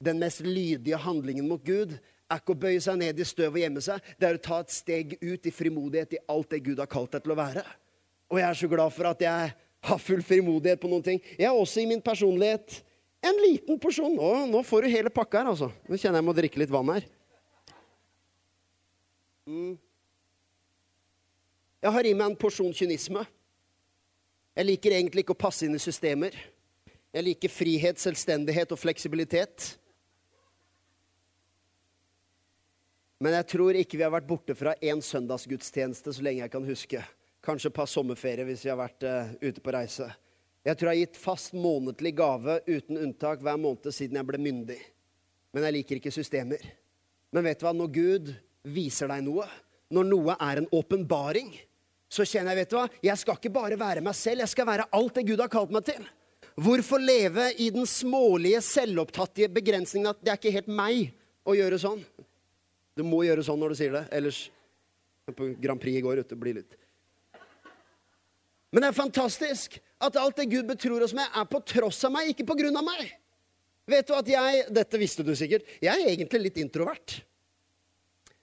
den 0.00 0.20
mest 0.20 0.42
lydige 0.44 1.00
handlingen 1.00 1.48
mot 1.48 1.64
Gud 1.64 1.94
er 2.30 2.38
ikke 2.38 2.54
å 2.54 2.60
bøye 2.62 2.80
seg 2.82 2.98
ned 3.00 3.18
i 3.20 3.26
støv 3.26 3.56
og 3.56 3.62
gjemme 3.62 3.82
seg. 3.84 4.04
Det 4.20 4.28
er 4.28 4.38
å 4.38 4.44
ta 4.44 4.60
et 4.62 4.72
steg 4.74 5.16
ut 5.22 5.48
i 5.48 5.54
frimodighet 5.54 6.14
i 6.16 6.22
alt 6.30 6.52
det 6.52 6.62
Gud 6.66 6.80
har 6.82 6.90
kalt 6.90 7.16
deg 7.16 7.24
til 7.24 7.34
å 7.34 7.40
være. 7.40 7.64
Og 8.30 8.38
jeg 8.38 8.46
er 8.46 8.60
så 8.60 8.70
glad 8.70 8.94
for 8.94 9.10
at 9.10 9.24
jeg 9.24 9.54
ha 9.88 9.96
full 10.00 10.22
frimodighet 10.26 10.80
på 10.80 10.90
noen 10.90 11.04
ting. 11.04 11.20
Jeg 11.38 11.48
har 11.48 11.56
også 11.56 11.82
i 11.82 11.88
min 11.88 12.02
personlighet 12.04 12.80
en 13.24 13.40
liten 13.44 13.78
porsjon. 13.80 14.16
Å, 14.20 14.44
nå 14.48 14.62
får 14.66 14.84
du 14.84 14.92
hele 14.92 15.12
pakka 15.12 15.42
her, 15.42 15.50
altså. 15.52 15.70
Nå 15.88 15.98
kjenner 16.00 16.20
jeg 16.20 16.28
må 16.28 16.36
drikke 16.36 16.60
litt 16.62 16.72
vann 16.72 16.92
her. 16.94 17.08
Mm. 19.48 19.74
Jeg 21.80 21.94
har 21.96 22.06
i 22.06 22.14
meg 22.16 22.30
en 22.30 22.40
porsjon 22.40 22.72
kynisme. 22.76 23.24
Jeg 24.56 24.68
liker 24.68 24.96
egentlig 24.96 25.24
ikke 25.24 25.36
å 25.36 25.42
passe 25.46 25.64
inn 25.64 25.76
i 25.76 25.82
systemer. 25.82 26.34
Jeg 27.10 27.26
liker 27.26 27.52
frihet, 27.52 27.98
selvstendighet 27.98 28.72
og 28.74 28.78
fleksibilitet. 28.78 29.72
Men 33.20 33.36
jeg 33.36 33.48
tror 33.52 33.76
ikke 33.76 33.98
vi 33.98 34.04
har 34.04 34.12
vært 34.12 34.28
borte 34.28 34.56
fra 34.56 34.76
én 34.80 35.00
søndagsgudstjeneste 35.04 36.12
så 36.16 36.24
lenge 36.24 36.44
jeg 36.44 36.52
kan 36.52 36.68
huske 36.68 37.02
kanskje 37.50 37.70
et 37.70 37.76
par 37.76 37.88
sommerferier 37.90 38.46
hvis 38.48 38.64
vi 38.64 38.72
har 38.72 38.78
vært 38.80 39.06
uh, 39.06 39.32
ute 39.42 39.62
på 39.62 39.74
reise. 39.74 40.08
Jeg 40.66 40.76
tror 40.76 40.90
jeg 40.90 40.98
har 40.98 41.06
gitt 41.06 41.18
fast 41.20 41.54
månedlig 41.56 42.12
gave 42.18 42.58
uten 42.68 42.98
unntak 43.00 43.40
hver 43.44 43.58
måned 43.60 43.88
siden 43.96 44.18
jeg 44.20 44.28
ble 44.28 44.40
myndig. 44.42 44.78
Men 45.56 45.66
jeg 45.66 45.78
liker 45.78 46.00
ikke 46.00 46.12
systemer. 46.14 46.62
Men 47.32 47.46
vet 47.46 47.60
du 47.60 47.66
hva? 47.66 47.72
Når 47.76 47.92
Gud 47.94 48.30
viser 48.70 49.10
deg 49.10 49.24
noe, 49.24 49.46
når 49.90 50.06
noe 50.06 50.36
er 50.36 50.60
en 50.60 50.70
åpenbaring, 50.76 51.52
så 52.10 52.26
kjenner 52.26 52.52
jeg, 52.52 52.64
vet 52.64 52.72
du 52.72 52.76
hva, 52.76 52.86
jeg 53.06 53.22
skal 53.22 53.38
ikke 53.38 53.54
bare 53.54 53.78
være 53.80 54.02
meg 54.04 54.16
selv, 54.18 54.42
jeg 54.44 54.52
skal 54.52 54.68
være 54.68 54.88
alt 54.98 55.16
det 55.16 55.26
Gud 55.30 55.42
har 55.42 55.50
kalt 55.52 55.72
meg 55.74 55.86
til. 55.88 56.02
Hvorfor 56.60 57.00
leve 57.00 57.46
i 57.62 57.70
den 57.72 57.86
smålige, 57.88 58.60
selvopptattige 58.66 59.48
begrensningen 59.54 60.10
at 60.10 60.20
det 60.20 60.32
er 60.32 60.40
ikke 60.40 60.54
helt 60.58 60.68
meg 60.68 61.14
å 61.46 61.54
gjøre 61.56 61.78
sånn? 61.80 62.02
Du 62.98 63.04
må 63.06 63.22
gjøre 63.24 63.46
sånn 63.46 63.60
når 63.62 63.72
du 63.72 63.80
sier 63.80 63.94
det, 63.96 64.06
ellers 64.12 64.48
På 65.30 65.46
Grand 65.62 65.78
Prix 65.78 66.00
i 66.00 66.02
går 66.02 66.24
ute, 66.24 66.36
blir 66.36 66.56
litt 66.58 66.74
men 68.70 68.84
det 68.84 68.90
er 68.90 68.96
fantastisk 68.96 69.78
at 70.00 70.18
alt 70.20 70.38
det 70.38 70.50
Gud 70.50 70.68
betror 70.68 71.02
oss 71.04 71.14
med, 71.16 71.26
er 71.26 71.48
på 71.50 71.60
tross 71.66 72.04
av 72.06 72.14
meg, 72.14 72.30
ikke 72.30 72.46
på 72.48 72.56
grunn 72.62 72.78
av 72.78 72.86
meg. 72.86 73.08
Vet 73.90 74.06
du 74.06 74.14
at 74.14 74.28
jeg 74.30 74.66
Dette 74.70 75.00
visste 75.00 75.26
du 75.26 75.32
sikkert. 75.36 75.66
Jeg 75.82 75.90
er 75.90 76.12
egentlig 76.12 76.44
litt 76.44 76.60
introvert. 76.62 77.18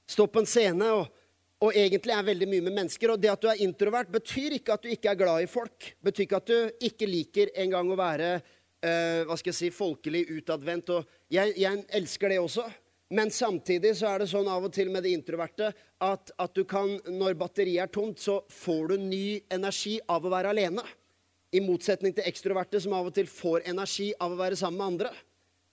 Står 0.08 0.28
på 0.32 0.44
en 0.44 0.50
scene 0.50 0.90
og, 0.96 1.08
og 1.64 1.76
egentlig 1.76 2.16
er 2.16 2.28
veldig 2.28 2.50
mye 2.52 2.66
med 2.66 2.76
mennesker. 2.82 3.14
Og 3.14 3.22
det 3.24 3.32
at 3.32 3.44
du 3.44 3.48
er 3.52 3.64
introvert, 3.64 4.12
betyr 4.12 4.58
ikke 4.60 4.76
at 4.76 4.84
du 4.84 4.92
ikke 4.92 5.14
er 5.14 5.20
glad 5.20 5.46
i 5.46 5.50
folk. 5.52 5.94
Betyr 6.04 6.26
ikke 6.26 6.42
at 6.42 6.52
du 6.52 6.86
ikke 6.90 7.10
liker 7.10 7.54
engang 7.64 7.92
å 7.92 8.00
være 8.00 8.34
eh, 8.36 9.24
hva 9.28 9.40
skal 9.40 9.54
jeg 9.54 9.60
si, 9.62 9.72
folkelig, 9.76 10.26
utadvendt. 10.42 10.92
Og 10.98 11.34
jeg, 11.34 11.56
jeg 11.60 11.88
elsker 12.02 12.36
det 12.36 12.42
også. 12.44 12.68
Men 13.10 13.32
samtidig 13.32 13.94
så 13.96 14.10
er 14.12 14.20
det 14.22 14.30
sånn 14.34 14.50
av 14.52 14.66
og 14.68 14.74
til 14.76 14.90
med 14.92 15.06
det 15.06 15.14
introverte 15.16 15.70
at, 16.04 16.32
at 16.36 16.56
du 16.56 16.66
kan, 16.68 16.98
når 17.08 17.38
batteriet 17.40 17.86
er 17.86 17.92
tomt, 17.92 18.20
så 18.20 18.42
får 18.52 18.92
du 18.92 18.98
ny 19.00 19.40
energi 19.54 19.96
av 20.12 20.26
å 20.28 20.32
være 20.34 20.52
alene. 20.52 20.84
I 21.56 21.62
motsetning 21.64 22.12
til 22.16 22.28
ekstroverte, 22.28 22.82
som 22.84 22.98
av 22.98 23.08
og 23.08 23.16
til 23.16 23.30
får 23.32 23.64
energi 23.72 24.10
av 24.20 24.36
å 24.36 24.40
være 24.40 24.60
sammen 24.60 24.82
med 24.82 24.88
andre. 24.92 25.14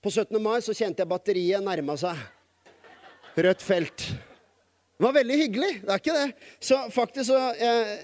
På 0.05 0.12
17. 0.12 0.38
mai 0.38 0.61
så 0.62 0.77
kjente 0.77 1.03
jeg 1.03 1.11
batteriet 1.11 1.64
nærma 1.64 1.97
seg. 1.99 2.23
Rødt 3.35 3.66
felt. 3.66 4.07
Det 4.94 5.03
var 5.03 5.16
veldig 5.16 5.38
hyggelig. 5.40 5.73
Det 5.83 5.90
er 5.90 6.03
ikke 6.05 6.14
det. 6.14 6.53
Så 6.62 6.79
faktisk 6.94 7.33
så 7.33 7.40
eh, 7.59 7.97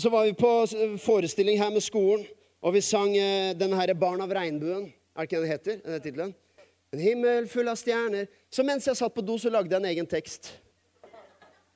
Så 0.00 0.12
var 0.12 0.24
vi 0.28 0.36
på 0.36 0.50
forestilling 1.00 1.58
her 1.60 1.72
med 1.72 1.82
skolen, 1.84 2.26
og 2.60 2.76
vi 2.76 2.80
sang 2.84 3.16
eh, 3.16 3.56
den 3.56 3.72
herre 3.72 3.94
'Barn 3.94 4.20
av 4.20 4.32
regnbuen'. 4.32 4.92
Er 5.16 5.24
det 5.24 5.30
ikke 5.30 5.40
den 5.40 5.50
heter? 5.50 5.80
Den 5.84 6.00
tittelen? 6.00 6.34
En 6.90 6.98
himmel 6.98 7.46
full 7.48 7.68
av 7.70 7.78
stjerner. 7.78 8.26
Så 8.50 8.64
mens 8.66 8.86
jeg 8.88 8.98
satt 8.98 9.14
på 9.14 9.22
do, 9.22 9.36
så 9.38 9.50
lagde 9.52 9.70
jeg 9.70 9.78
en 9.78 9.90
egen 9.92 10.08
tekst. 10.10 10.52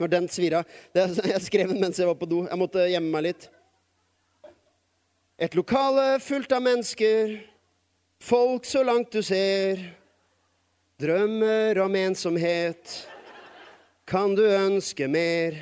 Når 0.03 0.11
den 0.11 0.29
svira. 0.33 0.65
Sånn 0.95 1.31
jeg 1.31 1.45
skrev 1.45 1.71
den 1.71 1.83
mens 1.83 2.01
jeg 2.01 2.09
var 2.11 2.19
på 2.19 2.29
do. 2.31 2.45
Jeg 2.49 2.59
måtte 2.59 2.89
gjemme 2.91 3.13
meg 3.15 3.29
litt. 3.29 3.47
Et 5.39 5.55
lokale 5.59 6.21
fullt 6.23 6.53
av 6.55 6.63
mennesker, 6.63 7.33
folk 8.23 8.67
så 8.71 8.85
langt 8.87 9.11
du 9.11 9.19
ser. 9.23 9.81
Drømmer 11.03 11.81
om 11.83 11.97
ensomhet, 11.99 12.93
kan 14.07 14.37
du 14.39 14.45
ønske 14.47 15.09
mer? 15.11 15.57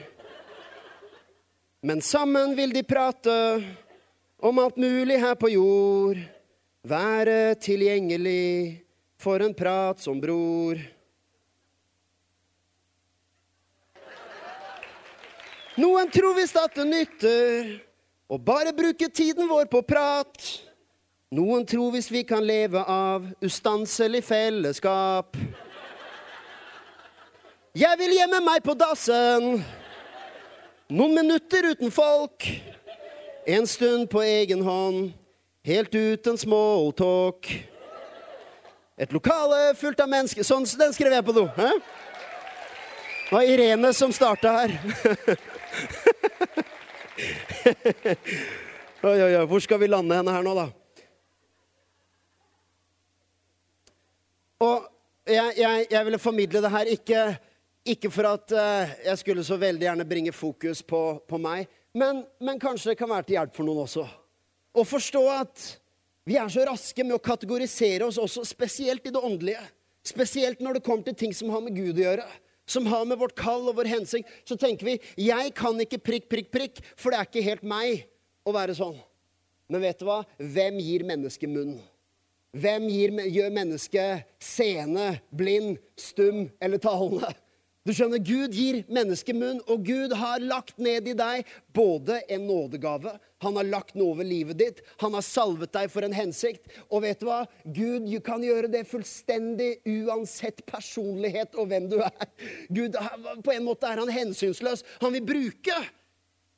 Men 1.80 2.04
sammen 2.04 2.52
vil 2.58 2.74
de 2.76 2.84
prate 2.84 3.36
om 4.44 4.60
alt 4.60 4.76
mulig 4.76 5.16
her 5.22 5.38
på 5.40 5.54
jord. 5.54 6.20
Være 6.84 7.54
tilgjengelig 7.62 8.82
for 9.22 9.42
en 9.44 9.54
prat 9.54 10.00
som 10.02 10.18
bror. 10.20 10.80
Noen 15.78 16.11
tror 16.12 16.35
visst 16.37 16.58
at 16.58 16.74
det 16.76 16.85
nytter 16.85 17.70
å 18.28 18.37
bare 18.37 18.74
bruke 18.76 19.08
tiden 19.08 19.48
vår 19.48 19.70
på 19.72 19.80
prat. 19.87 20.37
Noen 21.32 21.64
tror 21.64 21.94
visst 21.94 22.12
vi 22.12 22.26
kan 22.28 22.44
leve 22.44 22.82
av 22.85 23.30
ustanselig 23.40 24.20
fellesskap. 24.26 25.38
Jeg 27.72 27.96
vil 28.02 28.18
gjemme 28.18 28.42
meg 28.44 28.61
på 28.66 28.74
dassen. 28.76 29.62
Noen 30.92 31.16
minutter 31.22 31.70
uten 31.72 31.94
folk. 31.94 32.50
En 33.48 33.64
stund 33.66 34.11
på 34.12 34.20
egen 34.26 34.61
hånd. 34.66 35.14
Helt 35.64 35.94
uten 35.94 36.37
smalltalk. 36.37 37.48
Et 39.00 39.12
lokale 39.12 39.74
fullt 39.78 40.00
av 40.05 40.09
mennesker 40.12 40.44
Sånn, 40.44 40.66
den 40.78 40.92
skrev 40.92 41.12
jeg 41.16 41.24
på 41.24 41.33
do. 41.37 41.46
Det 41.57 43.33
var 43.33 43.48
Irene 43.48 43.92
som 43.96 44.12
starta 44.12 44.52
her. 44.59 44.74
oi, 49.09 49.16
oi, 49.16 49.35
oi. 49.38 49.46
Hvor 49.48 49.61
skal 49.64 49.81
vi 49.81 49.88
lande 49.88 50.18
henne 50.18 50.35
her 50.37 50.44
nå, 50.44 50.52
da? 50.59 50.66
Og 54.62 54.85
jeg, 55.26 55.55
jeg, 55.57 55.87
jeg 55.90 56.05
ville 56.07 56.20
formidle 56.20 56.62
det 56.62 56.70
her 56.74 56.90
ikke, 56.92 57.22
ikke 57.94 58.11
for 58.12 58.28
at 58.35 58.52
uh, 58.52 58.92
jeg 59.09 59.18
skulle 59.22 59.44
så 59.46 59.57
veldig 59.59 59.87
gjerne 59.88 60.09
bringe 60.09 60.33
fokus 60.37 60.83
på, 60.85 61.22
på 61.28 61.40
meg, 61.40 61.70
men, 61.96 62.24
men, 62.40 62.61
kanskje 62.61 62.92
det 62.92 62.98
kan 63.00 63.11
være 63.11 63.26
til 63.28 63.38
hjelp 63.38 63.57
for 63.57 63.68
noen 63.68 63.85
også. 63.87 64.05
Å 64.72 64.85
forstå 64.88 65.22
at 65.33 65.64
vi 66.28 66.38
er 66.38 66.50
så 66.52 66.64
raske 66.68 67.04
med 67.04 67.16
å 67.16 67.22
kategorisere 67.22 68.06
oss 68.06 68.20
også, 68.20 68.44
spesielt 68.46 69.06
i 69.08 69.14
det 69.14 69.22
åndelige. 69.22 69.62
Spesielt 70.06 70.62
når 70.62 70.78
det 70.78 70.87
kommer 70.87 71.06
til 71.06 71.18
ting 71.18 71.35
som 71.35 71.50
har 71.54 71.62
med 71.62 71.76
Gud 71.78 71.98
å 71.98 72.06
gjøre 72.06 72.26
som 72.72 72.87
har 72.87 73.04
med 73.04 73.18
vårt 73.18 73.35
kall 73.38 73.68
og 73.68 73.76
vår 73.78 73.90
hensikt, 73.90 74.28
så 74.48 74.56
tenker 74.56 74.87
vi 74.87 74.98
jeg 75.20 75.54
kan 75.58 75.78
ikke 75.82 76.00
prikk, 76.02 76.28
prikk, 76.30 76.50
prikk, 76.54 76.82
for 76.96 77.12
det 77.12 77.20
er 77.20 77.28
ikke 77.28 77.46
helt 77.46 77.66
meg 77.66 78.04
å 78.46 78.54
være 78.54 78.76
sånn. 78.78 78.96
Men 79.72 79.85
vet 79.85 80.00
du 80.00 80.06
hva? 80.08 80.22
Hvem 80.38 80.78
gir 80.82 81.04
mennesket 81.08 81.50
munn? 81.50 81.76
Hvem 82.52 82.88
gir, 82.92 83.14
gjør 83.32 83.54
mennesket 83.54 84.26
seende, 84.42 85.14
blind, 85.32 85.78
stum 85.96 86.44
eller 86.61 86.82
talende? 86.82 87.32
Du 87.82 87.90
skjønner, 87.90 88.20
Gud 88.22 88.54
gir 88.54 88.84
menneskemunn, 88.94 89.58
og 89.66 89.82
Gud 89.86 90.12
har 90.14 90.42
lagt 90.44 90.76
ned 90.78 91.08
i 91.10 91.16
deg 91.18 91.48
både 91.74 92.20
en 92.30 92.44
nådegave, 92.46 93.16
han 93.42 93.58
har 93.58 93.66
lagt 93.66 93.96
noe 93.98 94.12
over 94.12 94.26
livet 94.26 94.60
ditt, 94.60 94.82
han 95.02 95.16
har 95.16 95.24
salvet 95.26 95.72
deg 95.74 95.90
for 95.90 96.06
en 96.06 96.14
hensikt. 96.14 96.70
Og 96.94 97.02
vet 97.02 97.18
du 97.18 97.26
hva? 97.26 97.40
Gud 97.66 98.06
kan 98.22 98.44
gjøre 98.46 98.70
det 98.70 98.84
fullstendig 98.86 99.72
uansett 99.88 100.62
personlighet 100.68 101.58
og 101.58 101.72
hvem 101.72 101.90
du 101.90 101.98
er. 102.06 102.28
Gud, 102.70 102.94
På 103.42 103.50
en 103.50 103.66
måte 103.66 103.90
er 103.90 103.98
han 103.98 104.14
hensynsløs. 104.14 104.86
Han 105.02 105.18
vil 105.18 105.26
bruke 105.26 105.80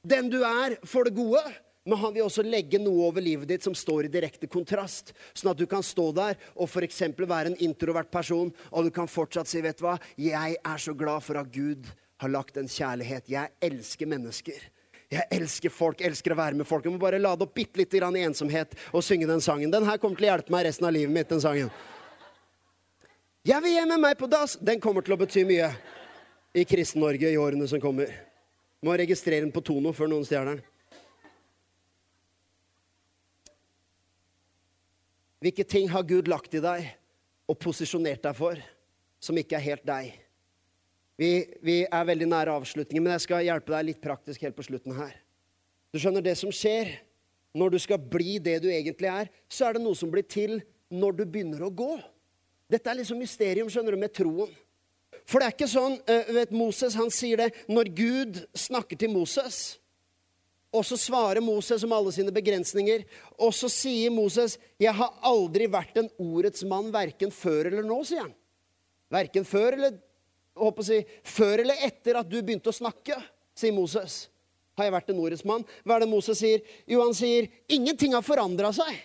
den 0.05 0.29
du 0.29 0.43
er, 0.45 0.77
for 0.85 1.09
det 1.09 1.17
gode 1.17 1.41
men 1.85 1.99
han 2.01 2.15
vil 2.15 2.25
også 2.25 2.43
legge 2.47 2.79
noe 2.81 3.09
over 3.11 3.25
livet 3.25 3.51
ditt 3.51 3.65
som 3.67 3.75
står 3.77 4.07
i 4.07 4.13
direkte 4.13 4.49
kontrast. 4.49 5.13
Sånn 5.37 5.53
at 5.53 5.61
du 5.61 5.67
kan 5.69 5.85
stå 5.85 6.07
der 6.17 6.39
og 6.55 6.69
f.eks. 6.69 7.03
være 7.21 7.53
en 7.53 7.59
introvert 7.67 8.09
person, 8.13 8.53
og 8.73 8.87
du 8.87 8.95
kan 8.95 9.11
fortsatt 9.11 9.51
si, 9.51 9.61
vet 9.65 9.81
du 9.81 9.85
hva, 9.85 9.99
jeg 10.17 10.57
er 10.57 10.81
så 10.81 10.97
glad 10.97 11.27
for 11.27 11.41
at 11.41 11.53
Gud 11.53 11.91
har 12.25 12.33
lagt 12.33 12.57
en 12.57 12.71
kjærlighet. 12.71 13.29
Jeg 13.29 13.53
elsker 13.69 14.09
mennesker. 14.09 14.71
Jeg 15.13 15.29
elsker 15.37 15.71
folk, 15.71 16.01
elsker 16.01 16.33
å 16.33 16.39
være 16.41 16.59
med 16.59 16.67
folk. 16.67 16.87
Jeg 16.87 16.97
må 16.97 17.03
bare 17.03 17.21
lade 17.21 17.45
opp 17.45 17.53
bitte 17.55 17.79
litt 17.83 17.93
i 17.95 18.01
ensomhet 18.25 18.73
og 18.91 19.05
synge 19.05 19.29
den 19.29 19.45
sangen. 19.45 19.71
Den 19.71 19.85
her 19.85 20.01
kommer 20.01 20.17
til 20.17 20.31
å 20.31 20.33
hjelpe 20.33 20.55
meg 20.55 20.65
resten 20.67 20.89
av 20.89 20.97
livet 20.97 21.13
mitt, 21.13 21.29
den 21.29 21.45
sangen. 21.45 21.71
Jeg 23.45 23.61
vil 23.61 23.77
gjemme 23.77 24.01
meg 24.01 24.17
på 24.17 24.27
dass. 24.27 24.57
Den 24.57 24.81
kommer 24.81 25.05
til 25.05 25.15
å 25.15 25.21
bety 25.21 25.45
mye 25.45 25.69
i 26.57 26.65
Kristen-Norge 26.65 27.29
i 27.29 27.37
årene 27.37 27.69
som 27.69 27.83
kommer. 27.83 28.09
Må 28.81 28.97
registrere 28.97 29.45
den 29.45 29.53
på 29.53 29.63
Tono 29.65 29.93
før 29.93 30.09
noen 30.09 30.25
stjeler 30.25 30.55
den. 30.55 30.65
Hvilke 35.45 35.65
ting 35.69 35.91
har 35.93 36.07
Gud 36.09 36.29
lagt 36.31 36.55
i 36.57 36.63
deg 36.65 36.87
og 37.51 37.59
posisjonert 37.61 38.23
deg 38.25 38.37
for, 38.39 38.61
som 39.21 39.37
ikke 39.37 39.59
er 39.59 39.67
helt 39.67 39.83
deg? 39.85 40.15
Vi, 41.21 41.29
vi 41.61 41.75
er 41.85 42.07
veldig 42.09 42.29
nære 42.31 42.55
avslutningen, 42.63 43.05
men 43.05 43.13
jeg 43.15 43.27
skal 43.27 43.45
hjelpe 43.45 43.75
deg 43.75 43.91
litt 43.91 44.01
praktisk 44.03 44.47
helt 44.47 44.57
på 44.57 44.65
slutten 44.65 44.97
her. 44.97 45.13
Du 45.93 46.01
skjønner, 46.01 46.25
det 46.25 46.39
som 46.41 46.49
skjer 46.49 46.95
når 47.55 47.77
du 47.77 47.79
skal 47.85 48.01
bli 48.01 48.39
det 48.43 48.57
du 48.65 48.71
egentlig 48.73 49.11
er, 49.13 49.29
så 49.47 49.69
er 49.69 49.77
det 49.77 49.85
noe 49.85 49.99
som 49.99 50.11
blir 50.11 50.25
til 50.27 50.57
når 50.91 51.21
du 51.21 51.25
begynner 51.29 51.69
å 51.69 51.71
gå. 51.71 51.93
Dette 52.73 52.89
er 52.91 53.03
liksom 53.03 53.21
mysterium, 53.21 53.69
skjønner 53.69 53.95
du, 53.95 54.01
med 54.01 54.17
troen. 54.17 54.51
For 55.29 55.39
det 55.39 55.47
er 55.47 55.55
ikke 55.59 55.71
sånn 55.71 56.01
eh, 56.11 56.33
vet 56.41 56.57
Moses 56.57 56.97
han 56.99 57.13
sier 57.13 57.45
det 57.45 57.53
når 57.69 57.93
Gud 57.97 58.41
snakker 58.57 58.99
til 58.99 59.13
Moses. 59.13 59.77
Og 60.75 60.83
så 60.83 60.99
svarer 60.99 61.45
Moses 61.45 61.85
om 61.87 61.93
alle 61.95 62.13
sine 62.15 62.35
begrensninger. 62.35 63.05
Og 63.39 63.55
så 63.55 63.71
sier 63.71 64.11
Moses, 64.11 64.59
'Jeg 64.79 64.95
har 64.95 65.15
aldri 65.23 65.67
vært 65.71 65.97
en 65.97 66.11
ordets 66.19 66.65
mann 66.65 66.91
verken 66.91 67.31
før 67.31 67.67
eller 67.71 67.83
nå', 67.83 68.05
sier 68.05 68.27
han. 68.27 68.35
Verken 69.11 69.45
før 69.45 69.73
eller, 69.79 69.99
si, 70.83 71.05
før 71.23 71.61
eller 71.61 71.77
etter 71.87 72.17
at 72.17 72.29
du 72.29 72.43
begynte 72.43 72.73
å 72.73 72.81
snakke, 72.81 73.23
sier 73.55 73.73
Moses. 73.73 74.29
Har 74.77 74.85
jeg 74.85 74.93
vært 74.93 75.11
en 75.11 75.21
ordets 75.23 75.45
mann? 75.45 75.65
Hva 75.85 75.97
er 75.97 76.01
det 76.01 76.09
Moses 76.11 76.39
sier? 76.39 76.61
Jo, 76.87 77.03
han 77.05 77.15
sier, 77.15 77.49
'Ingenting 77.69 78.13
har 78.13 78.23
forandra 78.23 78.73
seg'. 78.73 78.99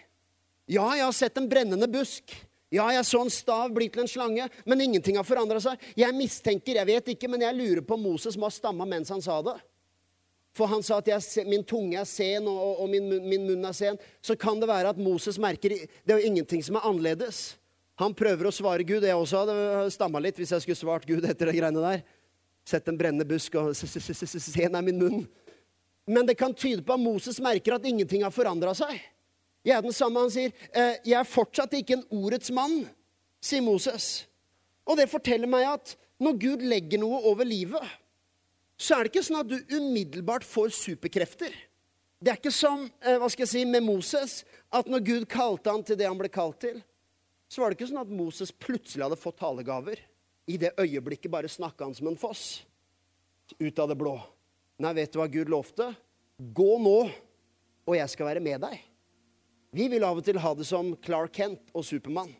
Ja, 0.68 0.90
jeg 0.96 1.06
har 1.06 1.14
sett 1.14 1.38
en 1.38 1.50
brennende 1.50 1.88
busk. 1.88 2.34
Ja, 2.70 2.86
jeg 2.94 3.06
så 3.06 3.22
en 3.22 3.32
stav 3.34 3.72
bli 3.74 3.88
til 3.90 4.04
en 4.04 4.08
slange, 4.08 4.50
men 4.66 4.82
ingenting 4.82 5.18
har 5.18 5.26
forandra 5.26 5.60
seg. 5.60 5.80
Jeg 5.98 6.14
mistenker, 6.14 6.76
jeg 6.76 6.86
vet 6.86 7.08
ikke, 7.16 7.30
men 7.30 7.42
jeg 7.42 7.58
lurer 7.58 7.82
på 7.82 7.98
Moses 7.98 8.38
må 8.38 8.46
ha 8.46 8.50
stamma 8.54 8.86
mens 8.86 9.10
han 9.10 9.22
sa 9.22 9.42
det. 9.42 9.56
For 10.60 10.68
han 10.68 10.84
sa 10.84 10.98
at 11.00 11.08
jeg, 11.08 11.48
min 11.48 11.64
tunge 11.64 11.96
er 12.02 12.08
sen, 12.08 12.48
og, 12.52 12.82
og 12.84 12.90
min, 12.92 13.08
min, 13.24 13.46
munn 13.48 13.68
er 13.70 13.76
sen. 13.76 14.00
Så 14.20 14.36
kan 14.36 14.60
det 14.60 14.68
være 14.68 14.92
at 14.92 15.00
Moses 15.00 15.40
merker 15.40 15.72
Det 15.72 16.12
er 16.12 16.20
jo 16.20 16.32
ingenting 16.32 16.64
som 16.66 16.76
er 16.76 16.88
annerledes. 16.90 17.54
Han 18.00 18.16
prøver 18.16 18.50
å 18.50 18.56
svare 18.56 18.84
Gud. 18.88 19.08
Jeg 19.08 19.16
også 19.16 19.44
hadde 19.44 19.92
stamma 19.96 20.20
litt 20.24 20.40
hvis 20.40 20.52
jeg 20.56 20.66
skulle 20.66 20.80
svart 20.80 21.08
Gud 21.08 21.24
etter 21.24 21.48
de 21.48 21.56
greiene 21.56 21.84
der. 21.84 22.04
Sett 22.68 22.92
en 22.92 23.00
brennende 23.00 23.28
busk 23.28 23.56
og 23.60 23.72
sen 23.76 24.76
er 24.76 24.84
min 24.84 25.00
munn. 25.00 25.24
Men 26.10 26.28
det 26.28 26.36
kan 26.40 26.56
tyde 26.58 26.84
på 26.84 26.96
at 26.96 27.02
Moses 27.02 27.40
merker 27.44 27.78
at 27.78 27.88
ingenting 27.88 28.26
har 28.26 28.34
forandra 28.34 28.74
seg. 28.76 28.98
Jeg 29.64 29.76
er 29.78 29.84
den 29.84 29.96
samme. 29.96 30.24
Han 30.26 30.32
sier, 30.32 30.52
«Eh, 30.74 30.96
'Jeg 31.06 31.20
er 31.20 31.28
fortsatt 31.28 31.74
ikke 31.76 32.00
en 32.00 32.08
ordets 32.10 32.52
mann', 32.52 32.88
sier 33.42 33.62
Moses. 33.62 34.26
Og 34.88 34.98
det 34.98 35.10
forteller 35.10 35.48
meg 35.48 35.68
at 35.68 35.96
når 36.20 36.40
Gud 36.40 36.64
legger 36.66 37.00
noe 37.00 37.20
over 37.30 37.46
livet 37.46 37.84
så 38.80 38.96
er 38.96 39.06
det 39.06 39.12
ikke 39.12 39.26
sånn 39.28 39.42
at 39.42 39.50
du 39.50 39.76
umiddelbart 39.76 40.46
får 40.48 40.72
superkrefter. 40.78 41.52
Det 42.20 42.32
er 42.32 42.40
ikke 42.40 42.52
som 42.52 42.86
eh, 43.04 43.18
hva 43.20 43.28
skal 43.32 43.46
jeg 43.46 43.52
si, 43.52 43.64
med 43.68 43.84
Moses, 43.84 44.42
at 44.76 44.88
når 44.92 45.04
Gud 45.08 45.26
kalte 45.32 45.72
han 45.72 45.84
til 45.88 46.00
det 46.00 46.08
han 46.08 46.20
ble 46.20 46.32
kalt 46.32 46.62
til, 46.64 46.80
så 47.50 47.62
var 47.62 47.72
det 47.72 47.80
ikke 47.80 47.90
sånn 47.92 48.04
at 48.04 48.12
Moses 48.14 48.52
plutselig 48.56 49.06
hadde 49.06 49.20
fått 49.20 49.40
talegaver. 49.42 50.00
I 50.50 50.58
det 50.62 50.76
øyeblikket 50.80 51.32
bare 51.32 51.52
snakka 51.52 51.88
han 51.88 51.96
som 51.98 52.12
en 52.12 52.20
foss. 52.20 52.62
Ut 53.60 53.80
av 53.82 53.90
det 53.92 53.98
blå. 54.00 54.16
Nei, 54.80 54.94
vet 54.96 55.12
du 55.12 55.20
hva 55.20 55.28
Gud 55.32 55.52
lovte? 55.52 55.90
Gå 56.40 56.70
nå, 56.80 57.00
og 57.90 57.98
jeg 57.98 58.12
skal 58.14 58.30
være 58.30 58.44
med 58.44 58.62
deg. 58.64 58.78
Vi 59.76 59.88
vil 59.92 60.06
av 60.06 60.18
og 60.22 60.26
til 60.26 60.40
ha 60.42 60.54
det 60.58 60.66
som 60.66 60.94
Clark 61.04 61.34
Kent 61.36 61.74
og 61.76 61.84
Supermann. 61.86 62.32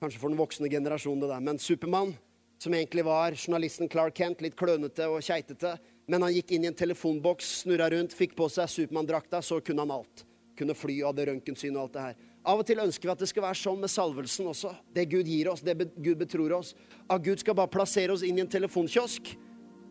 Kanskje 0.00 0.20
for 0.20 0.32
den 0.32 0.38
voksne 0.40 0.70
generasjonen, 0.70 1.22
det 1.24 1.30
der. 1.32 1.44
Men 1.44 1.60
Supermann 1.62 2.14
som 2.62 2.74
egentlig 2.74 3.04
var 3.04 3.32
journalisten 3.32 3.88
Clark 3.88 4.16
Kent, 4.16 4.42
litt 4.44 4.56
klønete 4.56 5.06
og 5.08 5.22
keitete. 5.24 5.78
Men 6.10 6.26
han 6.26 6.34
gikk 6.34 6.52
inn 6.52 6.66
i 6.66 6.68
en 6.68 6.76
telefonboks, 6.76 7.60
snurra 7.62 7.88
rundt, 7.92 8.12
fikk 8.16 8.34
på 8.36 8.48
seg 8.52 8.68
Supermann-drakta, 8.68 9.40
så 9.42 9.60
kunne 9.64 9.86
han 9.86 9.94
alt. 9.94 10.24
Kunne 10.58 10.76
fly 10.76 10.98
og 11.00 11.12
hadde 11.12 11.30
røntgensyn 11.30 11.76
og 11.78 11.86
alt 11.86 11.94
det 11.94 12.04
her. 12.08 12.18
Av 12.50 12.60
og 12.60 12.66
til 12.68 12.80
ønsker 12.82 13.08
vi 13.08 13.12
at 13.12 13.22
det 13.22 13.28
skal 13.30 13.44
være 13.46 13.60
sånn 13.60 13.80
med 13.80 13.92
salvelsen 13.92 14.50
også. 14.52 14.74
Det 14.92 15.06
Gud 15.12 15.28
gir 15.28 15.48
oss, 15.52 15.64
det 15.64 15.76
Gud 15.96 16.20
betror 16.20 16.56
oss. 16.58 16.74
At 17.08 17.24
Gud 17.24 17.40
skal 17.40 17.56
bare 17.56 17.72
plassere 17.72 18.12
oss 18.12 18.24
inn 18.26 18.40
i 18.40 18.44
en 18.44 18.52
telefonkiosk. 18.52 19.32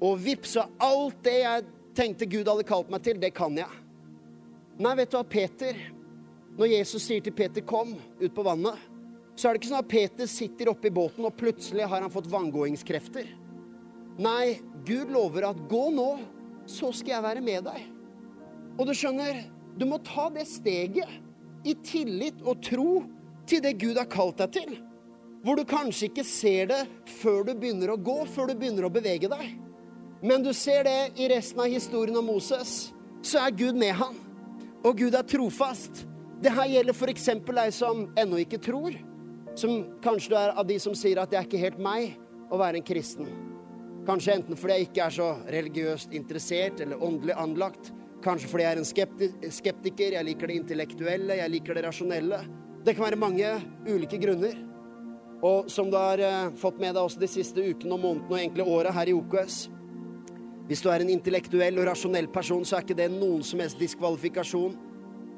Og 0.05 0.21
vips, 0.21 0.55
så 0.57 0.67
alt 0.81 1.17
det 1.25 1.37
jeg 1.39 1.65
tenkte 1.97 2.29
Gud 2.29 2.49
hadde 2.49 2.67
kalt 2.69 2.89
meg 2.93 3.01
til, 3.05 3.17
det 3.21 3.33
kan 3.37 3.57
jeg. 3.57 3.81
Nei, 4.79 4.93
vet 5.01 5.11
du 5.11 5.17
hva, 5.17 5.25
Peter 5.27 5.75
Når 6.59 6.69
Jesus 6.71 7.03
sier 7.07 7.21
til 7.23 7.33
Peter 7.33 7.61
'kom 7.61 7.95
ut 8.19 8.33
på 8.35 8.43
vannet', 8.43 8.79
så 9.39 9.47
er 9.47 9.55
det 9.55 9.61
ikke 9.61 9.69
sånn 9.71 9.79
at 9.85 9.91
Peter 9.91 10.27
sitter 10.27 10.67
oppe 10.73 10.89
i 10.89 10.91
båten, 10.91 11.23
og 11.23 11.37
plutselig 11.39 11.85
har 11.87 12.03
han 12.03 12.11
fått 12.11 12.27
vanngåingskrefter. 12.27 13.29
Nei, 14.19 14.59
Gud 14.83 15.13
lover 15.15 15.47
at 15.47 15.61
'gå 15.69 15.85
nå, 15.95 16.09
så 16.67 16.91
skal 16.91 17.13
jeg 17.13 17.23
være 17.23 17.41
med 17.41 17.63
deg'. 17.63 17.87
Og 18.77 18.87
du 18.87 18.91
skjønner, 18.91 19.45
du 19.77 19.85
må 19.85 19.97
ta 20.03 20.27
det 20.29 20.43
steget 20.47 21.07
i 21.63 21.73
tillit 21.73 22.41
og 22.43 22.61
tro 22.61 23.03
til 23.47 23.63
det 23.63 23.77
Gud 23.79 23.95
har 23.95 24.11
kalt 24.11 24.37
deg 24.43 24.51
til. 24.51 24.77
Hvor 25.43 25.55
du 25.55 25.63
kanskje 25.63 26.09
ikke 26.09 26.27
ser 26.27 26.67
det 26.67 26.83
før 27.07 27.45
du 27.47 27.53
begynner 27.55 27.93
å 27.93 27.97
gå, 27.97 28.25
før 28.27 28.51
du 28.51 28.55
begynner 28.59 28.87
å 28.87 28.91
bevege 28.91 29.31
deg. 29.31 29.55
Men 30.21 30.43
du 30.43 30.51
ser 30.53 30.83
det 30.83 31.13
i 31.15 31.29
resten 31.31 31.61
av 31.63 31.71
historien 31.71 32.17
om 32.17 32.25
Moses. 32.25 32.93
så 33.21 33.39
er 33.39 33.51
Gud 33.51 33.75
med 33.75 33.91
han. 33.93 34.15
Og 34.83 34.97
Gud 34.97 35.15
er 35.15 35.23
trofast. 35.23 36.05
Det 36.41 36.51
her 36.51 36.67
gjelder 36.71 36.93
f.eks. 36.95 37.25
deg 37.43 37.73
som 37.73 38.07
ennå 38.15 38.37
ikke 38.39 38.59
tror. 38.63 38.95
Som 39.59 39.99
kanskje 40.03 40.31
du 40.31 40.37
er 40.39 40.53
av 40.55 40.67
de 40.67 40.77
som 40.79 40.93
sier 40.95 41.19
at 41.19 41.31
det 41.31 41.39
er 41.39 41.47
ikke 41.47 41.59
helt 41.59 41.79
meg 41.83 42.13
å 42.47 42.59
være 42.61 42.79
en 42.79 42.85
kristen. 42.85 43.27
Kanskje 44.07 44.37
enten 44.37 44.57
fordi 44.57 44.77
jeg 44.77 44.87
ikke 44.87 45.03
er 45.05 45.15
så 45.17 45.27
religiøst 45.51 46.15
interessert 46.15 46.79
eller 46.83 47.03
åndelig 47.03 47.35
anlagt. 47.35 47.91
Kanskje 48.23 48.49
fordi 48.51 48.65
jeg 48.65 48.77
er 48.77 48.79
en 48.79 49.51
skeptiker, 49.59 50.15
jeg 50.15 50.27
liker 50.29 50.49
det 50.49 50.57
intellektuelle, 50.61 51.41
jeg 51.41 51.53
liker 51.55 51.75
det 51.75 51.85
rasjonelle. 51.89 52.39
Det 52.87 52.95
kan 52.95 53.09
være 53.09 53.19
mange 53.19 53.51
ulike 53.89 54.19
grunner. 54.21 54.55
Og 55.43 55.69
som 55.71 55.91
du 55.91 55.95
har 55.99 56.23
eh, 56.23 56.51
fått 56.59 56.79
med 56.79 56.95
deg 56.95 57.03
også 57.03 57.19
de 57.19 57.29
siste 57.31 57.63
ukene 57.63 57.95
og 57.95 58.03
månedene 58.03 58.31
og 58.31 58.39
egentlig 58.39 58.65
året 58.67 58.95
her 58.95 59.07
i 59.07 59.13
OKS 59.15 59.59
Hvis 60.67 60.81
du 60.83 60.89
er 60.91 60.99
en 60.99 61.11
intellektuell 61.13 61.79
og 61.79 61.87
rasjonell 61.87 62.27
person, 62.31 62.65
så 62.67 62.77
er 62.77 62.83
ikke 62.83 62.97
det 62.99 63.07
noen 63.13 63.43
som 63.43 63.59
helst 63.63 63.79
diskvalifikasjon 63.79 64.75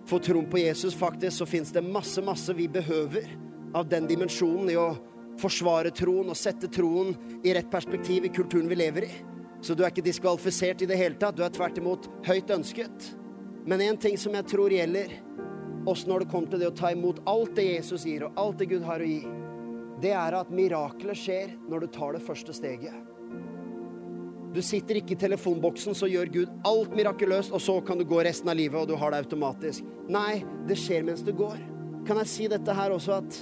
for 0.10 0.22
troen 0.22 0.50
på 0.50 0.62
Jesus. 0.62 0.98
Faktisk 0.98 1.38
så 1.38 1.46
fins 1.46 1.74
det 1.74 1.86
masse, 1.86 2.22
masse 2.26 2.54
vi 2.58 2.66
behøver 2.68 3.30
av 3.74 3.90
den 3.90 4.08
dimensjonen 4.10 4.70
i 4.72 4.78
å 4.80 4.90
forsvare 5.42 5.94
troen 5.96 6.30
og 6.32 6.38
sette 6.38 6.70
troen 6.72 7.14
i 7.44 7.54
rett 7.56 7.72
perspektiv 7.72 8.28
i 8.28 8.34
kulturen 8.34 8.70
vi 8.70 8.78
lever 8.80 9.08
i. 9.08 9.12
Så 9.62 9.76
du 9.78 9.84
er 9.84 9.92
ikke 9.92 10.06
diskvalifisert 10.06 10.82
i 10.82 10.90
det 10.90 10.98
hele 10.98 11.20
tatt. 11.22 11.38
Du 11.38 11.44
er 11.46 11.54
tvert 11.54 11.78
imot 11.78 12.10
høyt 12.26 12.50
ønsket. 12.54 13.12
Men 13.66 13.84
én 13.86 14.00
ting 14.02 14.18
som 14.18 14.34
jeg 14.34 14.50
tror 14.50 14.74
gjelder 14.74 15.14
oss 15.90 16.08
når 16.10 16.24
det 16.24 16.32
kommer 16.32 16.50
til 16.50 16.62
det 16.62 16.72
å 16.72 16.78
ta 16.78 16.92
imot 16.94 17.22
alt 17.30 17.56
det 17.58 17.68
Jesus 17.68 18.06
gir, 18.06 18.26
og 18.26 18.38
alt 18.42 18.60
det 18.62 18.70
Gud 18.74 18.86
har 18.86 19.02
å 19.02 19.08
gi, 19.08 19.22
det 20.02 20.14
er 20.18 20.38
at 20.38 20.54
miraklet 20.54 21.18
skjer 21.18 21.56
når 21.70 21.86
du 21.86 21.92
tar 21.94 22.18
det 22.18 22.24
første 22.26 22.54
steget. 22.58 22.96
Du 24.52 24.60
sitter 24.66 25.00
ikke 25.00 25.16
i 25.16 25.22
telefonboksen, 25.22 25.96
så 25.96 26.10
gjør 26.12 26.32
Gud 26.34 26.56
alt 26.68 26.96
mirakuløst, 26.98 27.54
og 27.56 27.62
så 27.64 27.78
kan 27.86 28.02
du 28.02 28.04
gå 28.06 28.20
resten 28.26 28.50
av 28.52 28.58
livet, 28.60 28.82
og 28.82 28.90
du 28.90 28.98
har 29.00 29.14
det 29.14 29.22
automatisk. 29.24 29.86
Nei, 30.12 30.42
det 30.68 30.76
skjer 30.82 31.06
mens 31.08 31.24
du 31.24 31.32
går. 31.38 31.62
Kan 32.08 32.20
jeg 32.20 32.32
si 32.34 32.50
dette 32.52 32.76
her 32.76 32.92
også 32.92 33.22
at 33.22 33.38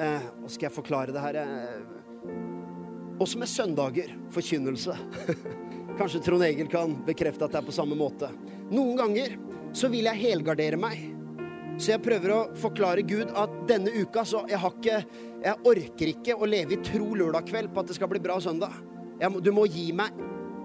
eh, 0.00 0.26
Hva 0.40 0.50
skal 0.50 0.68
jeg 0.68 0.74
forklare 0.74 1.14
det 1.14 1.22
her? 1.22 1.38
Eh, 1.42 2.34
også 3.22 3.38
med 3.38 3.50
søndager. 3.50 4.14
Forkynnelse. 4.34 4.96
Kanskje 5.98 6.22
Trond 6.26 6.42
Egil 6.46 6.70
kan 6.70 6.96
bekrefte 7.06 7.46
at 7.46 7.54
det 7.54 7.60
er 7.62 7.66
på 7.68 7.74
samme 7.74 7.98
måte. 7.98 8.30
Noen 8.72 8.96
ganger 8.98 9.36
så 9.76 9.90
vil 9.92 10.08
jeg 10.10 10.22
helgardere 10.22 10.78
meg. 10.80 11.10
Så 11.78 11.94
jeg 11.94 12.02
prøver 12.04 12.30
å 12.30 12.40
forklare 12.58 13.02
Gud 13.06 13.32
at 13.34 13.54
denne 13.66 13.90
uka 13.94 14.22
så 14.26 14.44
jeg 14.46 14.60
har 14.62 14.74
ikke 14.76 14.98
Jeg 15.44 15.60
orker 15.66 16.10
ikke 16.12 16.36
å 16.38 16.46
leve 16.46 16.76
i 16.76 16.82
tro 16.86 17.08
lørdag 17.18 17.50
kveld 17.50 17.72
på 17.74 17.82
at 17.82 17.90
det 17.90 17.96
skal 17.98 18.08
bli 18.08 18.22
bra 18.22 18.38
søndag. 18.40 18.72
Jeg, 19.20 19.42
du 19.44 19.50
må 19.52 19.66
gi 19.68 19.90
meg 19.92 20.14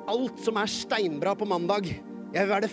alt 0.09 0.39
som 0.41 0.57
er 0.61 0.71
steinbra 0.71 1.33
på 1.37 1.47
mandag. 1.49 1.89
Jeg 2.29 2.45
vil, 2.45 2.65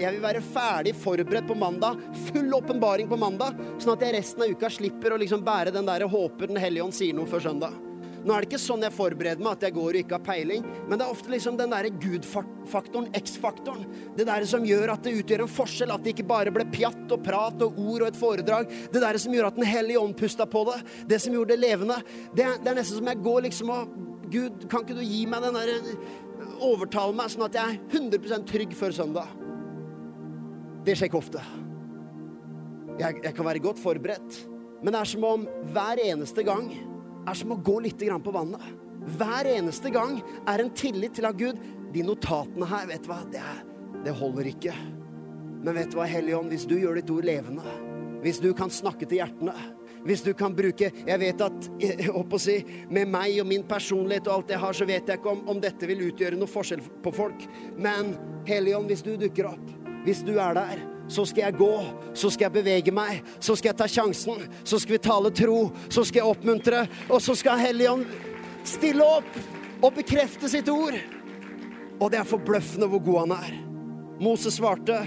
jeg 0.00 0.08
vil, 0.14 0.22
være 0.24 0.40
ferdig 0.40 0.92
forberedt 0.96 1.44
på 1.44 1.56
mandag, 1.60 2.00
full 2.30 2.54
åpenbaring 2.56 3.10
på 3.10 3.18
mandag, 3.20 3.58
sånn 3.76 3.92
at 3.92 4.04
jeg 4.06 4.14
resten 4.16 4.44
av 4.46 4.52
uka 4.54 4.70
slipper 4.72 5.12
å 5.12 5.18
liksom 5.20 5.44
bære 5.44 5.74
den 5.74 5.84
der 5.84 6.06
'håper 6.08 6.48
Den 6.48 6.56
hellige 6.56 6.84
ånd 6.84 6.94
sier 6.96 7.12
noe 7.12 7.28
før 7.28 7.44
søndag'. 7.44 7.76
Nå 8.24 8.32
er 8.32 8.40
det 8.40 8.52
ikke 8.52 8.62
sånn 8.62 8.84
jeg 8.86 8.94
forbereder 8.94 9.42
meg, 9.42 9.52
at 9.52 9.64
jeg 9.66 9.74
går 9.74 9.88
og 9.88 9.98
ikke 10.00 10.14
har 10.14 10.24
peiling, 10.24 10.64
men 10.88 10.98
det 10.98 11.04
er 11.04 11.10
ofte 11.10 11.28
liksom 11.28 11.56
den 11.58 11.70
derre 11.74 11.90
Gud-faktoren, 11.90 13.10
X-faktoren, 13.18 13.84
det 14.16 14.26
der 14.28 14.46
som 14.46 14.64
gjør 14.64 14.94
at 14.94 15.02
det 15.02 15.16
utgjør 15.18 15.42
en 15.42 15.50
forskjell, 15.50 15.90
at 15.90 16.04
det 16.04 16.14
ikke 16.14 16.28
bare 16.30 16.54
ble 16.54 16.64
pjatt 16.70 17.10
og 17.10 17.24
prat 17.26 17.66
og 17.66 17.78
ord 17.82 18.02
og 18.02 18.08
et 18.08 18.20
foredrag, 18.20 18.70
det 18.94 19.02
der 19.02 19.18
som 19.18 19.34
gjør 19.34 19.50
at 19.50 19.56
Den 19.56 19.66
hellige 19.66 19.98
ånd 20.00 20.16
pusta 20.16 20.46
på 20.46 20.64
det, 20.70 20.78
det 21.10 21.20
som 21.20 21.34
gjorde 21.34 21.56
det 21.56 21.60
levende, 21.66 21.98
det, 22.32 22.46
det 22.62 22.70
er 22.70 22.78
nesten 22.78 23.02
som 23.02 23.10
jeg 23.10 23.22
går 23.26 23.42
liksom 23.42 23.70
og 23.74 23.88
Gud, 24.32 24.64
kan 24.70 24.80
ikke 24.80 24.96
du 24.96 25.02
gi 25.04 25.26
meg 25.28 25.42
den 25.44 25.56
derre 25.58 25.96
Overtale 26.62 27.16
meg 27.16 27.32
sånn 27.32 27.46
at 27.48 27.58
jeg 27.58 27.74
er 27.74 27.98
100% 27.98 28.46
trygg 28.48 28.76
før 28.78 28.94
søndag? 28.94 29.34
Det 30.86 30.94
skjer 30.98 31.10
ikke 31.10 31.20
ofte. 31.20 31.42
Jeg, 33.00 33.18
jeg 33.24 33.34
kan 33.34 33.46
være 33.46 33.62
godt 33.64 33.80
forberedt, 33.82 34.38
men 34.82 34.94
det 34.94 35.00
er 35.00 35.10
som 35.12 35.26
om 35.26 35.44
hver 35.74 36.00
eneste 36.02 36.44
gang 36.46 36.70
er 36.72 37.38
som 37.38 37.54
å 37.54 37.60
gå 37.62 37.78
litt 37.84 38.02
på 38.02 38.34
vannet. 38.34 38.64
Hver 39.18 39.48
eneste 39.50 39.90
gang 39.94 40.20
er 40.46 40.62
en 40.62 40.70
tillit 40.78 41.16
til 41.18 41.26
at 41.26 41.38
Gud 41.38 41.58
De 41.92 42.04
notatene 42.06 42.64
her, 42.70 42.86
vet 42.88 43.02
du 43.04 43.10
hva, 43.10 43.18
det, 43.28 43.42
det 44.06 44.14
holder 44.16 44.46
ikke. 44.48 44.72
Men 45.60 45.76
vet 45.76 45.90
du 45.92 45.98
hva, 45.98 46.06
Hellige 46.08 46.38
Ånd, 46.38 46.48
hvis 46.48 46.64
du 46.64 46.78
gjør 46.78 46.96
ditt 46.96 47.10
ord 47.12 47.26
levende, 47.28 47.74
hvis 48.22 48.40
du 48.40 48.48
kan 48.56 48.72
snakke 48.72 49.04
til 49.04 49.20
hjertene 49.20 49.52
hvis 50.06 50.22
du 50.24 50.32
kan 50.34 50.54
bruke 50.56 50.90
Jeg 50.92 51.18
vet 51.20 51.42
at 51.44 51.68
å 52.12 52.40
si, 52.40 52.58
med 52.90 53.10
meg 53.10 53.38
og 53.42 53.48
min 53.50 53.64
personlighet 53.68 54.28
og 54.28 54.40
alt 54.40 54.54
jeg 54.54 54.62
har, 54.62 54.76
så 54.76 54.88
vet 54.88 55.08
jeg 55.08 55.20
ikke 55.20 55.32
om, 55.32 55.44
om 55.54 55.60
dette 55.62 55.88
vil 55.88 56.06
utgjøre 56.08 56.38
noe 56.38 56.50
forskjell 56.50 56.82
på 57.04 57.14
folk. 57.14 57.46
Men 57.76 58.16
Helligånd, 58.48 58.88
hvis 58.90 59.04
du 59.06 59.14
dukker 59.20 59.52
opp, 59.52 59.68
hvis 60.02 60.24
du 60.26 60.34
er 60.42 60.56
der, 60.58 60.82
så 61.12 61.24
skal 61.28 61.48
jeg 61.48 61.58
gå, 61.60 61.72
så 62.18 62.30
skal 62.32 62.48
jeg 62.48 62.56
bevege 62.56 62.94
meg, 62.94 63.22
så 63.42 63.54
skal 63.58 63.72
jeg 63.72 63.78
ta 63.78 63.88
sjansen, 63.90 64.46
så 64.64 64.78
skal 64.82 64.96
vi 64.96 65.02
tale 65.02 65.32
tro, 65.34 65.58
så 65.92 66.04
skal 66.06 66.22
jeg 66.22 66.34
oppmuntre, 66.34 66.84
og 67.08 67.22
så 67.22 67.36
skal 67.38 67.60
Helligånd 67.62 68.06
stille 68.66 69.06
opp 69.18 69.38
og 69.82 69.92
bekrefte 69.98 70.50
sitt 70.50 70.70
ord. 70.72 70.96
Og 72.00 72.08
det 72.10 72.18
er 72.18 72.26
forbløffende 72.26 72.88
hvor 72.90 73.02
god 73.04 73.20
han 73.24 73.36
er. 73.36 73.58
Moses 74.22 74.58
svarte, 74.58 74.98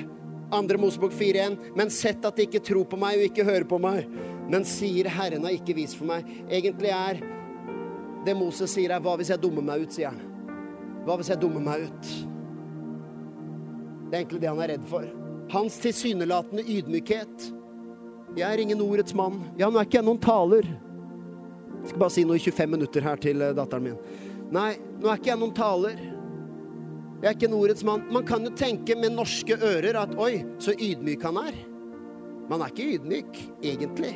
andre 0.55 0.79
Mosebok 0.79 1.15
4.1, 1.15 1.57
men 1.75 1.91
sett 1.91 2.23
at 2.27 2.37
de 2.37 2.45
ikke 2.47 2.63
tror 2.63 2.87
på 2.87 2.99
meg 2.99 3.19
og 3.19 3.27
ikke 3.29 3.47
hører 3.47 3.67
på 3.67 3.79
meg 3.81 4.05
men 4.49 4.65
sier 4.65 5.09
'Herren 5.09 5.43
har 5.43 5.55
ikke 5.57 5.75
vist 5.75 5.97
for 5.97 6.05
meg'. 6.05 6.25
Egentlig 6.49 6.89
er 6.89 7.19
det 8.25 8.37
Moses 8.37 8.71
sier, 8.71 8.91
er 8.91 8.99
'Hva 8.99 9.17
hvis 9.17 9.29
jeg 9.29 9.41
dummer 9.41 9.61
meg 9.61 9.81
ut', 9.81 9.93
sier 9.93 10.09
han. 10.09 10.21
Hva 11.05 11.17
hvis 11.17 11.29
jeg 11.29 11.41
dummer 11.41 11.61
meg 11.61 11.85
ut? 11.85 12.01
Det 14.09 14.13
er 14.13 14.21
egentlig 14.23 14.41
det 14.41 14.49
han 14.49 14.59
er 14.59 14.71
redd 14.73 14.87
for. 14.89 15.05
Hans 15.53 15.77
tilsynelatende 15.77 16.63
ydmykhet. 16.63 17.51
Jeg 18.35 18.53
er 18.53 18.61
ingen 18.61 18.81
ordets 18.81 19.13
mann. 19.13 19.43
Ja, 19.57 19.69
nå 19.69 19.79
er 19.79 19.85
ikke 19.85 19.99
jeg 19.99 20.05
noen 20.05 20.21
taler. 20.21 20.65
Jeg 20.65 21.91
skal 21.91 21.99
bare 21.99 22.15
si 22.15 22.23
noe 22.25 22.39
i 22.39 22.39
25 22.39 22.71
minutter 22.71 23.01
her 23.05 23.15
til 23.21 23.41
eh, 23.41 23.53
datteren 23.53 23.83
min. 23.83 23.97
Nei, 24.51 24.75
nå 25.01 25.09
er 25.09 25.19
ikke 25.19 25.31
jeg 25.31 25.41
noen 25.41 25.53
taler. 25.53 25.95
Jeg 27.21 27.29
er 27.29 27.37
ikke 27.37 27.47
en 27.49 27.57
ordets 27.57 27.85
mann. 27.87 28.03
Man 28.13 28.25
kan 28.25 28.43
jo 28.45 28.51
tenke 28.57 28.97
med 28.97 29.13
norske 29.15 29.55
ører 29.55 29.97
at 30.01 30.17
oi, 30.21 30.43
så 30.59 30.73
ydmyk 30.73 31.23
han 31.25 31.37
er. 31.45 31.59
Man 32.49 32.61
er 32.61 32.73
ikke 32.73 32.97
ydmyk, 32.97 33.39
egentlig. 33.63 34.13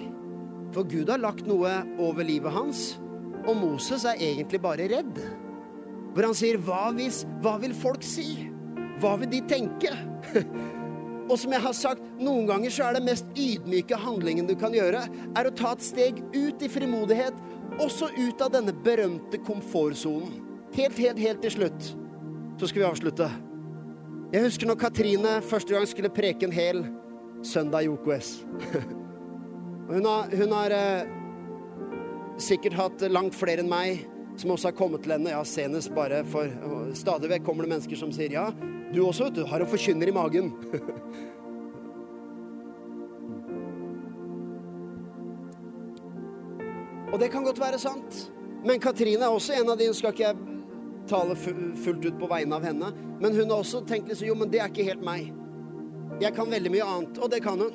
For 0.74 0.86
Gud 0.86 1.10
har 1.10 1.22
lagt 1.22 1.48
noe 1.50 1.72
over 2.02 2.26
livet 2.26 2.54
hans, 2.54 3.00
og 3.46 3.58
Moses 3.58 4.06
er 4.06 4.20
egentlig 4.22 4.62
bare 4.62 4.90
redd. 4.92 5.22
Hvor 6.14 6.28
han 6.28 6.38
sier, 6.38 6.60
hva, 6.62 6.90
hvis, 6.98 7.24
hva 7.44 7.56
vil 7.62 7.74
folk 7.78 8.06
si? 8.06 8.50
Hva 9.00 9.16
vil 9.22 9.32
de 9.32 9.42
tenke? 9.50 9.94
Og 11.30 11.38
som 11.38 11.54
jeg 11.54 11.62
har 11.62 11.76
sagt, 11.78 12.06
noen 12.18 12.48
ganger 12.50 12.74
så 12.74 12.88
er 12.88 12.98
det 12.98 13.06
mest 13.06 13.28
ydmyke 13.38 13.98
handlingen 14.02 14.48
du 14.50 14.56
kan 14.58 14.74
gjøre, 14.74 15.04
er 15.38 15.46
å 15.46 15.54
ta 15.54 15.76
et 15.76 15.86
steg 15.86 16.24
ut 16.34 16.64
i 16.66 16.70
frimodighet, 16.72 17.38
også 17.78 18.10
ut 18.18 18.42
av 18.42 18.56
denne 18.56 18.74
berømte 18.74 19.38
komfortsonen. 19.46 20.40
Helt, 20.74 20.98
helt, 20.98 21.22
helt 21.22 21.44
til 21.46 21.54
slutt 21.60 21.92
så 22.60 22.68
skal 22.68 22.82
vi 22.82 22.88
avslutte. 22.90 23.30
Jeg 24.34 24.44
husker 24.44 24.68
når 24.68 24.82
Katrine 24.82 25.38
første 25.46 25.74
gang 25.74 25.86
skulle 25.88 26.12
preke 26.14 26.50
en 26.50 26.54
hel 26.54 26.84
søndag 27.46 27.88
i 27.88 27.94
OKS. 27.94 28.34
Hun 29.90 30.06
har, 30.06 30.30
hun 30.38 30.52
har 30.54 30.72
eh, 30.72 31.08
sikkert 32.38 32.74
hatt 32.78 33.02
langt 33.10 33.36
flere 33.36 33.64
enn 33.64 33.72
meg 33.72 34.06
som 34.38 34.52
også 34.54 34.70
har 34.70 34.78
kommet 34.78 35.02
til 35.04 35.12
henne. 35.16 35.32
Ja, 35.34 35.44
senest 35.44 35.90
bare 35.96 36.22
for 36.30 36.46
Stadig 36.98 37.30
vekk 37.32 37.44
kommer 37.48 37.66
det 37.66 37.74
mennesker 37.74 37.98
som 38.00 38.12
sier 38.14 38.32
ja, 38.34 38.48
du 38.94 39.02
også, 39.06 39.24
vet 39.28 39.36
du, 39.40 39.44
har 39.50 39.62
en 39.62 39.70
forkynner 39.70 40.08
i 40.10 40.16
magen. 40.16 40.54
Og 47.10 47.18
det 47.20 47.32
kan 47.34 47.44
godt 47.44 47.60
være 47.60 47.80
sant. 47.82 48.32
Men 48.66 48.80
Katrine 48.82 49.26
er 49.26 49.34
også 49.34 49.54
en 49.58 49.70
av 49.72 49.78
de 49.80 49.94
Skal 49.96 50.14
ikke 50.14 50.28
jeg 50.28 50.38
tale 51.10 51.36
fullt 51.36 52.06
ut 52.06 52.20
på 52.22 52.28
vegne 52.30 52.54
av 52.60 52.66
henne, 52.68 52.92
men 53.18 53.34
hun 53.34 53.50
har 53.50 53.64
også 53.64 53.80
tenkt 53.90 54.12
liksom 54.12 54.28
jo, 54.28 54.36
men 54.38 54.52
det 54.54 54.60
er 54.62 54.70
ikke 54.70 54.86
helt 54.86 55.02
meg. 55.02 55.34
Jeg 56.22 56.36
kan 56.36 56.52
veldig 56.52 56.70
mye 56.70 56.86
annet, 56.86 57.18
og 57.18 57.32
det 57.34 57.40
kan 57.42 57.58
hun. 57.58 57.74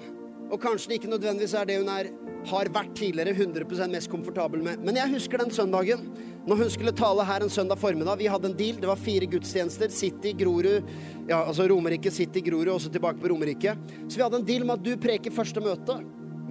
Og 0.53 0.61
kanskje 0.61 0.91
det 0.91 1.01
ikke 1.01 1.13
nødvendigvis 1.15 1.55
er 1.57 1.69
det 1.69 1.81
hun 1.81 1.91
er, 1.93 2.11
har 2.45 2.69
vært 2.69 2.93
tidligere 2.99 3.33
100% 3.33 3.93
mest 3.95 4.11
komfortabel 4.13 4.61
med. 4.65 4.83
Men 4.85 4.99
jeg 5.01 5.15
husker 5.15 5.41
den 5.41 5.53
søndagen 5.55 6.11
når 6.45 6.61
hun 6.61 6.73
skulle 6.73 6.93
tale 6.93 7.25
her 7.25 7.45
en 7.45 7.53
søndag 7.53 7.81
formiddag. 7.81 8.19
Vi 8.21 8.29
hadde 8.29 8.51
en 8.51 8.59
deal. 8.59 8.77
Det 8.81 8.91
var 8.91 9.01
fire 9.01 9.29
gudstjenester. 9.33 9.89
City, 9.89 10.35
Grorud 10.37 10.85
ja, 11.29 11.41
altså 11.41 11.69
Romerike, 11.69 12.13
City, 12.13 12.43
Grorud, 12.45 12.75
også 12.75 12.93
tilbake 12.93 13.23
på 13.23 13.33
Romerike. 13.33 13.77
Så 14.09 14.19
vi 14.19 14.27
hadde 14.27 14.43
en 14.43 14.47
deal 14.47 14.67
med 14.67 14.77
at 14.77 14.85
du 14.85 14.93
preker 15.01 15.33
første 15.33 15.65
møte. 15.65 15.97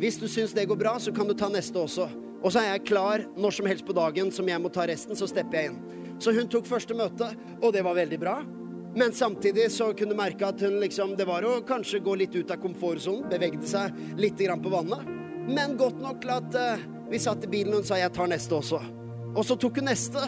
Hvis 0.02 0.18
du 0.18 0.26
syns 0.28 0.56
det 0.58 0.66
går 0.68 0.80
bra, 0.82 0.98
så 1.00 1.14
kan 1.14 1.30
du 1.30 1.38
ta 1.38 1.52
neste 1.54 1.78
også. 1.78 2.10
Og 2.44 2.52
så 2.52 2.64
er 2.64 2.74
jeg 2.74 2.88
klar 2.90 3.24
når 3.38 3.56
som 3.56 3.70
helst 3.70 3.86
på 3.88 3.96
dagen 3.96 4.34
som 4.34 4.50
jeg 4.50 4.60
må 4.60 4.72
ta 4.74 4.88
resten, 4.90 5.16
så 5.16 5.30
stepper 5.30 5.60
jeg 5.60 5.72
inn. 5.72 5.80
Så 6.20 6.34
hun 6.36 6.50
tok 6.52 6.68
første 6.68 6.98
møte, 6.98 7.30
og 7.62 7.72
det 7.76 7.86
var 7.86 7.96
veldig 7.98 8.20
bra. 8.20 8.36
Men 8.96 9.14
samtidig 9.14 9.72
så 9.72 9.90
kunne 9.98 10.14
du 10.14 10.18
merke 10.18 10.46
at 10.46 10.62
hun 10.62 10.78
liksom 10.82 11.16
Det 11.18 11.26
var 11.26 11.46
å 11.46 11.56
kanskje 11.66 12.02
gå 12.04 12.14
litt 12.20 12.36
ut 12.36 12.52
av 12.54 12.62
komfortsonen, 12.62 13.26
bevegde 13.32 13.66
seg 13.68 13.94
litt 14.22 14.38
på 14.38 14.74
vannet. 14.74 15.08
Men 15.50 15.78
godt 15.78 16.00
nok 16.02 16.22
til 16.22 16.34
at 16.36 16.56
uh, 16.56 16.84
vi 17.10 17.20
satt 17.20 17.44
i 17.44 17.50
bilen, 17.50 17.74
og 17.74 17.82
hun 17.82 17.88
sa 17.88 17.98
'jeg 17.98 18.14
tar 18.14 18.28
neste 18.28 18.54
også'. 18.56 18.92
Og 19.36 19.44
så 19.46 19.58
tok 19.58 19.76
hun 19.82 19.86
neste. 19.86 20.22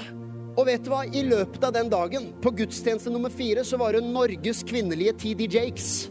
Og 0.57 0.65
vet 0.65 0.83
du 0.83 0.89
hva? 0.89 1.05
I 1.05 1.21
løpet 1.23 1.63
av 1.63 1.73
den 1.73 1.89
dagen, 1.89 2.33
på 2.41 2.51
gudstjeneste 2.51 3.11
nummer 3.11 3.29
fire, 3.29 3.63
så 3.63 3.77
var 3.77 3.93
hun 3.93 4.13
Norges 4.13 4.63
kvinnelige 4.63 5.13
TD 5.13 5.47
Jakes. 5.47 6.09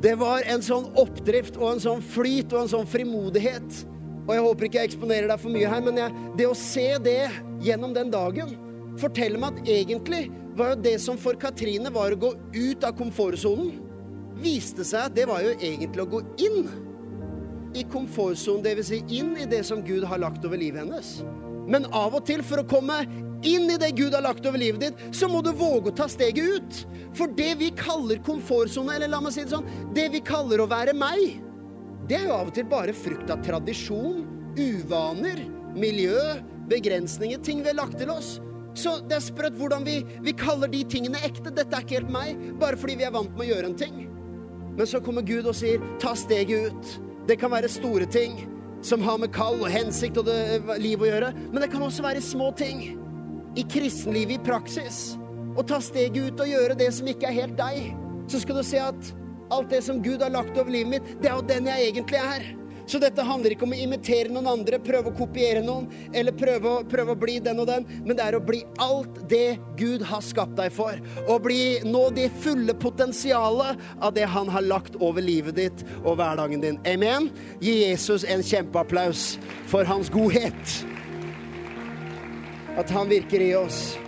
Det 0.00 0.14
var 0.14 0.46
en 0.46 0.62
sånn 0.62 0.92
oppdrift 0.94 1.56
og 1.56 1.72
en 1.72 1.80
sånn 1.80 2.02
flyt 2.02 2.52
og 2.52 2.62
en 2.62 2.68
sånn 2.68 2.86
frimodighet. 2.86 3.84
Og 4.28 4.34
jeg 4.34 4.44
håper 4.44 4.64
ikke 4.64 4.78
jeg 4.78 4.90
eksponerer 4.92 5.28
deg 5.28 5.40
for 5.40 5.50
mye 5.50 5.68
her, 5.68 5.80
men 5.82 5.96
jeg, 5.96 6.12
det 6.38 6.46
å 6.46 6.54
se 6.54 6.98
det 7.02 7.30
gjennom 7.64 7.94
den 7.96 8.10
dagen 8.12 8.67
forteller 9.00 9.40
meg 9.40 9.60
at 9.60 9.70
egentlig 9.72 10.26
var 10.58 10.74
jo 10.74 10.82
det 10.88 10.96
som 11.02 11.18
for 11.20 11.38
Katrine 11.40 11.92
var 11.94 12.14
å 12.14 12.20
gå 12.20 12.32
ut 12.54 12.84
av 12.86 12.96
komfortsonen, 12.98 13.72
viste 14.38 14.86
seg 14.86 15.08
at 15.08 15.16
det 15.16 15.26
var 15.30 15.42
jo 15.42 15.54
egentlig 15.56 16.04
å 16.04 16.10
gå 16.12 16.22
inn 16.44 16.68
i 17.76 17.84
komfortsonen, 17.90 18.64
dvs. 18.64 18.90
Si 18.90 19.18
inn 19.18 19.34
i 19.38 19.46
det 19.48 19.64
som 19.66 19.82
Gud 19.84 20.06
har 20.08 20.20
lagt 20.22 20.44
over 20.46 20.60
livet 20.60 20.84
hennes. 20.84 21.18
Men 21.68 21.84
av 21.92 22.16
og 22.16 22.24
til, 22.26 22.42
for 22.46 22.62
å 22.62 22.68
komme 22.68 23.02
inn 23.46 23.68
i 23.70 23.76
det 23.80 23.90
Gud 23.98 24.16
har 24.16 24.24
lagt 24.24 24.46
over 24.48 24.60
livet 24.60 24.86
ditt, 24.86 25.02
så 25.14 25.28
må 25.30 25.42
du 25.44 25.50
våge 25.52 25.92
å 25.92 25.98
ta 26.00 26.08
steget 26.10 26.56
ut. 26.56 26.80
For 27.18 27.30
det 27.38 27.52
vi 27.60 27.68
kaller 27.76 28.22
komfortsone, 28.24 28.96
eller 28.96 29.12
la 29.12 29.20
meg 29.22 29.36
si 29.36 29.44
det 29.44 29.52
sånn, 29.52 29.68
det 29.96 30.08
vi 30.14 30.24
kaller 30.24 30.64
å 30.64 30.70
være 30.70 30.96
meg, 30.96 31.38
det 32.08 32.22
er 32.22 32.30
jo 32.30 32.38
av 32.38 32.48
og 32.48 32.56
til 32.56 32.66
bare 32.70 32.96
frukt 32.96 33.30
av 33.30 33.42
tradisjon, 33.44 34.24
uvaner, 34.56 35.44
miljø, 35.76 36.38
begrensninger, 36.70 37.40
ting 37.44 37.60
vi 37.60 37.68
har 37.68 37.82
lagt 37.82 37.98
til 38.00 38.10
oss. 38.14 38.38
Så 38.78 38.98
det 39.10 39.16
er 39.16 39.24
sprøtt 39.24 39.56
hvordan 39.58 39.82
vi, 39.86 40.00
vi 40.22 40.34
kaller 40.38 40.70
de 40.70 40.84
tingene 40.86 41.18
ekte. 41.26 41.50
Dette 41.50 41.74
er 41.74 41.82
ikke 41.82 41.98
helt 41.98 42.12
meg, 42.14 42.38
bare 42.60 42.78
fordi 42.78 42.98
vi 43.00 43.08
er 43.08 43.14
vant 43.14 43.34
med 43.34 43.48
å 43.48 43.50
gjøre 43.50 43.72
en 43.72 43.78
ting. 43.78 44.04
Men 44.78 44.86
så 44.86 45.00
kommer 45.02 45.26
Gud 45.26 45.48
og 45.50 45.56
sier, 45.58 45.82
ta 45.98 46.14
steget 46.14 46.70
ut. 46.70 46.92
Det 47.28 47.36
kan 47.40 47.50
være 47.50 47.70
store 47.72 48.06
ting 48.08 48.38
som 48.86 49.02
har 49.02 49.18
med 49.18 49.32
kall 49.34 49.58
og 49.58 49.72
hensikt 49.72 50.20
og 50.20 50.28
det, 50.28 50.38
liv 50.78 51.02
å 51.02 51.08
gjøre, 51.08 51.32
men 51.50 51.62
det 51.64 51.70
kan 51.72 51.82
også 51.82 52.04
være 52.04 52.22
små 52.22 52.52
ting. 52.58 52.84
I 53.58 53.64
kristenlivet 53.66 54.36
i 54.36 54.44
praksis. 54.46 55.16
Å 55.58 55.64
ta 55.66 55.80
steget 55.82 56.30
ut 56.30 56.44
og 56.44 56.50
gjøre 56.52 56.76
det 56.78 56.92
som 56.94 57.08
ikke 57.10 57.26
er 57.26 57.40
helt 57.40 57.56
deg. 57.58 57.88
Så 58.30 58.44
skal 58.44 58.60
du 58.60 58.62
se 58.62 58.78
at 58.78 59.10
alt 59.50 59.72
det 59.72 59.80
som 59.82 59.98
Gud 60.04 60.22
har 60.22 60.30
lagt 60.30 60.54
over 60.54 60.70
livet 60.70 60.92
mitt, 60.92 61.10
det 61.18 61.32
er 61.32 61.40
jo 61.40 61.48
den 61.48 61.66
jeg 61.66 61.88
egentlig 61.90 62.20
er. 62.22 62.46
Så 62.88 62.96
dette 63.02 63.24
handler 63.24 63.52
ikke 63.52 63.66
om 63.66 63.74
å 63.76 63.78
imitere 63.78 64.32
noen 64.32 64.48
andre, 64.48 64.78
prøve 64.80 65.10
å 65.10 65.16
kopiere 65.16 65.60
noen, 65.64 65.90
eller 66.16 66.32
prøve 66.36 66.70
å, 66.70 66.84
prøve 66.88 67.12
å 67.12 67.20
bli 67.20 67.36
den 67.44 67.60
og 67.60 67.68
den, 67.68 67.84
men 68.06 68.16
det 68.16 68.24
er 68.24 68.38
å 68.38 68.40
bli 68.44 68.62
alt 68.80 69.20
det 69.28 69.58
Gud 69.76 70.04
har 70.08 70.24
skapt 70.24 70.56
deg 70.56 70.72
for. 70.72 70.96
Å 71.28 71.36
bli, 71.42 71.82
nå 71.84 72.06
det 72.16 72.30
fulle 72.40 72.72
potensialet 72.80 73.76
av 74.00 74.14
det 74.16 74.24
han 74.32 74.48
har 74.48 74.64
lagt 74.64 74.96
over 75.04 75.24
livet 75.24 75.58
ditt 75.60 75.84
og 76.00 76.16
hverdagen 76.16 76.64
din. 76.64 76.80
Amen? 76.88 77.28
Gi 77.60 77.82
Jesus 77.82 78.24
en 78.24 78.44
kjempeapplaus 78.44 79.34
for 79.68 79.84
hans 79.88 80.08
godhet. 80.12 80.76
At 82.78 82.88
han 82.94 83.10
virker 83.10 83.42
i 83.44 83.52
oss. 83.58 83.98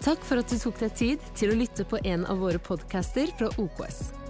Takk 0.00 0.24
for 0.24 0.40
at 0.40 0.48
du 0.48 0.56
tok 0.56 0.80
deg 0.80 0.96
tid 0.96 1.28
til 1.36 1.52
å 1.52 1.60
lytte 1.60 1.84
på 1.84 2.00
en 2.08 2.24
av 2.24 2.40
våre 2.40 2.62
podcaster 2.62 3.28
fra 3.36 3.52
OKS. 3.60 4.29